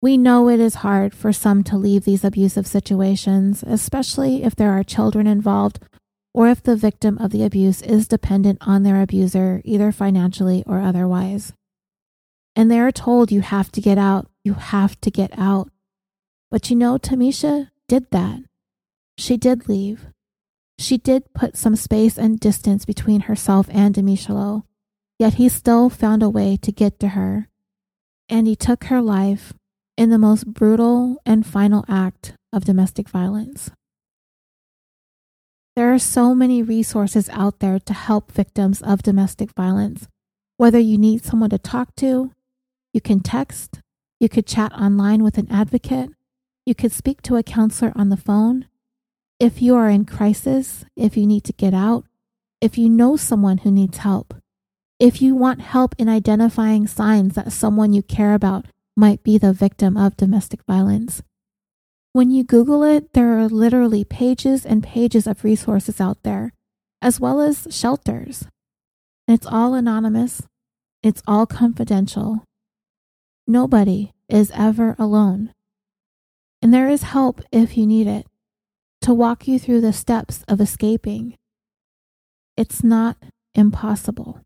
We 0.01 0.15
know 0.15 0.47
it 0.47 0.61
is 0.61 0.75
hard 0.75 1.13
for 1.13 1.33
some 1.33 1.61
to 1.65 1.75
leave 1.75 2.05
these 2.05 2.23
abusive 2.23 2.65
situations, 2.65 3.61
especially 3.67 4.43
if 4.43 4.55
there 4.55 4.71
are 4.71 4.85
children 4.85 5.27
involved 5.27 5.79
or 6.33 6.47
if 6.47 6.63
the 6.63 6.77
victim 6.77 7.17
of 7.17 7.31
the 7.31 7.43
abuse 7.43 7.81
is 7.81 8.07
dependent 8.07 8.59
on 8.61 8.83
their 8.83 9.01
abuser, 9.01 9.61
either 9.65 9.91
financially 9.91 10.63
or 10.65 10.79
otherwise. 10.79 11.51
And 12.55 12.71
they 12.71 12.79
are 12.79 12.89
told 12.89 13.33
you 13.33 13.41
have 13.41 13.69
to 13.73 13.81
get 13.81 13.97
out 13.97 14.31
you 14.45 14.53
have 14.53 14.99
to 15.01 15.11
get 15.11 15.37
out. 15.37 15.69
But 16.49 16.69
you 16.69 16.77
know, 16.77 16.97
Tamisha 16.97 17.69
did 17.89 18.09
that. 18.11 18.39
She 19.17 19.35
did 19.35 19.67
leave. 19.67 20.07
She 20.81 20.97
did 20.97 21.31
put 21.35 21.55
some 21.55 21.75
space 21.75 22.17
and 22.17 22.39
distance 22.39 22.85
between 22.85 23.21
herself 23.21 23.67
and 23.71 23.93
Demishalo, 23.93 24.63
yet 25.19 25.35
he 25.35 25.47
still 25.47 25.91
found 25.91 26.23
a 26.23 26.29
way 26.29 26.57
to 26.57 26.71
get 26.71 26.99
to 27.01 27.09
her. 27.09 27.49
And 28.27 28.47
he 28.47 28.55
took 28.55 28.85
her 28.85 28.99
life 28.99 29.53
in 29.95 30.09
the 30.09 30.17
most 30.17 30.47
brutal 30.47 31.21
and 31.23 31.45
final 31.45 31.85
act 31.87 32.33
of 32.51 32.65
domestic 32.65 33.09
violence. 33.09 33.69
There 35.75 35.93
are 35.93 35.99
so 35.99 36.33
many 36.33 36.63
resources 36.63 37.29
out 37.29 37.59
there 37.59 37.77
to 37.77 37.93
help 37.93 38.31
victims 38.31 38.81
of 38.81 39.03
domestic 39.03 39.51
violence. 39.53 40.07
Whether 40.57 40.79
you 40.79 40.97
need 40.97 41.23
someone 41.23 41.51
to 41.51 41.59
talk 41.59 41.95
to, 41.97 42.33
you 42.91 43.01
can 43.01 43.19
text, 43.19 43.81
you 44.19 44.29
could 44.29 44.47
chat 44.47 44.73
online 44.73 45.23
with 45.23 45.37
an 45.37 45.47
advocate. 45.51 46.09
You 46.65 46.73
could 46.73 46.91
speak 46.91 47.21
to 47.23 47.35
a 47.35 47.43
counselor 47.43 47.93
on 47.95 48.09
the 48.09 48.17
phone. 48.17 48.65
If 49.41 49.59
you 49.59 49.75
are 49.75 49.89
in 49.89 50.05
crisis, 50.05 50.85
if 50.95 51.17
you 51.17 51.25
need 51.25 51.43
to 51.45 51.53
get 51.53 51.73
out, 51.73 52.05
if 52.61 52.77
you 52.77 52.87
know 52.87 53.17
someone 53.17 53.57
who 53.57 53.71
needs 53.71 53.97
help, 53.97 54.35
if 54.99 55.19
you 55.19 55.33
want 55.33 55.61
help 55.61 55.95
in 55.97 56.07
identifying 56.07 56.85
signs 56.85 57.33
that 57.33 57.51
someone 57.51 57.91
you 57.91 58.03
care 58.03 58.35
about 58.35 58.67
might 58.95 59.23
be 59.23 59.39
the 59.39 59.51
victim 59.51 59.97
of 59.97 60.15
domestic 60.15 60.63
violence. 60.65 61.23
When 62.13 62.29
you 62.29 62.43
Google 62.43 62.83
it, 62.83 63.13
there 63.13 63.39
are 63.39 63.49
literally 63.49 64.03
pages 64.03 64.63
and 64.63 64.83
pages 64.83 65.25
of 65.25 65.43
resources 65.43 65.99
out 65.99 66.21
there, 66.21 66.53
as 67.01 67.19
well 67.19 67.41
as 67.41 67.67
shelters. 67.71 68.43
And 69.27 69.35
it's 69.35 69.47
all 69.47 69.73
anonymous, 69.73 70.43
it's 71.01 71.23
all 71.25 71.47
confidential, 71.47 72.43
Nobody 73.47 74.13
is 74.29 74.51
ever 74.53 74.95
alone. 74.99 75.51
And 76.61 76.71
there 76.71 76.89
is 76.89 77.01
help 77.01 77.41
if 77.51 77.75
you 77.75 77.87
need 77.87 78.05
it 78.05 78.27
to 79.01 79.13
walk 79.13 79.47
you 79.47 79.59
through 79.59 79.81
the 79.81 79.93
steps 79.93 80.43
of 80.47 80.61
escaping. 80.61 81.35
It's 82.55 82.83
not 82.83 83.17
impossible. 83.55 84.41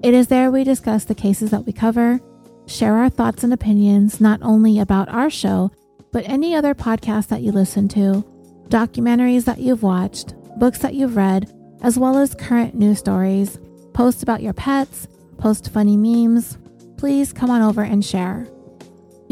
It 0.03 0.13
is 0.13 0.27
there 0.27 0.51
we 0.51 0.65
discuss 0.65 1.05
the 1.05 1.15
cases 1.15 1.53
that 1.53 1.65
we 1.65 1.73
cover, 1.73 2.19
share 2.67 2.97
our 2.97 3.09
thoughts 3.09 3.45
and 3.45 3.53
opinions 3.53 4.21
not 4.21 4.43
only 4.43 4.81
about 4.81 5.09
our 5.09 5.31
show, 5.31 5.71
but 6.11 6.29
any 6.29 6.57
other 6.57 6.75
podcast 6.75 7.29
that 7.29 7.43
you 7.43 7.53
listen 7.53 7.87
to, 7.91 8.25
documentaries 8.71 9.45
that 9.45 9.61
you've 9.61 9.85
watched, 9.85 10.35
books 10.59 10.81
that 10.81 10.95
you've 10.95 11.15
read, 11.15 11.49
as 11.83 11.97
well 11.97 12.19
as 12.19 12.35
current 12.35 12.75
news 12.75 12.99
stories. 12.99 13.61
Post 13.93 14.25
about 14.25 14.43
your 14.43 14.53
pets, 14.53 15.07
post 15.39 15.71
funny 15.71 15.97
memes. 15.97 16.59
Please 16.97 17.33
come 17.33 17.51
on 17.51 17.63
over 17.63 17.83
and 17.83 18.05
share. 18.05 18.49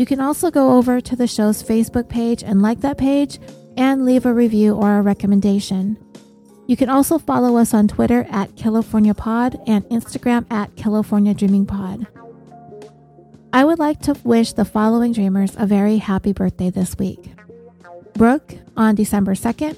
You 0.01 0.07
can 0.07 0.19
also 0.19 0.51
go 0.51 0.79
over 0.79 0.99
to 0.99 1.15
the 1.15 1.27
show's 1.27 1.63
Facebook 1.63 2.09
page 2.09 2.43
and 2.43 2.63
like 2.63 2.81
that 2.81 2.97
page 2.97 3.39
and 3.77 4.07
leave 4.07 4.25
a 4.25 4.33
review 4.33 4.75
or 4.75 4.97
a 4.97 5.03
recommendation. 5.03 5.99
You 6.67 6.75
can 6.75 6.89
also 6.89 7.19
follow 7.19 7.59
us 7.59 7.75
on 7.75 7.87
Twitter 7.87 8.27
at 8.31 8.57
California 8.57 9.13
Pod 9.13 9.61
and 9.67 9.85
Instagram 9.91 10.51
at 10.51 10.75
California 10.75 11.35
Dreaming 11.35 11.67
Pod. 11.67 12.07
I 13.53 13.63
would 13.67 13.79
like 13.79 14.01
to 14.01 14.17
wish 14.25 14.55
the 14.55 14.65
following 14.65 15.13
dreamers 15.13 15.55
a 15.59 15.67
very 15.67 15.99
happy 15.99 16.33
birthday 16.33 16.71
this 16.71 16.97
week. 16.97 17.33
Brooke 18.15 18.55
on 18.79 18.95
December 18.95 19.35
2nd, 19.35 19.77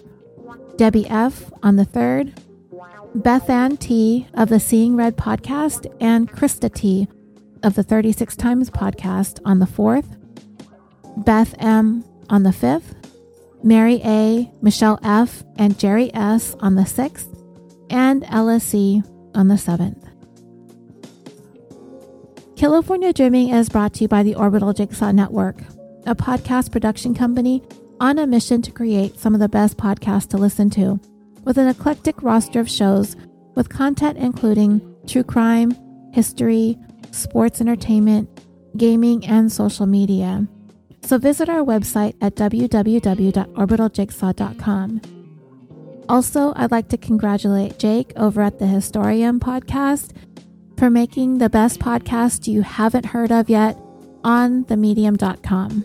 Debbie 0.77 1.09
F 1.09 1.51
on 1.65 1.75
the 1.75 1.85
3rd, 1.85 2.33
Beth 3.17 3.51
Ann 3.51 3.77
T 3.77 4.29
of 4.35 4.51
the 4.51 4.61
Seeing 4.61 4.95
Red 4.95 5.17
podcast, 5.17 5.93
and 6.01 6.31
Krista 6.31 6.73
T 6.73 7.09
of 7.63 7.75
the 7.75 7.83
36 7.83 8.37
Times 8.37 8.71
podcast 8.71 9.41
on 9.45 9.59
the 9.59 9.67
4th, 9.67 10.17
Beth 11.25 11.55
M 11.59 12.05
on 12.31 12.43
the 12.43 12.51
5th, 12.51 12.95
Mary 13.63 14.01
A, 14.05 14.51
Michelle 14.61 14.99
F, 15.03 15.45
and 15.57 15.79
Jerry 15.79 16.13
S 16.15 16.57
on 16.61 16.75
the 16.75 16.83
6th, 16.83 17.29
and 17.91 18.25
Ella 18.29 18.61
C 18.61 19.03
on 19.35 19.49
the 19.49 19.55
7th. 19.55 20.09
California 22.57 23.13
Dreaming 23.13 23.51
is 23.51 23.69
brought 23.69 23.95
to 23.95 24.03
you 24.03 24.09
by 24.09 24.23
the 24.23 24.35
Orbital 24.35 24.73
Jigsaw 24.73 25.11
Network, 25.11 25.61
a 26.07 26.15
podcast 26.15 26.71
production 26.71 27.15
company 27.15 27.63
on 28.01 28.19
a 28.19 28.27
mission 28.27 28.63
to 28.63 28.71
create 28.71 29.19
some 29.19 29.35
of 29.35 29.41
the 29.41 29.49
best 29.49 29.77
podcasts 29.77 30.29
to 30.29 30.37
listen 30.37 30.71
to, 30.71 30.99
with 31.45 31.59
an 31.59 31.69
eclectic 31.69 32.23
roster 32.23 32.61
of 32.61 32.71
shows 32.71 33.17
with 33.55 33.69
content 33.69 34.17
including 34.19 34.81
true 35.07 35.25
crime, 35.25 35.73
history, 36.13 36.79
sports 37.13 37.61
entertainment, 37.61 38.29
gaming, 38.77 39.25
and 39.27 39.53
social 39.53 39.87
media. 39.87 40.47
So 41.03 41.19
visit 41.19 41.49
our 41.49 41.65
website 41.65 42.15
at 42.21 42.35
www.orbitaljigsaw.com. 42.37 45.01
Also, 46.09 46.53
I'd 46.57 46.71
like 46.71 46.89
to 46.89 46.97
congratulate 46.97 47.79
Jake 47.79 48.13
over 48.17 48.41
at 48.43 48.59
the 48.59 48.65
Historium 48.67 49.39
podcast 49.39 50.11
for 50.77 50.91
making 50.91 51.39
the 51.39 51.49
best 51.49 51.79
podcast 51.79 52.49
you 52.49 52.61
haven't 52.63 53.07
heard 53.07 53.33
of 53.33 53.49
yet 53.49 53.79
on 54.25 54.65
themedium.com. 54.65 55.85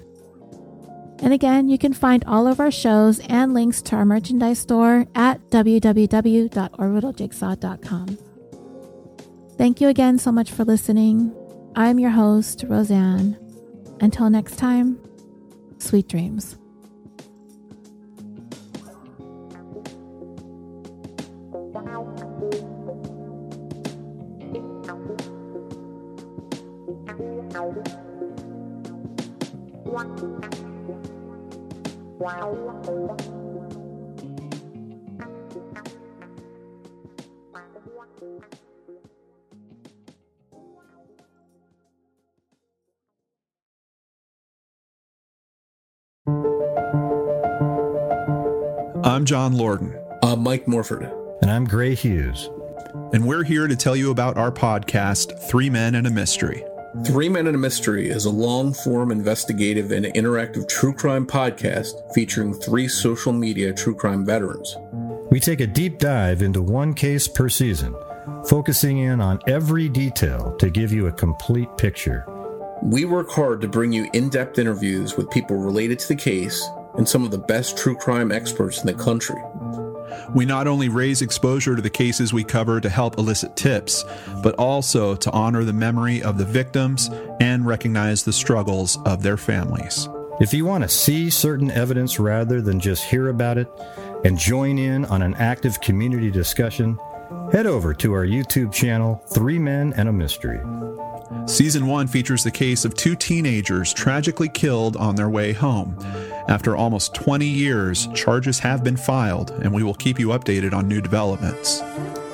And 1.19 1.33
again, 1.33 1.67
you 1.69 1.79
can 1.79 1.93
find 1.93 2.23
all 2.25 2.47
of 2.47 2.59
our 2.59 2.71
shows 2.71 3.19
and 3.21 3.53
links 3.53 3.81
to 3.83 3.95
our 3.95 4.03
merchandise 4.05 4.59
store 4.59 5.05
at 5.15 5.39
www.orbitaljigsaw.com. 5.49 8.26
Thank 9.57 9.81
you 9.81 9.87
again 9.87 10.19
so 10.19 10.31
much 10.31 10.51
for 10.51 10.63
listening. 10.63 11.35
I'm 11.75 11.97
your 11.97 12.11
host, 12.11 12.63
Roseanne. 12.67 13.37
Until 13.99 14.29
next 14.29 14.57
time, 14.57 14.99
sweet 15.79 16.07
dreams. 16.07 16.57
John 49.27 49.55
Lorden. 49.55 50.01
I'm 50.23 50.39
Mike 50.39 50.69
Morford. 50.69 51.11
And 51.41 51.51
I'm 51.51 51.65
Gray 51.65 51.93
Hughes. 51.95 52.49
And 53.11 53.27
we're 53.27 53.43
here 53.43 53.67
to 53.67 53.75
tell 53.75 53.93
you 53.93 54.09
about 54.09 54.37
our 54.37 54.53
podcast, 54.53 55.37
Three 55.49 55.69
Men 55.69 55.95
and 55.95 56.07
a 56.07 56.09
Mystery. 56.09 56.63
Three 57.05 57.27
Men 57.27 57.45
and 57.47 57.55
a 57.57 57.59
Mystery 57.59 58.07
is 58.07 58.23
a 58.23 58.29
long 58.29 58.71
form 58.71 59.11
investigative 59.11 59.91
and 59.91 60.05
interactive 60.05 60.69
true 60.69 60.93
crime 60.93 61.27
podcast 61.27 61.91
featuring 62.13 62.53
three 62.53 62.87
social 62.87 63.33
media 63.33 63.73
true 63.73 63.93
crime 63.93 64.25
veterans. 64.25 64.77
We 65.29 65.41
take 65.41 65.59
a 65.59 65.67
deep 65.67 65.99
dive 65.99 66.41
into 66.41 66.61
one 66.61 66.93
case 66.93 67.27
per 67.27 67.49
season, 67.49 67.97
focusing 68.47 68.99
in 68.99 69.19
on 69.19 69.39
every 69.45 69.89
detail 69.89 70.55
to 70.55 70.69
give 70.69 70.93
you 70.93 71.07
a 71.07 71.11
complete 71.11 71.67
picture. 71.77 72.25
We 72.81 73.03
work 73.03 73.29
hard 73.31 73.59
to 73.59 73.67
bring 73.67 73.91
you 73.91 74.09
in 74.13 74.29
depth 74.29 74.57
interviews 74.57 75.17
with 75.17 75.29
people 75.31 75.57
related 75.57 75.99
to 75.99 76.07
the 76.07 76.15
case 76.15 76.65
and 76.97 77.07
some 77.07 77.23
of 77.23 77.31
the 77.31 77.37
best 77.37 77.77
true 77.77 77.95
crime 77.95 78.31
experts 78.31 78.81
in 78.81 78.87
the 78.87 78.93
country. 78.93 79.41
We 80.33 80.45
not 80.45 80.67
only 80.67 80.89
raise 80.89 81.21
exposure 81.21 81.75
to 81.75 81.81
the 81.81 81.89
cases 81.89 82.33
we 82.33 82.43
cover 82.43 82.81
to 82.81 82.89
help 82.89 83.17
elicit 83.17 83.55
tips, 83.55 84.03
but 84.43 84.55
also 84.55 85.15
to 85.15 85.31
honor 85.31 85.63
the 85.63 85.73
memory 85.73 86.21
of 86.21 86.37
the 86.37 86.45
victims 86.45 87.09
and 87.39 87.65
recognize 87.65 88.23
the 88.23 88.33
struggles 88.33 88.97
of 89.05 89.23
their 89.23 89.37
families. 89.37 90.09
If 90.39 90.53
you 90.53 90.65
want 90.65 90.83
to 90.83 90.89
see 90.89 91.29
certain 91.29 91.71
evidence 91.71 92.19
rather 92.19 92.61
than 92.61 92.79
just 92.79 93.05
hear 93.05 93.29
about 93.29 93.57
it 93.57 93.67
and 94.23 94.37
join 94.37 94.77
in 94.77 95.05
on 95.05 95.21
an 95.21 95.33
active 95.35 95.81
community 95.81 96.29
discussion, 96.29 96.99
head 97.51 97.65
over 97.65 97.93
to 97.95 98.13
our 98.13 98.25
YouTube 98.25 98.71
channel, 98.71 99.23
Three 99.33 99.59
Men 99.59 99.93
and 99.97 100.09
a 100.09 100.13
Mystery. 100.13 100.59
Season 101.45 101.87
1 101.87 102.07
features 102.07 102.43
the 102.43 102.51
case 102.51 102.85
of 102.85 102.95
two 102.95 103.15
teenagers 103.15 103.93
tragically 103.93 104.49
killed 104.49 104.95
on 104.97 105.15
their 105.15 105.29
way 105.29 105.53
home. 105.53 105.97
After 106.47 106.75
almost 106.75 107.13
20 107.13 107.45
years, 107.45 108.07
charges 108.13 108.59
have 108.59 108.83
been 108.83 108.97
filed, 108.97 109.51
and 109.51 109.73
we 109.73 109.83
will 109.83 109.93
keep 109.93 110.19
you 110.19 110.29
updated 110.29 110.73
on 110.73 110.87
new 110.87 111.01
developments. 111.01 111.83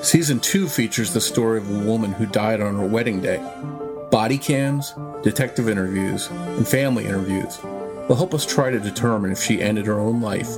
Season 0.02 0.40
2 0.40 0.68
features 0.68 1.14
the 1.14 1.22
story 1.22 1.58
of 1.58 1.70
a 1.70 1.86
woman 1.86 2.12
who 2.12 2.26
died 2.26 2.62
on 2.62 2.76
her 2.76 2.86
wedding 2.86 3.22
day. 3.22 3.42
Body 4.12 4.38
cams, 4.38 4.94
detective 5.24 5.68
interviews, 5.68 6.28
and 6.30 6.68
family 6.68 7.06
interviews 7.06 7.60
will 8.08 8.16
help 8.16 8.34
us 8.34 8.46
try 8.46 8.70
to 8.70 8.80
determine 8.80 9.32
if 9.32 9.42
she 9.42 9.62
ended 9.62 9.86
her 9.88 10.00
own 10.00 10.22
life 10.22 10.58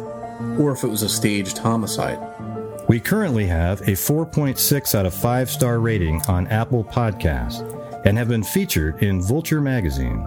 or 0.60 0.72
if 0.72 0.84
it 0.84 0.90
was 0.90 1.03
a 1.03 1.10
staged 1.10 1.57
homicide. 1.57 2.20
We 2.88 2.99
currently 2.99 3.45
have 3.48 3.82
a 3.82 3.91
4.6 3.91 4.95
out 4.95 5.06
of 5.06 5.14
5 5.14 5.49
star 5.49 5.80
rating 5.80 6.22
on 6.28 6.48
Apple 6.48 6.84
Podcasts 6.84 7.85
and 8.06 8.18
have 8.18 8.30
been 8.30 8.44
featured 8.44 9.03
in 9.03 9.22
Vulture 9.22 9.61
Magazine. 9.61 10.26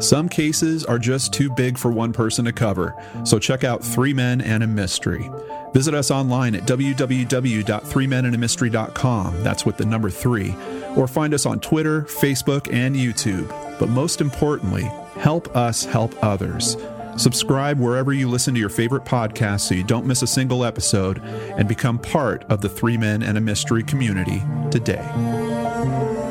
Some 0.00 0.28
cases 0.28 0.84
are 0.84 0.98
just 0.98 1.32
too 1.32 1.48
big 1.50 1.78
for 1.78 1.92
one 1.92 2.12
person 2.12 2.44
to 2.46 2.52
cover, 2.52 2.96
so 3.24 3.38
check 3.38 3.62
out 3.62 3.84
Three 3.84 4.12
Men 4.12 4.40
and 4.40 4.64
a 4.64 4.66
Mystery. 4.66 5.30
Visit 5.72 5.94
us 5.94 6.10
online 6.10 6.54
at 6.54 6.64
www.threemenandamystery.com. 6.64 9.42
That's 9.42 9.64
with 9.64 9.76
the 9.76 9.86
number 9.86 10.10
three. 10.10 10.54
Or 10.96 11.08
find 11.08 11.32
us 11.32 11.46
on 11.46 11.60
Twitter, 11.60 12.02
Facebook, 12.02 12.70
and 12.72 12.96
YouTube. 12.96 13.48
But 13.78 13.88
most 13.88 14.20
importantly, 14.20 14.90
help 15.16 15.54
us 15.56 15.84
help 15.84 16.14
others. 16.22 16.76
Subscribe 17.16 17.78
wherever 17.78 18.12
you 18.12 18.28
listen 18.28 18.54
to 18.54 18.60
your 18.60 18.68
favorite 18.68 19.04
podcast 19.04 19.60
so 19.60 19.74
you 19.74 19.84
don't 19.84 20.06
miss 20.06 20.22
a 20.22 20.26
single 20.26 20.64
episode 20.64 21.22
and 21.22 21.68
become 21.68 21.98
part 21.98 22.44
of 22.50 22.60
the 22.60 22.68
Three 22.68 22.96
Men 22.96 23.22
and 23.22 23.38
a 23.38 23.40
Mystery 23.40 23.82
community 23.82 24.42
today. 24.70 26.21